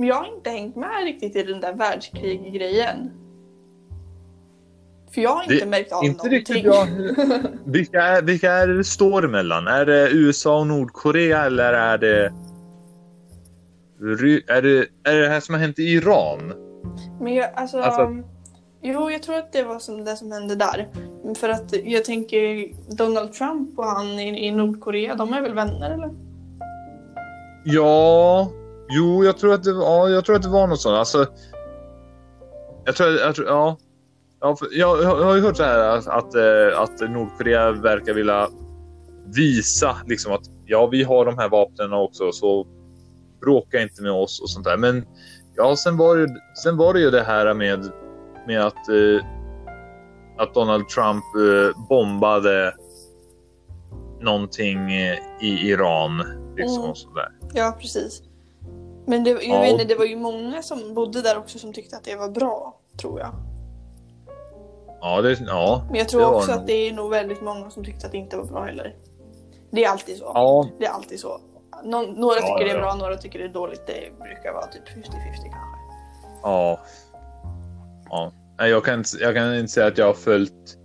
Men 0.00 0.08
jag 0.08 0.14
har 0.16 0.34
inte 0.36 0.50
hängt 0.50 0.76
med 0.76 1.04
riktigt 1.04 1.36
i 1.36 1.42
den 1.42 1.60
där 1.60 1.72
världskrig-grejen. 1.74 3.10
För 5.14 5.20
jag 5.20 5.30
har 5.30 5.42
inte 5.42 5.54
Det- 5.64 5.66
märkt 5.70 5.92
av 5.92 6.04
Inte 6.04 6.16
någonting. 6.28 6.38
riktigt 6.38 6.64
bra. 6.64 6.86
Vilka 7.64 8.02
är, 8.02 8.22
vilka 8.22 8.52
är 8.52 8.66
det 8.66 8.76
det 8.76 8.84
står 8.84 9.24
emellan? 9.24 9.66
Är 9.66 9.86
det 9.86 10.10
USA 10.10 10.58
och 10.60 10.66
Nordkorea 10.66 11.44
eller 11.44 11.72
är 11.72 11.98
det... 11.98 12.32
Är 14.00 14.62
det, 14.62 14.88
är 15.08 15.12
det 15.14 15.22
det 15.22 15.28
här 15.28 15.40
som 15.40 15.54
har 15.54 15.60
hänt 15.62 15.78
i 15.78 15.82
Iran? 15.82 16.52
Men 17.20 17.34
jag, 17.34 17.50
alltså, 17.54 17.78
Alltså- 17.80 18.28
Jo, 18.82 19.10
jag 19.10 19.22
tror 19.22 19.36
att 19.38 19.52
det 19.52 19.62
var 19.62 19.78
som 19.78 20.04
det 20.04 20.16
som 20.16 20.32
hände 20.32 20.54
där. 20.54 20.88
För 21.36 21.48
att 21.48 21.74
jag 21.84 22.04
tänker 22.04 22.68
Donald 22.96 23.32
Trump 23.32 23.78
och 23.78 23.84
han 23.86 24.06
i, 24.06 24.46
i 24.46 24.50
Nordkorea, 24.50 25.14
de 25.14 25.32
är 25.32 25.40
väl 25.42 25.54
vänner 25.54 25.90
eller? 25.90 26.10
Ja, 27.64 28.50
jo, 28.90 29.24
jag 29.24 29.38
tror 29.38 29.54
att 29.54 29.64
det, 29.64 29.72
var- 29.72 29.84
ja, 29.84 30.08
jag 30.08 30.24
tror 30.24 30.36
att 30.36 30.42
det 30.42 30.48
var 30.48 30.66
något 30.66 30.80
sånt. 30.80 30.96
Alltså, 30.98 31.26
jag 32.84 32.96
tror, 32.96 33.10
jag 33.10 33.34
tror 33.34 33.46
ja. 33.48 33.76
ja 34.40 34.56
jag, 34.70 35.02
jag 35.02 35.24
har 35.24 35.34
ju 35.34 35.40
hört 35.42 35.56
så 35.56 35.62
här 35.62 35.78
att, 35.78 36.06
att, 36.06 36.34
eh, 36.34 36.80
att 36.80 37.10
Nordkorea 37.10 37.72
verkar 37.72 38.14
vilja 38.14 38.48
visa 39.34 39.96
liksom 40.06 40.32
att 40.32 40.42
ja, 40.66 40.86
vi 40.86 41.02
har 41.02 41.24
de 41.24 41.38
här 41.38 41.48
vapnen 41.48 41.92
också, 41.92 42.32
så 42.32 42.66
bråka 43.40 43.82
inte 43.82 44.02
med 44.02 44.12
oss 44.12 44.40
och 44.40 44.50
sånt 44.50 44.64
där. 44.64 44.76
Men 44.76 45.04
ja, 45.56 45.76
sen 45.76 45.96
var 45.96 46.16
det, 46.16 46.26
sen 46.64 46.76
var 46.76 46.94
det 46.94 47.00
ju 47.00 47.10
det 47.10 47.22
här 47.22 47.54
med, 47.54 47.90
med 48.46 48.66
att, 48.66 48.88
eh, 48.88 49.26
att 50.38 50.54
Donald 50.54 50.88
Trump 50.88 51.24
eh, 51.36 51.86
bombade 51.88 52.74
någonting 54.20 54.92
eh, 54.92 55.16
i 55.42 55.68
Iran. 55.68 56.18
Liksom, 56.56 56.78
Mm. 56.78 56.90
och 56.90 56.96
sådär. 56.98 57.28
Ja, 57.54 57.76
precis. 57.80 58.22
Men 59.10 59.24
det, 59.24 59.30
jag 59.30 59.44
Ja, 59.44 59.60
vet 59.60 59.72
inte, 59.72 59.84
det 59.84 59.94
var 59.94 60.04
ju 60.04 60.16
många 60.16 60.62
som 60.62 60.94
bodde 60.94 61.22
där 61.22 61.38
också 61.38 61.58
som 61.58 61.72
tyckte 61.72 61.96
att 61.96 62.04
det 62.04 62.16
var 62.16 62.28
bra, 62.28 62.76
tror 63.00 63.20
jag. 63.20 63.34
Ja, 65.00 65.22
det, 65.22 65.40
ja. 65.46 65.84
Men 65.88 65.98
jag 65.98 66.08
tror 66.08 66.34
också 66.34 66.50
nog. 66.52 66.60
att 66.60 66.66
det 66.66 66.72
är 66.88 66.92
nog 66.92 67.10
väldigt 67.10 67.42
många 67.42 67.70
som 67.70 67.84
tyckte 67.84 68.06
att 68.06 68.12
det 68.12 68.18
inte 68.18 68.36
var 68.36 68.44
bra 68.44 68.64
heller. 68.64 68.96
Det 69.70 69.84
är 69.84 69.88
alltid 69.90 70.16
så. 70.16 70.24
Ja, 70.34 70.68
Det 70.78 70.86
är 70.86 70.90
alltid 70.90 71.20
så. 71.20 71.40
Någon, 71.84 72.04
några 72.14 72.36
Ja, 72.40 72.46
tycker 72.58 72.64
det 72.64 72.78
är 72.78 72.80
bra, 72.80 72.94
några 72.94 73.16
tycker 73.16 73.38
det 73.38 73.44
är 73.44 73.48
dåligt. 73.48 73.86
Det 73.86 74.18
brukar 74.18 74.52
vara 74.52 74.66
typ 74.66 74.88
50-50 74.88 75.02
kanske. 75.02 75.48
ja. 76.42 76.80
ja. 78.10 78.32
Nej, 78.58 78.70
jag, 78.70 78.84
kan 78.84 78.98
inte, 78.98 79.08
jag 79.20 79.34
kan 79.34 79.54
inte 79.54 79.72
säga 79.72 79.86
att 79.86 79.98
jag 79.98 80.06
har 80.06 80.14
följt 80.14 80.76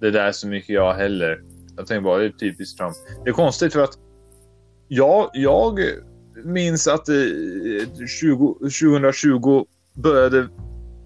det 0.00 0.10
där 0.10 0.32
så 0.32 0.46
mycket 0.48 0.74
jag 0.74 0.94
heller. 0.94 1.42
Jag 1.76 1.86
tänker 1.86 2.00
bara, 2.04 2.18
det 2.18 2.24
är 2.24 2.30
typiskt 2.30 2.78
Trump. 2.78 2.94
Det 3.24 3.30
är 3.30 3.34
konstigt 3.34 3.72
för 3.72 3.80
att 3.80 3.98
jag, 4.88 5.30
jag 5.32 5.78
minns 6.44 6.88
att 6.88 7.08
eh, 7.08 7.14
20, 8.20 8.54
2020 8.54 9.64
började 9.94 10.48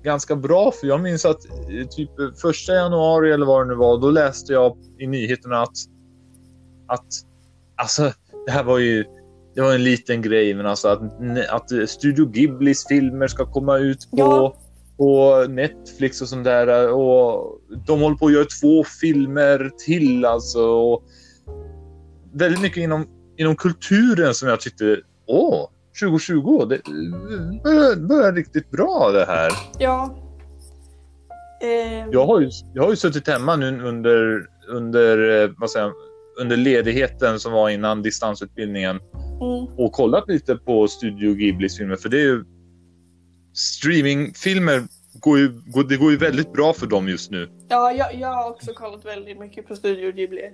ganska 0.02 0.36
bra. 0.36 0.72
För 0.80 0.86
jag 0.86 1.00
minns 1.00 1.24
att 1.24 1.44
eh, 1.46 1.88
typ 1.88 2.10
första 2.42 2.72
januari 2.74 3.32
eller 3.32 3.46
vad 3.46 3.66
det 3.66 3.68
nu 3.68 3.74
var, 3.74 3.98
då 3.98 4.10
läste 4.10 4.52
jag 4.52 4.76
i 4.98 5.06
nyheterna 5.06 5.62
att, 5.62 5.76
att 6.86 7.06
alltså, 7.76 8.12
det 8.46 8.52
här 8.52 8.64
var 8.64 8.78
ju 8.78 9.04
det 9.54 9.62
var 9.62 9.74
en 9.74 9.84
liten 9.84 10.22
grej, 10.22 10.54
men 10.54 10.66
alltså 10.66 10.88
att, 10.88 11.02
att 11.48 11.88
Studio 11.90 12.26
Ghiblis 12.26 12.86
filmer 12.88 13.26
ska 13.28 13.46
komma 13.46 13.78
ut 13.78 14.10
på, 14.10 14.16
Ja. 14.18 14.56
på 14.96 15.44
Netflix 15.48 16.22
och 16.22 16.28
sånt 16.28 16.44
där. 16.44 16.92
Och 16.92 17.60
de 17.86 18.00
håller 18.00 18.16
på 18.16 18.26
att 18.26 18.32
göra 18.32 18.44
två 18.44 18.84
filmer 19.00 19.70
till 19.86 20.24
alltså. 20.24 20.60
Och 20.60 21.04
väldigt 22.32 22.60
mycket 22.60 22.82
inom, 22.82 23.06
inom 23.36 23.56
kulturen 23.56 24.34
som 24.34 24.48
jag 24.48 24.60
tyckte, 24.60 24.96
åh, 25.28 25.70
2020, 26.00 26.66
det 26.68 26.80
börjar, 27.62 27.96
börjar 28.08 28.32
riktigt 28.32 28.70
bra 28.70 29.10
det 29.12 29.24
här. 29.24 29.50
Ja. 29.78 30.14
Eh... 31.62 32.08
Jag, 32.12 32.26
har 32.26 32.40
ju, 32.40 32.50
jag 32.74 32.82
har 32.82 32.90
ju 32.90 32.96
suttit 32.96 33.28
hemma 33.28 33.56
nu 33.56 33.82
under, 33.82 34.46
under, 34.68 35.42
eh, 35.42 35.50
vad 35.56 35.70
säger, 35.70 35.92
under 36.40 36.56
ledigheten 36.56 37.40
som 37.40 37.52
var 37.52 37.70
innan 37.70 38.02
distansutbildningen 38.02 39.00
mm. 39.40 39.78
och 39.78 39.92
kollat 39.92 40.28
lite 40.28 40.56
på 40.56 40.88
Studio 40.88 41.34
Ghiblis 41.34 41.76
filmer, 41.78 41.96
för 41.96 42.08
det 42.08 42.16
är 42.16 42.24
ju 42.24 42.44
streamingfilmer 43.54 44.82
går 45.20 45.38
ju, 45.38 45.48
går, 45.66 45.84
det 45.84 45.96
går 45.96 46.10
ju 46.10 46.16
väldigt 46.16 46.52
bra 46.52 46.72
för 46.72 46.86
dem 46.86 47.08
just 47.08 47.30
nu. 47.30 47.48
Ja, 47.68 47.92
jag, 47.92 48.14
jag 48.14 48.28
har 48.28 48.50
också 48.50 48.72
kollat 48.72 49.04
väldigt 49.04 49.38
mycket 49.38 49.68
på 49.68 49.76
Studio 49.76 50.12
Ghibli. 50.12 50.50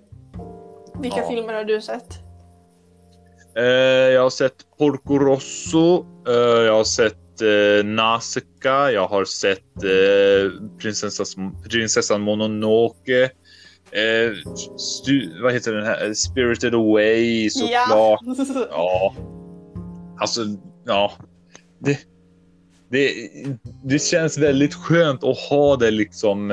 Vilka 1.00 1.20
ja. 1.20 1.28
filmer 1.28 1.54
har 1.54 1.64
du 1.64 1.80
sett? 1.80 2.18
Eh, 3.56 3.64
jag 4.12 4.22
har 4.22 4.30
sett 4.30 4.54
Porco 4.78 5.18
Rosso, 5.18 6.06
eh, 6.28 6.34
jag 6.64 6.74
har 6.74 6.84
sett 6.84 7.42
eh, 7.42 7.84
Nausicaa, 7.84 8.90
jag 8.90 9.08
har 9.08 9.24
sett 9.24 9.84
eh, 9.84 10.68
prinsessan, 10.78 11.62
prinsessan 11.70 12.20
Mononoke. 12.20 13.30
Vad 15.42 15.52
heter 15.52 15.72
den 15.72 15.86
här? 15.86 16.14
Spirited 16.14 16.74
Away 16.74 17.50
såklart. 17.50 17.88
Ja. 17.90 18.18
Ja. 18.70 19.14
Alltså, 20.20 20.40
ja. 20.84 21.12
Det, 21.78 21.98
det, 22.90 23.12
det 23.84 23.98
känns 23.98 24.38
väldigt 24.38 24.74
skönt 24.74 25.24
att 25.24 25.38
ha 25.38 25.76
det 25.76 25.90
liksom. 25.90 26.50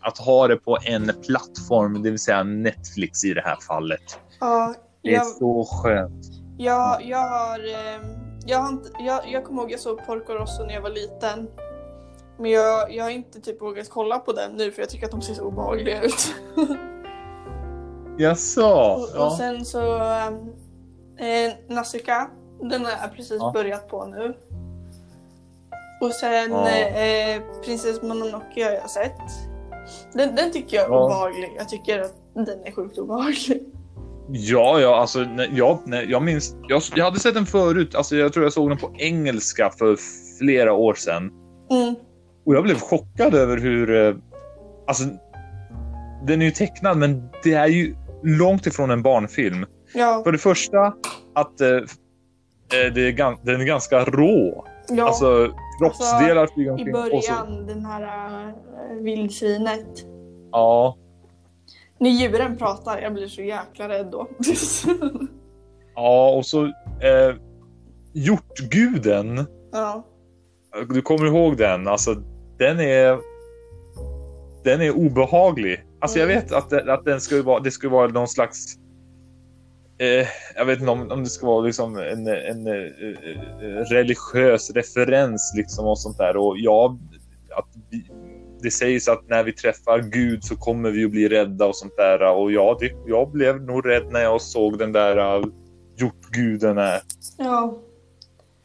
Att 0.00 0.18
ha 0.18 0.48
det 0.48 0.56
på 0.56 0.78
en 0.84 1.12
plattform, 1.26 2.02
det 2.02 2.10
vill 2.10 2.18
säga 2.18 2.42
Netflix 2.42 3.24
i 3.24 3.34
det 3.34 3.40
här 3.40 3.56
fallet. 3.68 4.18
ja, 4.40 4.74
Det 5.06 5.14
är 5.14 5.18
jag, 5.18 5.26
så 5.26 5.64
skönt. 5.64 6.24
jag, 6.58 7.04
jag 7.04 7.18
har... 7.28 7.58
ehm, 7.58 8.02
Jag, 8.46 8.58
har 8.58 8.68
inte, 8.68 8.90
jag, 8.98 9.20
jag 9.28 9.44
kommer 9.44 9.62
ihåg 9.62 9.72
jag 9.72 9.80
såg 9.80 10.06
Porco 10.06 10.32
Rosso 10.32 10.62
när 10.64 10.74
jag 10.74 10.80
var 10.82 10.90
liten. 10.90 11.48
Men 12.38 12.50
jag, 12.50 12.92
jag 12.94 13.04
har 13.04 13.10
inte 13.10 13.40
typ 13.40 13.62
vågat 13.62 13.90
kolla 13.90 14.18
på 14.18 14.32
den 14.32 14.52
nu 14.52 14.70
för 14.72 14.82
jag 14.82 14.88
tycker 14.88 15.04
att 15.06 15.10
de 15.12 15.22
ser 15.22 15.34
så 15.34 15.42
obehagliga 15.44 16.02
ut. 16.02 16.34
Jaså? 18.18 18.66
och, 18.70 19.02
och 19.02 19.08
Ja. 19.14 19.34
sen 19.38 19.64
så... 19.64 19.80
Um, 19.94 20.52
eh, 21.18 21.52
Nausicaa, 21.68 22.30
den 22.60 22.84
har 22.84 22.92
jag 23.02 23.12
precis 23.16 23.36
Ja. 23.40 23.50
börjat 23.54 23.88
på 23.88 24.04
nu. 24.06 24.34
Och 26.00 26.12
sen 26.12 26.52
Ja. 26.52 26.68
eh, 26.68 27.42
Prinsess 27.64 28.02
Mononoke 28.02 28.64
har 28.64 28.72
jag 28.72 28.90
sett. 28.90 29.16
Den, 30.12 30.34
den 30.34 30.52
tycker 30.52 30.76
jag 30.76 30.86
är 30.86 30.90
Ja. 30.90 31.04
obehaglig. 31.04 31.54
Jag 31.58 31.68
tycker 31.68 32.00
att 32.00 32.14
den 32.34 32.64
är 32.64 32.72
sjukt 32.72 32.98
obehaglig. 32.98 33.66
Ja, 34.28 34.80
ja, 34.80 34.96
alltså, 34.96 35.18
när, 35.18 35.50
jag, 35.52 35.78
när, 35.86 36.02
jag 36.02 36.22
minns. 36.22 36.56
Jag, 36.68 36.82
jag 36.94 37.04
hade 37.04 37.20
sett 37.20 37.34
den 37.34 37.46
förut. 37.46 37.94
Alltså, 37.94 38.16
jag 38.16 38.32
tror 38.32 38.44
jag 38.44 38.52
såg 38.52 38.68
den 38.70 38.78
på 38.78 38.92
engelska 38.98 39.70
för 39.78 39.96
flera 40.38 40.72
år 40.72 40.94
sedan. 40.94 41.30
Mm. 41.70 41.94
Och 42.46 42.54
jag 42.54 42.62
blev 42.62 42.74
chockad 42.78 43.34
över 43.34 43.56
hur... 43.56 44.06
eh, 44.06 44.14
Alltså, 44.86 45.04
den 46.26 46.42
är 46.42 46.46
ju 46.46 46.50
tecknad, 46.52 46.96
men 46.96 47.28
det 47.42 47.52
är 47.54 47.66
ju 47.66 47.94
långt 48.22 48.66
ifrån 48.66 48.90
en 48.90 49.02
barnfilm. 49.02 49.66
Ja, 49.94 50.20
För 50.24 50.32
det 50.32 50.38
första, 50.38 50.92
att 51.34 51.60
eh, 51.60 51.68
eh, 51.68 51.82
det 52.94 53.08
är, 53.08 53.44
den 53.46 53.60
är 53.60 53.64
ganska 53.64 54.04
rå. 54.04 54.66
ja. 54.88 55.06
Alltså, 55.06 55.48
kroppsdelar 55.80 56.46
flyger 56.54 56.70
i 56.70 56.72
omkring. 56.72 56.94
och 56.94 57.24
så- 57.24 57.32
början 57.32 57.66
den 57.66 57.84
här 57.84 58.02
uh, 58.46 59.02
vildsvinet. 59.02 59.86
Ja, 60.52 60.96
När 61.98 62.10
djuren 62.10 62.56
pratar, 62.56 62.98
jag 63.00 63.14
blir 63.14 63.28
så 63.28 63.42
jäkla 63.42 63.88
rädd 63.88 64.06
då. 64.12 64.28
ja, 65.94 66.30
och 66.30 66.46
så 66.46 66.64
eh, 66.64 67.34
hjortguden. 68.12 69.46
ja. 69.72 70.06
Du 70.88 71.02
kommer 71.02 71.26
ihåg 71.26 71.56
den? 71.56 71.88
Alltså, 71.88 72.14
den 72.58 72.80
är... 72.80 73.18
Den 74.64 74.80
är 74.80 74.90
obehaglig. 74.90 75.84
Alltså, 76.00 76.18
jag 76.18 76.30
Mm. 76.30 76.42
vet 76.42 76.52
att, 76.52 76.70
det- 76.70 76.92
att 76.92 77.04
den 77.04 77.20
skulle 77.20 77.42
vara, 77.42 77.60
det 77.60 77.70
skulle 77.70 77.92
vara 77.92 78.08
någon 78.08 78.28
slags... 78.28 78.76
Eh, 79.98 80.26
jag 80.56 80.64
vet 80.64 80.78
inte 80.78 80.90
om, 80.90 81.10
om 81.10 81.24
det 81.24 81.30
ska 81.30 81.46
vara 81.46 81.60
liksom 81.60 81.96
en, 81.96 82.26
en, 82.26 82.66
eh, 82.66 82.72
eh, 82.74 83.84
religiös 83.90 84.70
referens 84.70 85.52
liksom 85.56 85.86
och 85.86 85.98
sånt 85.98 86.18
där. 86.18 86.36
Och 86.36 86.54
ja, 86.58 86.98
att 87.56 87.68
vi, 87.90 88.10
det 88.66 88.70
sägs 88.70 89.08
att 89.08 89.28
när 89.28 89.44
vi 89.44 89.52
träffar 89.52 89.98
Gud 89.98 90.44
så 90.44 90.56
kommer 90.56 90.90
vi 90.90 91.04
att 91.04 91.10
bli 91.10 91.28
rädda 91.28 91.66
och 91.66 91.76
sånt 91.76 91.96
där. 91.96 92.36
Och 92.36 92.52
ja, 92.52 92.76
det, 92.80 92.90
jag 93.06 93.30
blev 93.30 93.62
nog 93.62 93.88
rädd 93.88 94.06
när 94.10 94.20
jag 94.20 94.40
såg 94.40 94.78
den 94.78 94.92
där 94.92 95.38
uh, 95.38 95.46
hjortguden. 95.98 96.76
Ja. 97.38 97.78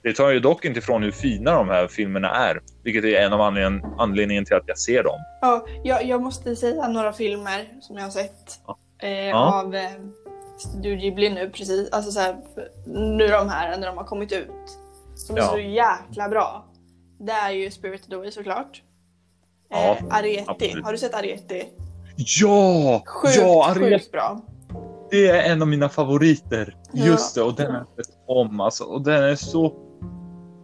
Det 0.03 0.13
tar 0.13 0.29
ju 0.29 0.39
dock 0.39 0.65
inte 0.65 0.79
ifrån 0.79 1.03
hur 1.03 1.11
fina 1.11 1.51
de 1.53 1.69
här 1.69 1.87
filmerna 1.87 2.29
är, 2.29 2.61
vilket 2.83 3.03
är 3.03 3.21
en 3.25 3.33
av 3.33 3.41
anledningen, 3.41 3.85
anledningen 3.97 4.45
till 4.45 4.55
att 4.55 4.63
jag 4.67 4.77
ser 4.77 5.03
dem. 5.03 5.19
ja 5.41 5.65
jag, 5.83 6.05
jag 6.05 6.21
måste 6.21 6.55
säga 6.55 6.87
några 6.87 7.13
filmer 7.13 7.69
som 7.81 7.95
jag 7.95 8.03
har 8.03 8.09
sett 8.11 8.59
eh, 9.03 9.09
Ja. 9.09 9.61
av 9.61 9.75
eh, 9.75 9.91
Studio 10.57 10.95
Ghibli 10.95 11.29
nu 11.29 11.49
precis. 11.49 11.91
Alltså 11.91 12.11
så 12.11 12.19
här, 12.19 12.35
nu 13.17 13.27
de 13.27 13.49
här 13.49 13.77
när 13.77 13.87
de 13.87 13.97
har 13.97 14.05
kommit 14.05 14.31
ut. 14.31 14.47
Som 15.15 15.35
är 15.35 15.39
Ja. 15.39 15.47
så 15.47 15.59
jäkla 15.59 16.29
bra. 16.29 16.65
Det 17.19 17.31
är 17.31 17.51
ju 17.51 17.71
Spirited 17.71 18.13
Away 18.13 18.31
såklart. 18.31 18.81
Ja, 19.71 19.97
eh, 19.99 20.15
Arieti. 20.17 20.43
absolut. 20.47 20.85
Har 20.85 20.91
du 20.91 20.97
sett 20.97 21.15
Arieti? 21.15 21.63
Ja! 22.15 23.03
Sjukt, 23.05 23.35
ja, 23.37 23.69
Ariel, 23.71 23.99
sjukt 23.99 24.11
bra. 24.11 24.41
det 25.11 25.27
är 25.27 25.51
en 25.51 25.61
av 25.61 25.67
mina 25.67 25.89
favoriter. 25.89 26.75
Ja. 26.93 27.05
Just 27.05 27.35
det, 27.35 27.41
och 27.41 27.55
den 27.55 27.71
har 27.71 27.85
jag 27.95 28.05
sett 28.05 28.15
om. 28.27 28.59
Alltså, 28.59 28.83
och 28.83 29.01
den 29.01 29.23
är 29.23 29.35
så... 29.35 29.73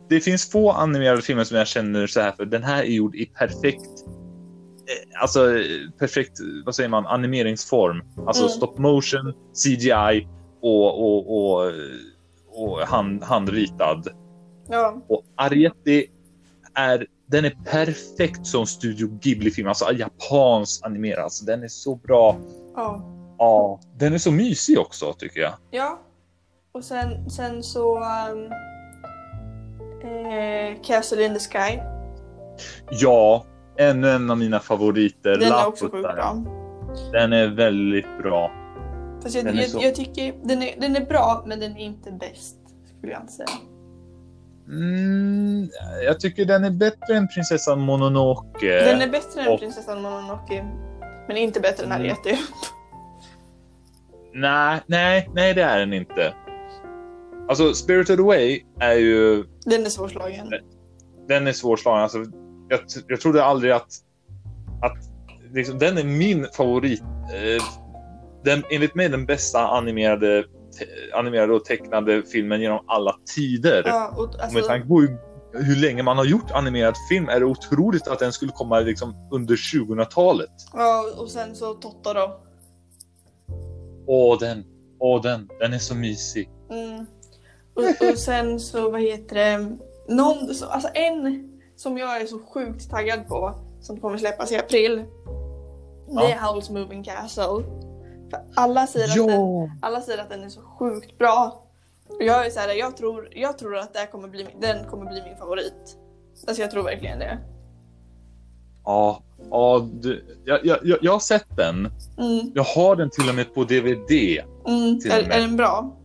Det 0.10 0.20
finns 0.22 0.52
få 0.52 0.72
animerade 0.72 1.22
filmer 1.22 1.44
som 1.44 1.58
jag 1.58 1.68
känner 1.68 2.08
så 2.08 2.22
här 2.22 2.32
för. 2.32 2.46
Den 2.46 2.64
här 2.64 2.84
är 2.84 2.88
gjord 2.88 3.16
i 3.16 3.26
perfekt... 3.26 3.82
eh, 4.06 5.22
Alltså 5.22 5.58
eh, 5.58 5.64
perfekt, 6.00 6.32
vad 6.66 6.76
säger 6.76 6.90
man, 6.90 7.06
animeringsform. 7.08 8.02
Alltså 8.28 8.44
Mm. 8.44 8.52
stop 8.54 8.74
motion, 8.78 9.34
CGI 9.64 10.28
och, 10.62 11.02
och, 11.04 11.38
och, 11.38 11.72
och 12.48 12.80
hand, 12.80 13.24
handritad. 13.24 14.08
Ja. 14.70 15.02
Och 15.08 15.24
Ariete 15.36 16.04
är, 16.76 17.06
den 17.28 17.46
är 17.46 17.58
perfekt 17.66 18.46
som 18.48 18.66
Studio 18.66 19.08
Ghibli-film, 19.22 19.68
alltså 19.68 19.94
japansk 19.94 20.86
animerad. 20.86 21.24
Alltså, 21.24 21.46
den 21.46 21.64
är 21.64 21.68
så 21.68 21.96
bra. 21.96 22.38
ja. 22.76 23.14
Ja, 23.40 23.80
den 23.98 24.14
är 24.14 24.18
så 24.18 24.32
mysig 24.32 24.80
också 24.80 25.14
tycker 25.14 25.40
jag. 25.40 25.54
Ja. 25.72 26.00
Och 26.72 26.84
sen, 26.84 27.30
sen 27.30 27.64
så... 27.64 27.98
Um, 27.98 28.52
eh, 30.04 30.82
Castle 30.84 31.26
in 31.26 31.34
the 31.34 31.40
Sky. 31.40 31.80
Ja, 32.92 33.46
ännu 33.80 34.10
en 34.10 34.32
av 34.32 34.38
mina 34.38 34.60
favoriter. 34.60 35.30
Den 35.32 35.42
är 35.44 35.50
Laputa. 35.50 35.68
också 35.68 35.90
sjukt 35.90 36.04
bra. 36.16 36.38
Den 37.12 37.34
är 37.34 37.48
väldigt 37.48 38.18
bra. 38.24 38.52
Fast 39.24 39.36
jag, 39.36 39.46
Den 39.46 39.58
är 39.58 39.62
jag, 39.62 39.70
så- 39.70 39.80
jag 39.82 39.96
tycker 39.96 40.34
den 40.44 40.64
är, 40.64 40.80
den 40.82 40.96
är 40.96 41.06
bra, 41.06 41.44
men 41.48 41.60
den 41.60 41.78
är 41.78 41.86
inte 41.86 42.12
bäst. 42.12 42.56
Skulle 42.98 43.12
jag 43.14 43.22
inte 43.22 43.34
säga. 43.34 43.48
Mm, 44.68 45.70
jag 46.06 46.20
tycker 46.20 46.46
den 46.46 46.64
är 46.64 46.70
bättre 46.72 47.16
än 47.18 47.28
prinsessan 47.28 47.80
Mononoke. 47.80 48.84
Den 48.86 49.02
är 49.02 49.08
bättre 49.10 49.42
än 49.42 49.48
och- 49.48 49.60
prinsessan 49.60 50.02
Mononoke. 50.02 50.66
Men 51.28 51.38
inte 51.38 51.60
bättre 51.60 51.86
än 51.86 51.92
Mm. 51.92 52.02
Ariete. 52.02 52.38
Nej, 54.34 54.82
nej, 54.88 55.30
nej 55.34 55.54
det 55.54 55.62
är 55.64 55.80
den 55.80 55.94
inte. 55.94 56.34
Alltså, 57.50 57.74
Spirited 57.74 58.20
Away 58.20 58.62
är 58.80 58.94
ju 58.94 59.44
Den 59.66 59.86
är 59.86 59.90
svårslagen. 59.90 60.54
den 61.28 61.48
är 61.48 61.52
svårslagen. 61.52 62.04
Alltså, 62.04 62.18
jag, 62.70 62.80
jag 63.08 63.22
trodde 63.22 63.44
aldrig 63.44 63.72
att, 63.72 63.88
att 64.82 64.98
liksom, 65.54 65.80
den 65.80 65.98
är 65.98 66.04
min 66.04 66.48
favorit. 66.58 67.02
Eh, 67.02 67.64
den, 68.44 68.64
enligt 68.72 68.96
mig 68.96 69.10
den 69.10 69.26
bästa 69.26 69.68
animerade, 69.68 70.44
animerade 71.14 71.54
och 71.54 71.66
tecknade 71.66 72.24
filmen 72.24 72.62
genom 72.62 72.80
alla 72.88 73.16
tider. 73.36 73.84
Ja, 73.86 74.14
och, 74.18 74.24
Och 74.24 74.30
med 74.32 74.42
alltså, 74.42 74.62
tanke 74.62 74.88
på 74.88 75.02
hur, 75.02 75.18
hur 75.54 75.76
länge 75.76 76.04
man 76.04 76.18
har 76.18 76.26
gjort 76.26 76.52
animerad 76.52 76.96
film 77.10 77.30
är 77.30 77.40
det 77.40 77.46
otroligt 77.46 78.08
att 78.08 78.20
den 78.20 78.32
skulle 78.34 78.52
komma 78.52 78.80
liksom, 78.80 79.16
under 79.32 79.56
2000-talet. 79.56 80.50
ja, 80.74 81.04
och 81.18 81.30
sen 81.32 81.56
så 81.56 81.74
Totoro. 81.74 82.32
Åh, 84.08 84.40
den. 84.40 84.64
Åh, 85.00 85.22
den. 85.22 85.50
Den 85.60 85.74
är 85.74 85.80
så 85.80 85.96
mysig. 85.96 86.50
Mm. 86.72 87.06
Och, 87.76 88.10
och 88.10 88.18
sen 88.18 88.60
så, 88.60 88.90
vad 88.90 89.02
heter 89.02 89.36
det? 89.36 89.78
Någon, 90.16 90.56
så, 90.56 90.66
alltså 90.66 90.90
en 90.94 91.50
som 91.76 91.98
jag 91.98 92.22
är 92.22 92.26
så 92.26 92.40
sjukt 92.40 92.90
taggad 92.90 93.28
på, 93.28 93.54
som 93.82 94.00
kommer 94.00 94.18
släppas 94.18 94.52
i 94.52 94.58
april. 94.58 95.04
Det 96.08 96.32
är 96.32 96.38
Howl's 96.38 96.74
Moving 96.74 97.04
Castle. 97.04 97.64
För 98.30 98.40
alla 98.56 98.88
säger, 98.88 99.08
att 99.22 99.28
den, 99.28 99.72
alla 99.82 100.02
säger 100.02 100.22
att 100.22 100.30
den 100.30 100.44
är 100.44 100.50
så 100.50 100.62
sjukt 100.62 101.18
bra. 101.18 101.64
Och 102.10 102.24
jag 102.24 102.46
är 102.46 102.50
så 102.50 102.60
här, 102.60 102.74
jag 102.74 102.98
tror, 102.98 103.30
jag 103.32 103.58
tror 103.58 103.78
att 103.78 103.94
det 103.94 104.08
kommer 104.12 104.28
bli, 104.28 104.48
den 104.62 104.86
kommer 104.90 105.06
bli 105.06 105.24
min 105.24 105.38
favorit. 105.38 105.98
Alltså 106.48 106.62
jag 106.62 106.72
tror 106.72 106.84
verkligen 106.84 107.20
det. 107.20 107.38
Ja, 108.84 109.24
ja 109.52 109.90
du, 109.94 110.40
jag, 110.46 110.66
jag, 110.66 110.98
jag, 111.02 111.12
har 111.12 111.20
sett 111.20 111.58
den. 111.58 111.76
Mm, 112.18 112.52
Jag 112.56 112.64
har 112.64 112.96
den 112.96 113.10
till 113.10 113.30
och 113.30 113.36
med 113.36 113.54
på 113.54 113.64
DVD. 113.64 114.12
mm. 114.68 115.00
Är, 115.12 115.32
är 115.32 115.40
den 115.40 115.58
bra? 115.58 115.98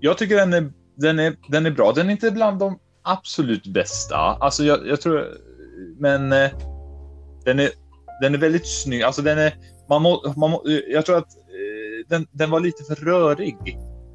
Jag 0.00 0.18
tycker 0.18 0.36
den 0.36 0.52
är, 0.52 0.72
den 0.94 1.18
är, 1.18 1.36
den 1.48 1.66
är 1.66 1.70
bra. 1.70 1.92
Den 1.92 2.06
är 2.06 2.10
inte 2.12 2.30
bland 2.30 2.58
de 2.58 2.78
absolut 3.02 3.66
bästa. 3.66 4.16
Alltså 4.16 4.64
jag, 4.64 4.86
jag 4.86 5.00
tror... 5.00 5.26
Men... 5.98 6.32
eh, 6.32 6.50
Den 7.44 7.60
är, 7.60 7.70
den 8.20 8.34
är 8.34 8.38
väldigt 8.38 8.66
snygg. 8.68 9.02
Alltså 9.02 9.22
den 9.22 9.38
är, 9.38 9.52
man 9.88 10.02
må, 10.02 10.34
man 10.36 10.50
må, 10.50 10.62
jag 10.88 11.06
tror 11.06 11.16
att 11.16 11.36
eh, 11.36 12.08
den, 12.08 12.26
den 12.32 12.50
var 12.50 12.60
lite 12.60 12.84
för 12.84 12.94
rörig 12.94 13.56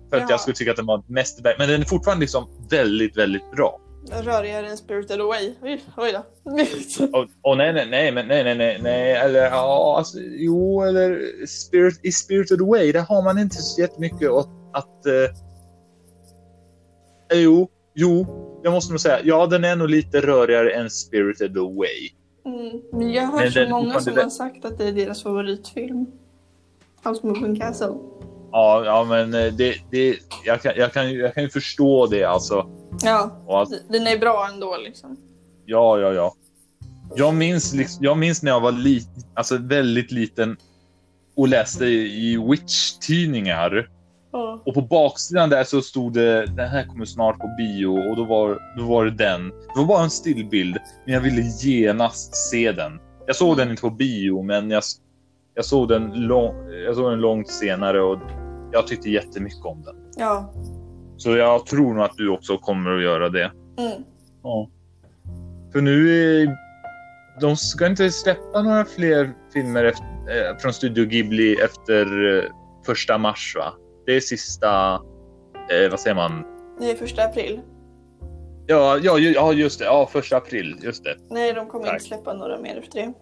för 0.10 0.18
att 0.18 0.24
Ja. 0.24 0.28
jag 0.30 0.40
skulle 0.40 0.56
tycka 0.56 0.72
att 0.72 0.78
den 0.78 0.86
var 0.86 1.04
mästerverk. 1.08 1.56
Men 1.60 1.70
den 1.70 1.82
är 1.82 1.86
fortfarande 1.86 2.22
liksom 2.22 2.68
väldigt, 2.70 3.18
väldigt 3.18 3.52
bra. 3.52 3.80
Rörigare 4.24 4.68
än 4.68 4.78
Spirited 4.78 5.22
Away. 5.22 5.54
Oj, 5.62 5.82
oj 5.98 6.12
då. 6.12 6.26
Och, 7.20 7.28
och 7.42 7.58
nej, 7.58 7.74
nej, 7.74 7.88
nej, 7.90 8.12
men 8.12 8.28
nej, 8.28 8.44
nej, 8.44 8.56
nej, 8.58 8.80
nej, 8.82 9.12
eller 9.12 9.42
ja, 9.46 9.96
alltså, 9.98 10.18
jo, 10.22 10.82
eller 10.82 11.22
Spirit, 11.46 12.00
i 12.04 12.12
Spirited 12.12 12.62
Away, 12.62 12.92
där 12.92 13.02
har 13.02 13.22
man 13.24 13.38
inte 13.40 13.56
så 13.56 13.82
jättemycket 13.82 14.30
att, 14.32 14.50
att 14.74 15.06
eh, 15.06 15.14
eh, 17.38 17.44
jo, 17.44 17.70
jo, 17.96 18.26
jag 18.64 18.74
måste 18.74 18.94
nog 18.94 19.00
säga, 19.00 19.20
ja, 19.24 19.48
den 19.48 19.64
är 19.64 19.76
nog 19.76 19.90
lite 19.90 20.22
rörigare 20.22 20.72
än 20.74 20.90
Spirited 20.90 21.58
Away. 21.58 22.10
Mm. 22.46 22.82
Men 22.92 23.14
jag 23.14 23.24
har 23.24 23.40
Men 23.40 23.52
så 23.52 23.70
många 23.70 24.00
som 24.00 24.18
har 24.18 24.30
sagt 24.30 24.66
att 24.66 24.78
det 24.78 24.88
är 24.88 24.92
deras 24.92 25.24
favoritfilm. 25.24 26.06
House 27.04 27.28
Moving 27.28 27.60
Castle. 27.60 27.94
Ja, 28.52 28.86
ja, 28.86 29.04
men 29.04 29.34
eh, 29.34 29.54
det, 29.54 29.76
det, 29.92 30.18
jag, 30.46 30.62
kan, 30.62 30.74
jag, 30.76 30.94
kan, 30.94 31.14
jag 31.14 31.34
kan 31.34 31.44
ju 31.44 31.50
förstå 31.50 32.08
det 32.08 32.24
alltså. 32.24 32.70
Ja, 33.04 33.44
Och 33.48 33.62
att, 33.62 33.70
den 33.90 34.08
är 34.08 34.18
bra 34.18 34.50
ändå 34.54 34.78
liksom. 34.78 35.18
ja, 35.66 36.00
ja, 36.00 36.14
ja. 36.14 36.36
Jag 37.16 37.36
minns, 37.36 37.74
liksom, 37.74 38.04
jag 38.04 38.18
minns 38.18 38.44
när 38.44 38.52
jag 38.52 38.60
var 38.60 38.72
lit, 38.72 39.08
alltså 39.34 39.58
väldigt 39.58 40.12
liten 40.12 40.58
och 41.36 41.48
läste 41.48 41.86
i 41.86 42.38
Witch-tidningar. 42.50 43.90
Ja. 44.34 44.62
Och 44.66 44.74
på 44.74 44.82
baksidan 44.82 45.50
där 45.50 45.64
så 45.64 45.82
stod 45.82 46.14
det 46.14 46.46
den 46.46 46.70
här 46.70 46.86
kommer 46.86 47.06
snart 47.06 47.40
på 47.40 47.48
bio 47.58 48.10
och 48.10 48.16
då 48.16 48.24
var, 48.24 48.60
då 48.78 48.84
var 48.84 49.06
det 49.06 49.12
den. 49.12 49.50
Det 49.50 49.80
var 49.80 49.86
bara 49.86 50.04
en 50.04 50.10
stillbild, 50.10 50.78
men 51.06 51.14
jag 51.14 51.22
ville 51.22 51.42
genast 51.42 52.36
se 52.50 52.72
den. 52.72 53.00
Jag 53.26 53.36
såg 53.36 53.58
den 53.58 53.70
inte 53.70 53.82
på 53.82 53.90
bio, 53.90 54.42
men 54.44 54.70
jag, 54.70 54.84
jag, 55.54 55.66
såg, 55.66 55.90
den 55.90 56.12
lång, 56.14 56.56
jag 56.86 56.96
såg 56.96 57.12
den 57.12 57.20
långt 57.20 57.48
senare 57.48 58.02
och 58.02 58.20
jag 58.72 58.88
tyckte 58.88 59.10
jättemycket 59.10 59.66
om 59.66 59.84
den. 59.84 59.96
Ja. 60.18 60.54
Så 61.18 61.38
jag 61.38 61.66
tror 61.66 61.94
nog 61.94 62.04
att 62.04 62.18
du 62.18 62.30
också 62.30 62.58
kommer 62.58 62.98
att 62.98 63.04
göra 63.04 63.30
det. 63.30 63.52
Mm. 63.78 64.04
Ja. 64.44 64.70
För 65.72 65.82
nu 65.82 66.10
är, 66.10 66.58
de 67.42 67.58
ska 67.58 67.88
inte 67.88 68.12
släppa 68.12 68.62
några 68.62 68.86
fler 68.86 69.34
filmer 69.54 69.84
efter, 69.84 70.06
eh, 70.06 70.58
från 70.58 70.74
Studio 70.74 71.06
Ghibli 71.06 71.56
efter 71.56 72.38
eh, 72.38 72.44
första 72.86 73.18
mars 73.18 73.56
va? 73.58 73.74
Det 74.06 74.16
är 74.16 74.20
sista, 74.20 74.94
eh, 75.70 75.90
vad 75.92 76.00
säger 76.00 76.16
man? 76.16 76.44
Det 76.80 76.92
är 76.92 76.96
första 76.96 77.24
april. 77.24 77.60
Ja, 78.68 78.98
ja, 79.04 79.18
ju- 79.18 79.34
ja, 79.34 79.54
just 79.54 79.80
det. 79.80 79.86
Ja, 79.86 80.10
första 80.12 80.38
april. 80.38 80.76
Just 80.82 81.04
det. 81.04 81.16
Nej, 81.30 81.54
de 81.54 81.68
kommer 81.68 81.86
Tack. 81.86 81.94
inte 81.94 82.06
släppa 82.06 82.34
några 82.34 82.60
mer 82.60 82.78
efter 82.80 83.00
det. 83.02 83.14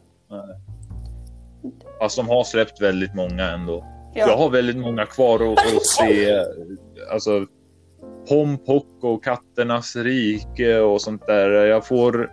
Fast 1.99 2.17
de 2.17 2.27
har 2.29 2.43
släppt 2.43 2.82
väldigt 2.82 3.15
många 3.15 3.49
ändå. 3.51 3.86
Ja. 4.15 4.27
Jag 4.27 4.38
har 4.38 4.49
väldigt 4.49 4.77
många 4.77 5.05
kvar 5.05 5.36
att, 5.53 5.59
att 5.75 5.86
se. 5.99 6.39
Alltså, 7.11 7.45
Pompok 8.29 9.03
och 9.03 9.23
Katternas 9.23 9.95
rike 9.95 10.79
och 10.79 11.01
sånt 11.01 11.27
där. 11.27 11.49
Jag 11.49 11.88
får 11.88 12.32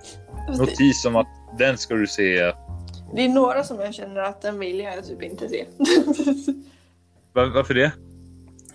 notis 0.59 1.05
om 1.05 1.17
att 1.17 1.27
den 1.59 1.79
ska 1.79 1.95
du 1.95 2.07
se. 2.07 2.53
Det 3.15 3.25
är 3.25 3.29
några 3.29 3.65
som 3.65 3.81
jag 3.81 3.95
känner 3.95 4.21
att 4.21 4.43
den 4.43 4.59
vill 4.59 4.79
jag 4.81 5.05
typ 5.05 5.23
inte 5.23 5.49
se. 5.49 5.65
Va- 7.33 7.51
Varför 7.55 7.75
det? 7.75 7.93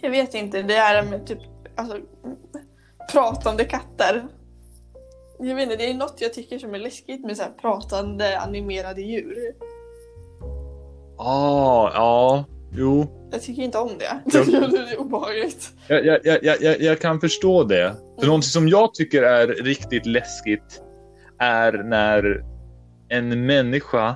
Jag 0.03 0.09
vet 0.11 0.33
inte, 0.33 0.61
det 0.61 0.75
är 0.75 1.03
med 1.03 1.27
typ 1.27 1.39
alltså, 1.75 1.97
pratande 3.11 3.63
katter. 3.65 4.23
Jag 5.39 5.55
vet 5.55 5.63
inte, 5.63 5.75
det 5.75 5.89
är 5.89 5.93
något 5.93 6.17
jag 6.19 6.33
tycker 6.33 6.59
som 6.59 6.73
är 6.75 6.79
läskigt 6.79 7.25
med 7.25 7.37
så 7.37 7.43
pratande 7.61 8.37
animerade 8.39 9.01
djur. 9.01 9.37
Ah, 11.17 11.91
ja, 11.93 12.45
jo. 12.71 13.07
Jag 13.31 13.41
tycker 13.41 13.61
inte 13.61 13.77
om 13.77 13.91
det. 13.99 14.21
Ja. 14.25 14.43
det 14.71 14.77
är 14.77 14.99
obehagligt. 14.99 15.71
Jag, 15.87 16.05
jag, 16.05 16.19
jag, 16.23 16.43
jag- 16.43 16.61
jag, 16.61 16.81
jag 16.81 16.99
kan 16.99 17.19
förstå 17.19 17.63
det. 17.63 17.95
För 18.19 18.25
någonting 18.27 18.47
som 18.49 18.67
jag 18.67 18.93
tycker 18.93 19.23
är 19.23 19.47
riktigt 19.47 20.05
läskigt 20.05 20.81
är 21.39 21.71
när 21.83 22.43
en 23.09 23.45
människa 23.45 24.15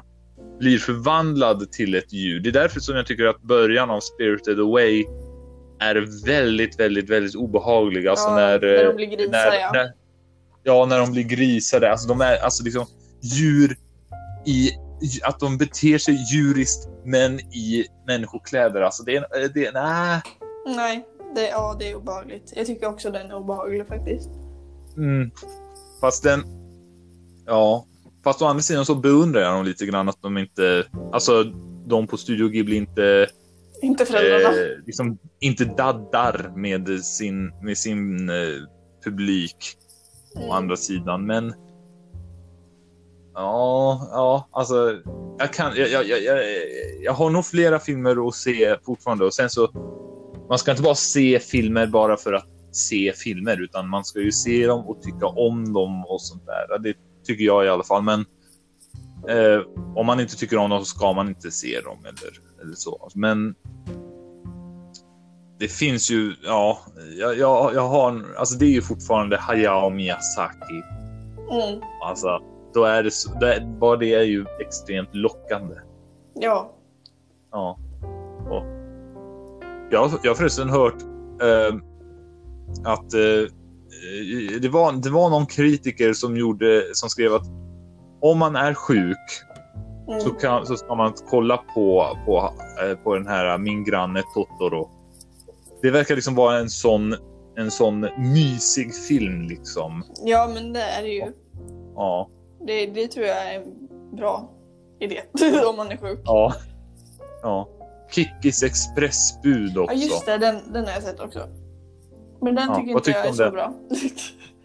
blir 0.59 0.77
förvandlad 0.77 1.71
till 1.71 1.95
ett 1.95 2.13
djur. 2.13 2.39
Det 2.39 2.49
är 2.49 2.53
därför 2.53 2.79
som 2.79 2.95
jag 2.95 3.05
tycker 3.07 3.25
att 3.25 3.41
början 3.41 3.89
av 3.89 3.99
Spirited 3.99 4.59
Away 4.59 5.05
är 5.79 6.25
väldigt, 6.25 6.79
väldigt, 6.79 7.09
väldigt 7.09 7.35
obehaglig. 7.35 8.07
Alltså 8.07 8.29
Ja, 8.29 8.35
när, 8.35 8.59
när 8.59 8.83
de 8.83 8.89
eh, 8.89 8.95
blir 8.95 9.05
grisar, 9.05 9.31
när, 9.31 9.59
ja. 9.59 9.71
När, 9.73 9.93
ja, 10.63 10.85
när 10.85 10.99
de 10.99 11.11
blir 11.11 11.23
grisade. 11.23 11.91
Alltså 11.91 12.07
de 12.07 12.21
är 12.21 12.37
alltså 12.37 12.63
liksom 12.63 12.85
djur 13.21 13.77
i 14.45 14.71
att 15.23 15.39
de 15.39 15.57
beter 15.57 15.97
sig 15.97 16.15
djuriskt 16.33 16.89
men 17.05 17.39
i 17.39 17.85
människokläder. 18.07 18.81
Alltså 18.81 19.03
det 19.03 19.15
är, 19.15 19.53
det, 19.53 19.71
nej. 19.73 20.21
Nej, 20.75 21.05
det, 21.35 21.47
ja, 21.47 21.75
det 21.79 21.91
är 21.91 21.95
obehagligt. 21.95 22.53
Jag 22.55 22.65
tycker 22.65 22.87
också 22.87 23.11
den 23.11 23.31
är 23.31 23.35
obehaglig 23.35 23.87
faktiskt. 23.87 24.29
Mm. 24.97 25.31
Fast 26.01 26.23
den... 26.23 26.43
Ja. 27.45 27.85
Fast 28.23 28.41
å 28.41 28.45
andra 28.45 28.61
sidan 28.61 28.85
så 28.85 28.95
beundrar 28.95 29.41
jag 29.41 29.53
dem 29.53 29.65
lite 29.65 29.85
grann 29.85 30.09
att 30.09 30.21
de 30.21 30.37
inte... 30.37 30.85
Alltså, 31.11 31.43
de 31.85 32.07
på 32.07 32.17
Studio 32.17 32.47
Ghibli 32.47 32.75
inte... 32.75 33.27
Inte 33.81 34.05
föräldrarna. 34.05 34.55
Eh, 34.55 34.85
liksom 34.85 35.17
inte 35.39 35.65
daddar 35.65 36.51
med 36.55 37.03
sin, 37.03 37.53
med 37.61 37.77
sin 37.77 38.29
eh, 38.29 38.35
publik 39.03 39.55
å 40.35 40.39
Mm. 40.39 40.51
andra 40.51 40.75
sidan. 40.75 41.25
Men... 41.25 41.53
Ja, 43.33 44.07
ja, 44.11 44.49
alltså... 44.51 45.01
Jag, 45.37 45.53
kan, 45.53 45.75
jag, 45.75 45.89
jag, 45.89 46.07
jag, 46.07 46.23
jag, 46.23 46.39
jag 47.01 47.13
har 47.13 47.29
nog 47.29 47.45
flera 47.45 47.79
filmer 47.79 48.27
att 48.27 48.35
se 48.35 48.77
fortfarande 48.85 49.25
och 49.25 49.33
sen 49.33 49.49
så... 49.49 49.67
Man 50.49 50.57
ska 50.59 50.71
inte 50.71 50.83
bara 50.83 50.95
se 50.95 51.39
filmer 51.39 51.87
bara 51.87 52.17
för 52.17 52.33
att 52.33 52.47
se 52.71 53.13
filmer, 53.15 53.61
utan 53.63 53.89
man 53.89 54.05
ska 54.05 54.19
ju 54.19 54.31
se 54.31 54.67
dem 54.67 54.87
och 54.87 55.01
tycka 55.01 55.25
om 55.25 55.73
dem 55.73 56.05
och 56.07 56.21
sånt 56.21 56.45
där. 56.45 56.79
Det 56.79 56.93
tycker 57.25 57.43
jag 57.43 57.65
i 57.65 57.69
alla 57.69 57.83
fall. 57.83 58.03
Men 58.03 58.25
eh, 59.29 59.61
om 59.95 60.05
man 60.05 60.19
inte 60.19 60.35
tycker 60.37 60.57
om 60.57 60.69
dem 60.69 60.79
så 60.79 60.85
ska 60.85 61.13
man 61.13 61.27
inte 61.27 61.51
se 61.51 61.81
dem 61.81 61.97
eller, 61.99 62.61
eller 62.61 62.73
så. 62.75 63.09
Men 63.15 63.55
det 65.59 65.67
finns 65.67 66.11
ju, 66.11 66.33
ja, 66.43 66.79
jag, 67.19 67.37
jag, 67.37 67.75
jag 67.75 67.87
har, 67.87 68.25
alltså 68.37 68.57
det 68.57 68.65
är 68.65 68.71
ju 68.71 68.81
fortfarande 68.81 69.37
Hayao 69.37 69.89
Miyazaki. 69.89 70.81
Mm. 71.51 71.81
Alltså, 72.03 72.39
då 72.73 72.83
är 72.83 73.03
det, 73.03 73.11
så- 73.11 73.39
det, 73.39 73.67
bara 73.79 73.97
det 73.97 74.13
är 74.13 74.23
ju 74.23 74.45
extremt 74.59 75.09
lockande. 75.15 75.75
Ja. 76.33 76.73
Ja. 77.51 77.77
Och 78.49 78.63
jag, 79.89 80.11
jag 80.23 80.31
har 80.31 80.35
förresten 80.35 80.69
hört 80.69 81.01
eh, 81.41 81.75
att 82.85 83.13
eh, 83.13 83.51
det, 84.61 84.69
var, 84.69 84.91
det 84.91 85.09
var 85.09 85.29
någon 85.29 85.45
kritiker 85.45 86.13
som, 86.13 86.37
gjorde, 86.37 86.83
som 86.93 87.09
skrev 87.09 87.33
att 87.33 87.45
om 88.21 88.39
man 88.39 88.55
är 88.55 88.73
sjuk 88.73 89.43
Mm. 90.07 90.19
så, 90.21 90.29
kan, 90.29 90.65
så 90.65 90.75
ska 90.77 90.95
man 90.95 91.13
kolla 91.29 91.57
på, 91.57 92.17
på, 92.25 92.53
eh, 92.83 92.97
på 92.97 93.15
den 93.15 93.27
här 93.27 93.57
Min 93.57 93.83
granne 93.83 94.23
Totoro. 94.33 94.89
Det 95.81 95.91
verkar 95.91 96.15
liksom 96.15 96.35
vara 96.35 96.57
en 96.57 96.69
sån, 96.69 97.15
en 97.57 97.71
sån 97.71 97.99
mysig 98.17 98.95
film 98.95 99.41
liksom. 99.41 100.03
Ja, 100.23 100.49
men 100.53 100.73
det 100.73 100.81
är 100.81 101.01
det 101.03 101.09
ju. 101.09 101.31
Ja. 101.95 102.29
Det, 102.67 102.85
det 102.85 103.07
tror 103.07 103.25
jag 103.25 103.53
är 103.53 103.59
en 103.61 103.87
bra 104.15 104.51
idé 104.99 105.21
om 105.69 105.75
man 105.77 105.91
är 105.91 105.97
sjuk. 105.97 106.19
Ja. 106.23 106.53
ja. 107.41 107.69
Kickis 108.11 108.63
expressbud 108.63 109.77
också. 109.77 109.95
Ja, 109.95 110.01
just 110.01 110.25
det. 110.25 110.37
Den, 110.37 110.73
den 110.73 110.85
har 110.85 110.91
jag 110.91 111.03
sett 111.03 111.19
också. 111.19 111.47
Men 112.41 112.55
den 112.55 112.69
Ja, 112.69 112.75
tycker 112.75 112.91
inte 112.91 113.11
jag 113.11 113.25
är 113.25 113.31
så 113.31 113.51
bra. 113.51 113.73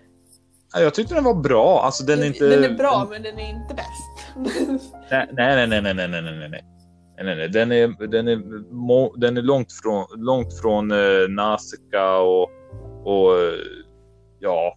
Jag 0.74 0.94
tyckte 0.94 1.14
den 1.14 1.24
var 1.24 1.34
bra. 1.34 1.82
Alltså, 1.82 2.04
den, 2.04 2.20
är 2.20 2.26
inte... 2.26 2.48
den 2.48 2.64
är 2.64 2.74
bra, 2.74 3.06
men 3.10 3.22
den 3.22 3.38
är 3.38 3.50
inte 3.50 3.74
bäst. 3.74 4.82
nej, 5.10 5.28
nej, 5.32 5.66
nej, 5.66 5.82
nej, 5.82 5.94
nej, 5.94 6.08
nej, 6.08 6.22
nej, 6.22 6.48
nej. 6.48 6.64
Nej, 7.24 7.48
Den 7.48 7.72
är, 7.72 8.08
den 8.08 8.28
är, 8.28 9.18
den 9.20 9.36
är 9.36 9.42
långt 9.42 9.72
från, 9.82 10.06
långt 10.16 10.60
från 10.60 10.90
eh, 10.90 11.28
Nasica 11.28 12.18
och, 12.18 12.50
och 13.04 13.38
eh, 13.38 13.54
ja, 14.40 14.74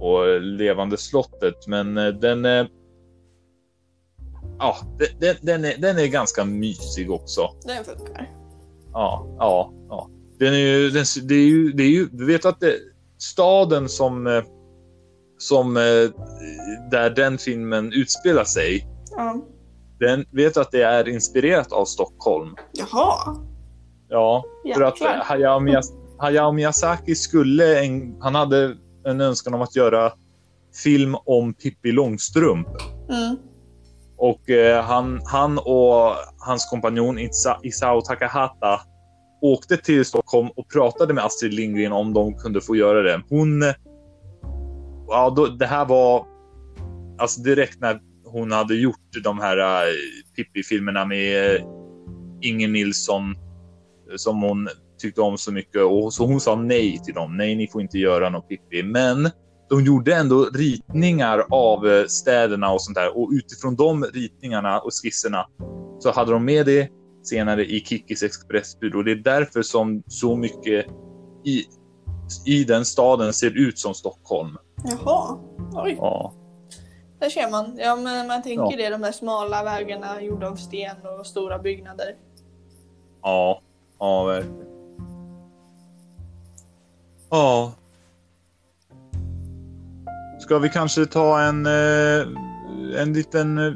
och 0.00 0.40
Levande 0.40 0.96
slottet, 0.96 1.66
men 1.66 1.98
eh, 1.98 2.08
den 2.08 2.44
eh, 2.44 2.66
Ja, 4.58 4.76
den, 5.18 5.36
den, 5.42 5.64
är, 5.64 5.76
den 5.78 5.98
är 5.98 6.06
ganska 6.06 6.44
mysig 6.44 7.10
också. 7.10 7.50
Den 7.66 7.84
funkar. 7.84 8.30
Ja, 8.92 9.36
ja, 9.38 9.72
ja. 9.88 10.10
Den 10.38 10.54
är 10.54 10.58
ju, 10.58 10.90
den, 10.90 11.04
det 11.22 11.34
är 11.34 11.48
ju, 11.48 11.72
det 11.72 11.82
är 11.82 11.90
ju, 11.90 12.08
du 12.12 12.26
vet 12.26 12.44
att 12.44 12.60
det, 12.60 12.76
staden 13.18 13.88
som 13.88 14.26
eh, 14.26 14.42
som 15.48 15.76
eh, 15.76 15.82
där 16.90 17.10
den 17.10 17.38
filmen 17.38 17.92
utspelar 17.92 18.44
sig, 18.44 18.86
Ja. 19.16 19.36
den 20.00 20.24
vet 20.30 20.56
att 20.56 20.70
det 20.70 20.82
är 20.82 21.08
inspirerat 21.08 21.72
av 21.72 21.84
Stockholm. 21.84 22.54
Jaha. 22.72 23.36
Ja, 24.08 24.44
för 24.74 24.82
att 24.82 24.98
Hayao, 25.24 25.60
Miyaz- 25.60 25.92
Hayao 26.18 26.52
Miyazaki 26.52 27.14
skulle, 27.14 27.84
en, 27.84 28.16
han 28.20 28.34
hade 28.34 28.74
en 29.04 29.20
önskan 29.20 29.54
om 29.54 29.62
att 29.62 29.76
göra 29.76 30.12
film 30.84 31.16
om 31.24 31.54
Pippi 31.54 31.92
Långstrump. 31.92 32.68
Mm. 33.10 33.36
Och 34.16 34.50
eh, 34.50 34.84
han, 34.84 35.20
han 35.24 35.58
och 35.58 36.12
hans 36.46 36.66
kompanjon 36.70 37.18
Isa, 37.18 37.58
Isao 37.62 38.00
Takahata 38.00 38.80
åkte 39.42 39.76
till 39.76 40.04
Stockholm 40.04 40.48
och 40.56 40.68
pratade 40.72 41.14
med 41.14 41.24
Astrid 41.24 41.54
Lindgren 41.54 41.92
om 41.92 42.12
de 42.14 42.34
kunde 42.34 42.60
få 42.60 42.76
göra 42.76 43.02
det. 43.02 43.22
Hon... 43.28 43.62
Ja, 45.12 45.30
då, 45.36 45.46
det 45.46 45.66
här 45.66 45.84
var 45.84 46.26
alltså 47.18 47.40
direkt 47.40 47.80
när 47.80 48.00
hon 48.24 48.52
hade 48.52 48.74
gjort 48.74 49.22
de 49.24 49.38
här 49.38 49.58
äh, 49.58 49.94
Pippi-filmerna 50.36 51.04
med 51.04 51.54
äh, 51.54 51.62
Inger 52.40 52.68
Nilsson 52.68 53.30
eh, 53.30 54.16
som 54.16 54.42
hon 54.42 54.68
tyckte 55.02 55.20
om 55.20 55.38
så 55.38 55.52
mycket 55.52 55.82
och 55.82 56.14
så 56.14 56.26
hon 56.26 56.40
sa 56.40 56.54
nej 56.56 57.00
till 57.04 57.14
dem. 57.14 57.36
Nej, 57.36 57.54
ni 57.54 57.68
får 57.68 57.80
inte 57.80 57.98
göra 57.98 58.30
något 58.30 58.48
Pippi. 58.48 58.82
Men 58.82 59.30
de 59.68 59.84
gjorde 59.84 60.14
ändå 60.14 60.44
ritningar 60.54 61.46
av 61.50 61.88
eh, 61.88 62.04
städerna 62.06 62.72
och 62.72 62.82
sånt 62.82 62.96
där 62.96 63.18
och 63.18 63.30
utifrån 63.32 63.76
de 63.76 64.04
ritningarna 64.04 64.80
och 64.80 64.90
skisserna 65.02 65.46
så 65.98 66.12
hade 66.12 66.32
de 66.32 66.44
med 66.44 66.66
det 66.66 66.88
senare 67.22 67.64
i 67.64 67.80
Kikis 67.80 68.22
Expressbyrå. 68.22 69.02
Det 69.02 69.12
är 69.12 69.16
därför 69.16 69.62
som 69.62 70.02
så 70.06 70.36
mycket 70.36 70.86
i, 71.44 71.64
i 72.46 72.64
den 72.64 72.84
staden 72.84 73.32
ser 73.32 73.50
ut 73.50 73.78
som 73.78 73.94
Stockholm. 73.94 74.56
Jaha, 74.84 75.38
oj. 75.74 75.96
Ja. 76.00 76.32
Där 77.18 77.28
ser 77.28 77.50
man. 77.50 77.76
Ja, 77.78 77.96
men 77.96 78.26
man 78.26 78.42
tänker 78.42 78.70
Ja. 78.70 78.76
det, 78.76 78.90
de 78.90 79.02
här 79.02 79.12
smala 79.12 79.64
vägarna 79.64 80.22
gjorda 80.22 80.48
av 80.48 80.56
sten 80.56 80.96
och 81.20 81.26
stora 81.26 81.58
byggnader. 81.58 82.16
Ja, 83.22 83.60
ja 83.98 84.24
verkligen. 84.24 84.66
Ja. 87.30 87.72
Ska 90.40 90.58
vi 90.58 90.68
kanske 90.68 91.06
ta 91.06 91.40
en, 91.40 91.66
eh, 91.66 92.26
en 93.02 93.12
liten 93.12 93.58
eh, 93.58 93.72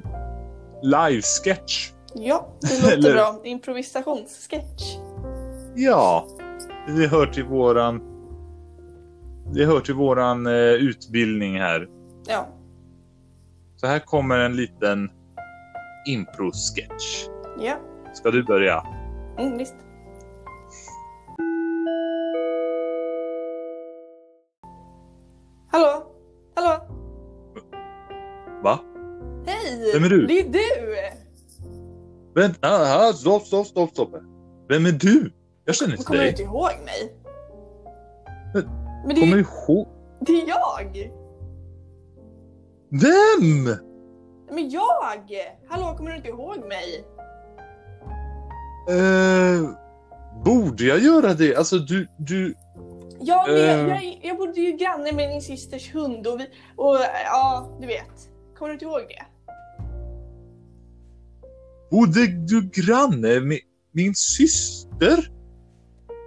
live-sketch? 0.83 1.93
Ja, 2.15 2.49
det 2.61 2.83
låter 2.83 2.93
Eller- 2.97 3.15
bra. 3.15 3.41
Improvisationssketch. 3.45 4.97
Ja, 5.75 6.27
det 6.87 7.07
hör 7.07 7.27
till 7.27 7.45
våran... 7.45 8.01
Det 9.55 9.65
hör 9.67 9.81
till 9.81 9.95
våran 9.95 10.47
eh, 10.47 10.53
utbildning 10.73 11.61
här. 11.61 11.89
Ja. 12.27 12.49
Så 13.77 13.87
här 13.87 13.99
kommer 13.99 14.39
en 14.39 14.57
liten 14.57 15.11
impro-sketch. 16.09 17.27
Ja, 17.59 17.77
Ska 18.15 18.31
du 18.31 18.43
börja? 18.43 18.83
mm, 19.39 19.59
visst. 19.59 19.75
Hallå? 25.73 26.03
Hallå? 26.55 26.81
Va? 28.63 28.79
Hej! 29.47 29.91
Vem 29.95 30.05
är 30.05 30.09
du? 30.09 30.27
Det 30.27 30.41
är 30.41 30.53
du! 30.53 30.97
Vänta, 32.41 33.13
stopp, 33.13 33.47
stopp, 33.47 33.67
stopp, 33.67 33.91
stopp. 33.91 34.11
Vem 34.69 34.87
är 34.87 34.93
du? 34.93 35.33
Jag 35.65 35.75
känner 35.75 35.93
inte 35.93 36.05
Kommer 36.05 36.19
du 36.19 36.23
dig. 36.25 36.31
inte 36.31 36.43
ihåg 36.43 36.71
mig? 36.85 37.17
Men- 39.07 39.15
det 39.15 39.21
är, 39.21 39.25
Kommer 39.25 39.37
ju- 39.37 39.43
ihåg? 39.75 39.89
det 40.21 40.33
är 40.33 40.49
jag! 40.49 41.11
Vem? 42.91 43.77
Men 44.51 44.71
jag! 44.71 44.83
Hallå, 45.69 45.97
kommer 45.97 46.11
du 46.11 46.17
inte 46.17 46.29
ihåg 46.29 46.59
mig? 46.69 47.05
Eh, 48.91 49.71
borde 50.45 50.85
jag 50.85 50.99
göra 50.99 51.35
det? 51.35 51.57
Alltså 51.57 51.79
du, 51.79 52.09
du... 52.19 52.55
Ja, 53.21 53.45
men 53.49 53.57
jag, 53.61 53.81
Eh. 53.81 53.89
jag, 53.89 54.21
jag 54.23 54.37
bodde 54.37 54.61
ju 54.61 54.73
granne 54.77 55.13
med 55.13 55.31
din 55.31 55.43
systers 55.43 55.95
hund 55.95 56.27
och, 56.27 56.41
vi, 56.41 56.45
och 56.77 56.97
ja, 57.25 57.77
du 57.81 57.87
vet. 57.87 58.29
Kommer 58.59 58.69
du 58.69 58.73
inte 58.73 58.85
ihåg 58.85 59.01
det? 59.09 59.27
Bodde 61.91 62.27
du 62.27 62.69
granne 62.83 63.41
med 63.41 63.59
min 63.93 64.15
syster? 64.15 65.31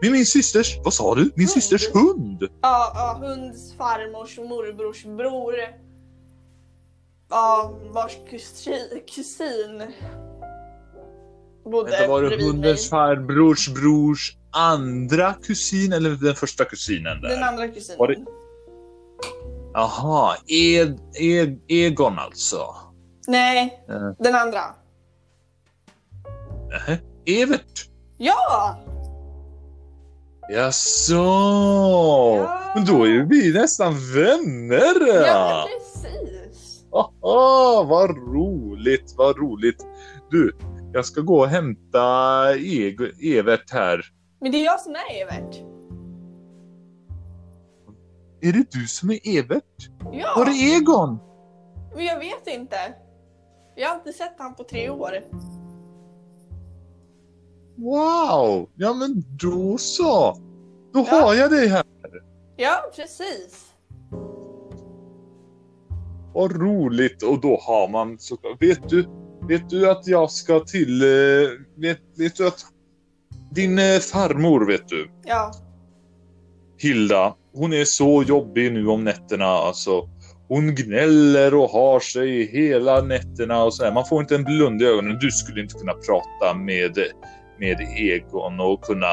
Med 0.02 0.12
min 0.12 0.26
systers... 0.26 0.80
Vad 0.84 0.94
sa 0.94 1.16
du? 1.16 1.22
Min 1.22 1.32
Hund. 1.36 1.50
systers 1.50 1.88
hund? 1.94 2.44
Ja, 2.62 2.92
ja, 2.96 3.18
hunds 3.28 3.74
farmors 3.78 4.38
och 4.40 4.46
morbrors 4.46 5.04
bror. 5.06 5.56
Ja, 7.30 7.74
vars 7.94 8.18
kusin, 8.30 9.02
kusin 9.16 9.94
bodde 11.72 11.92
Vänta, 11.92 12.08
var 12.08 12.22
det 12.22 12.44
hundens 12.44 12.90
farbrors 12.90 13.68
brors 13.70 14.38
andra 14.52 15.34
kusin 15.34 15.94
eller 15.94 16.10
den 16.10 16.36
första 16.36 16.66
kusinen 16.66 17.22
där? 17.22 17.30
Den 17.30 17.44
andra 17.44 17.68
kusinen. 17.68 18.00
Var 18.00 18.08
det- 18.08 18.26
Jaha, 19.74 20.36
e, 20.48 20.82
e, 21.20 21.58
Egon 21.68 22.20
alltså. 22.20 22.76
Nej, 23.28 23.84
Eh. 23.90 24.12
den 24.20 24.36
andra. 24.36 24.62
Nähä, 26.70 26.98
Evert? 27.26 27.90
Ja! 28.18 28.78
Jaså? 30.50 31.14
Ja. 31.14 32.72
Men 32.76 32.86
då 32.86 33.04
är 33.04 33.08
ju 33.10 33.26
vi 33.26 33.54
nästan 33.54 33.94
vänner! 34.16 35.08
Ja, 35.28 35.66
precis. 35.80 36.86
Haha, 36.92 37.84
vad 37.84 38.10
roligt, 38.18 39.14
vad 39.18 39.38
roligt. 39.38 39.86
Du, 40.32 40.56
jag 40.94 41.06
ska 41.06 41.22
gå 41.22 41.40
och 41.40 41.48
hämta 41.48 41.98
Eg- 42.56 43.38
Evert 43.40 43.72
här. 43.72 44.06
Men 44.42 44.52
det 44.52 44.58
är 44.58 44.66
jag 44.66 44.80
som 44.80 44.96
är 44.96 45.22
Evert. 45.22 45.56
Är 48.42 48.54
det 48.54 48.72
du 48.72 48.88
som 48.88 49.10
är 49.12 49.20
Evert? 49.24 49.64
Ja, 50.12 50.34
Var 50.38 50.46
är 50.46 50.76
Egon? 50.78 51.20
men 51.96 52.06
jag 52.06 52.20
vet 52.20 52.48
inte. 52.48 52.76
Jag 53.76 53.90
har 53.90 53.96
inte 53.96 54.14
sett 54.14 54.36
han 54.38 54.56
på 54.56 54.64
tre 54.64 54.90
år. 54.90 55.12
Wow! 57.80 58.70
Ja 58.76 58.94
men 58.94 59.24
då 59.42 59.78
så. 59.78 60.38
Då 60.94 61.06
Ja. 61.12 61.22
har 61.22 61.34
jag 61.36 61.52
dig 61.52 61.68
här. 61.68 61.84
Ja, 62.58 62.76
precis. 62.96 63.66
Vad 66.34 66.52
roligt. 66.62 67.24
Och 67.24 67.42
då 67.42 67.58
har 67.62 67.90
man 67.90 68.20
så 68.20 68.38
Vet 68.60 68.90
du, 68.90 69.06
vet 69.48 69.70
du 69.70 69.90
att 69.90 70.08
jag 70.08 70.32
ska 70.32 70.60
till... 70.60 71.02
eh, 71.02 71.50
Vet, 71.76 72.00
vet 72.18 72.36
du 72.36 72.48
att 72.48 72.66
din 73.52 73.80
eh, 73.80 74.00
farmor, 74.00 74.66
vet 74.66 74.88
du, 74.88 75.10
Ja, 75.26 75.52
Hilda, 76.78 77.36
hon 77.54 77.74
är 77.74 77.84
så 77.86 78.24
jobbig 78.24 78.74
nu 78.74 78.88
om 78.88 79.04
nätterna. 79.04 79.46
Alltså, 79.46 80.10
hon 80.48 80.76
gnäller 80.76 81.54
och 81.54 81.70
har 81.70 82.00
sig 82.00 82.46
hela 82.52 83.02
nätterna 83.02 83.64
och 83.64 83.74
sådär. 83.74 83.92
Man 83.94 84.06
får 84.06 84.22
inte 84.22 84.36
en 84.36 84.44
blund 84.44 84.82
i 84.82 84.86
ögonen. 84.86 85.18
Du 85.22 85.32
skulle 85.32 85.62
inte 85.62 85.74
kunna 85.74 85.94
prata 85.94 86.54
med, 86.58 86.98
med 87.60 87.82
Egon 87.98 88.60
och 88.60 88.82
kunna 88.82 89.08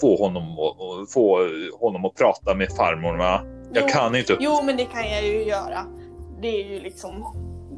få 0.00 0.16
honom, 0.16 0.42
att- 0.52 0.80
och 0.80 1.10
få 1.10 1.38
honom 1.80 2.04
att 2.04 2.14
prata 2.14 2.54
med 2.54 2.68
farmor, 2.76 3.16
va? 3.16 3.40
Jag 3.72 3.82
Jo. 3.82 3.88
kan 3.88 4.16
inte. 4.16 4.36
Jo, 4.40 4.62
men 4.64 4.76
det 4.76 4.84
kan 4.84 5.10
jag 5.10 5.24
ju 5.26 5.42
göra. 5.44 5.84
Det 6.40 6.48
är 6.48 6.64
ju 6.68 6.80
liksom... 6.80 7.24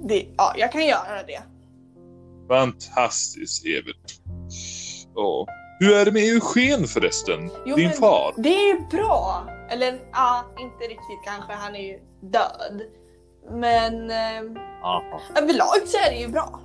Det, 0.04 0.26
ja, 0.36 0.54
jag 0.56 0.72
kan 0.72 0.86
göra 0.86 1.22
det. 1.26 1.40
Fantastiskt, 2.48 3.66
Evert. 3.66 4.20
Ja. 5.14 5.46
Hur 5.80 5.94
är 5.96 6.04
det 6.04 6.12
med 6.12 6.22
Eugen 6.22 6.86
förresten? 6.86 7.50
Jo, 7.66 7.76
Din 7.76 7.90
far? 7.90 8.34
Det 8.36 8.48
är 8.54 8.74
ju 8.74 8.80
bra. 8.90 9.46
Eller 9.70 10.00
ja, 10.12 10.44
inte 10.60 10.84
riktigt 10.84 11.24
kanske. 11.24 11.52
Han 11.52 11.76
är 11.76 11.80
ju 11.82 11.98
död. 12.20 12.82
Men 13.50 14.10
eh, 14.10 14.62
Aha. 14.82 15.20
överlag 15.36 15.82
så 15.86 15.96
är 15.98 16.10
det 16.10 16.16
ju 16.18 16.28
bra. 16.28 16.60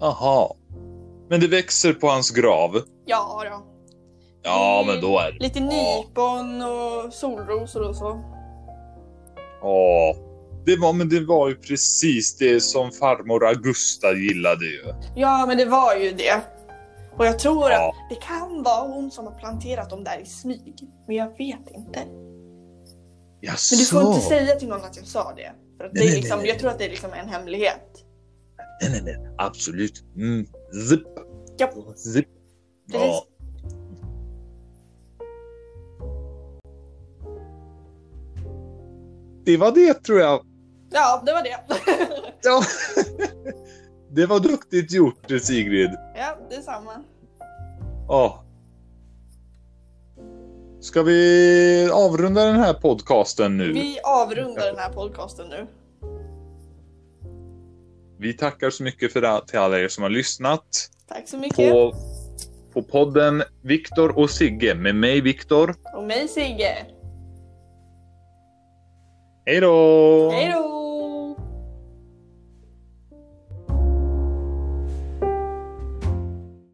Aha. 0.00 0.56
Men 1.30 1.40
det 1.40 1.46
växer 1.48 1.92
på 1.92 2.06
hans 2.08 2.30
grav? 2.30 2.80
Ja, 3.06 3.42
då. 3.50 3.64
Ja, 4.42 4.82
Mm. 4.82 4.94
men 4.94 5.04
då 5.10 5.18
är 5.18 5.32
det 5.32 5.38
Lite 5.44 5.60
nypon 5.60 6.62
och 6.62 7.12
solrosor 7.12 7.88
och 7.88 7.96
så. 7.96 8.20
Ja. 9.62 10.14
Det 10.66 10.76
var, 10.76 10.92
men 10.92 11.08
det 11.08 11.20
var 11.20 11.48
ju 11.48 11.54
precis 11.54 12.36
det 12.36 12.60
som 12.60 12.90
farmor 12.92 13.46
Augusta 13.46 14.12
gillade 14.12 14.64
ju. 14.64 14.82
Ja, 15.16 15.44
men 15.48 15.56
det 15.58 15.64
var 15.64 15.94
ju 15.96 16.12
det. 16.12 16.40
Och 17.16 17.26
jag 17.26 17.38
tror 17.38 17.70
Ja. 17.70 17.88
att 17.88 18.10
det 18.10 18.22
kan 18.26 18.62
vara 18.62 18.88
hon 18.88 19.10
som 19.10 19.26
har 19.26 19.34
planterat 19.34 19.90
dem 19.90 20.04
där 20.04 20.18
i 20.22 20.26
smyg. 20.26 20.74
Men 21.06 21.16
jag 21.16 21.26
vet 21.38 21.70
inte. 21.76 22.00
Jaså? 23.40 23.74
Men 23.74 23.78
du 23.78 23.84
får 23.84 24.14
inte 24.14 24.26
säga 24.26 24.56
till 24.56 24.68
någon 24.68 24.84
att 24.84 24.96
jag 24.96 25.06
sa 25.06 25.32
det. 25.36 25.52
För 25.78 25.84
att 25.84 25.92
det 25.94 26.00
Nej, 26.00 26.08
är 26.08 26.12
nej, 26.12 26.20
liksom, 26.20 26.38
nej. 26.38 26.48
jag 26.48 26.58
tror 26.58 26.70
att 26.70 26.78
det 26.78 26.84
är 26.84 26.90
liksom 26.90 27.12
en 27.12 27.28
hemlighet. 27.28 28.04
Nej, 28.82 28.90
nej, 28.90 29.00
nej. 29.04 29.34
Absolut. 29.38 30.02
Mm. 30.16 30.46
Zip. 30.72 31.02
Ja, 31.56 31.70
Zip. 31.96 32.28
Ja. 32.86 33.24
Det 39.44 39.56
var 39.56 39.72
det 39.72 39.94
tror 39.94 40.20
jag. 40.20 40.44
Ja, 40.90 41.22
det 41.26 41.32
var 41.32 41.42
det. 41.42 41.58
Ja. 42.42 42.62
det 44.10 44.26
var 44.26 44.40
duktigt 44.40 44.92
gjort 44.92 45.30
Sigrid. 45.42 45.90
ja, 46.16 46.38
detsamma. 46.50 46.92
Ja. 48.08 48.44
Ska 50.80 51.02
vi 51.02 51.90
avrunda 51.92 52.44
den 52.44 52.56
här 52.56 52.74
podcasten 52.74 53.56
nu? 53.56 53.72
Vi 53.72 53.98
avrundar 54.04 54.66
den 54.66 54.78
här 54.78 54.92
podcasten 54.92 55.48
nu. 55.48 55.66
Vi 58.18 58.32
tackar 58.32 58.70
så 58.70 58.82
mycket 58.82 59.12
för 59.12 59.20
det, 59.20 59.46
till 59.46 59.58
alla 59.58 59.80
er 59.80 59.88
som 59.88 60.02
har 60.02 60.10
lyssnat 60.10 60.66
Tack 61.08 61.28
så 61.28 61.38
mycket. 61.38 61.56
på, 61.56 61.94
på 62.72 62.82
podden 62.82 63.42
Viktor 63.62 64.18
och 64.18 64.30
Sigge 64.30 64.74
med 64.74 64.94
mig 64.94 65.20
Viktor. 65.20 65.74
Och 65.96 66.04
mig 66.04 66.28
Sigge. 66.28 66.86
Hej 69.46 69.60
då! 69.60 70.30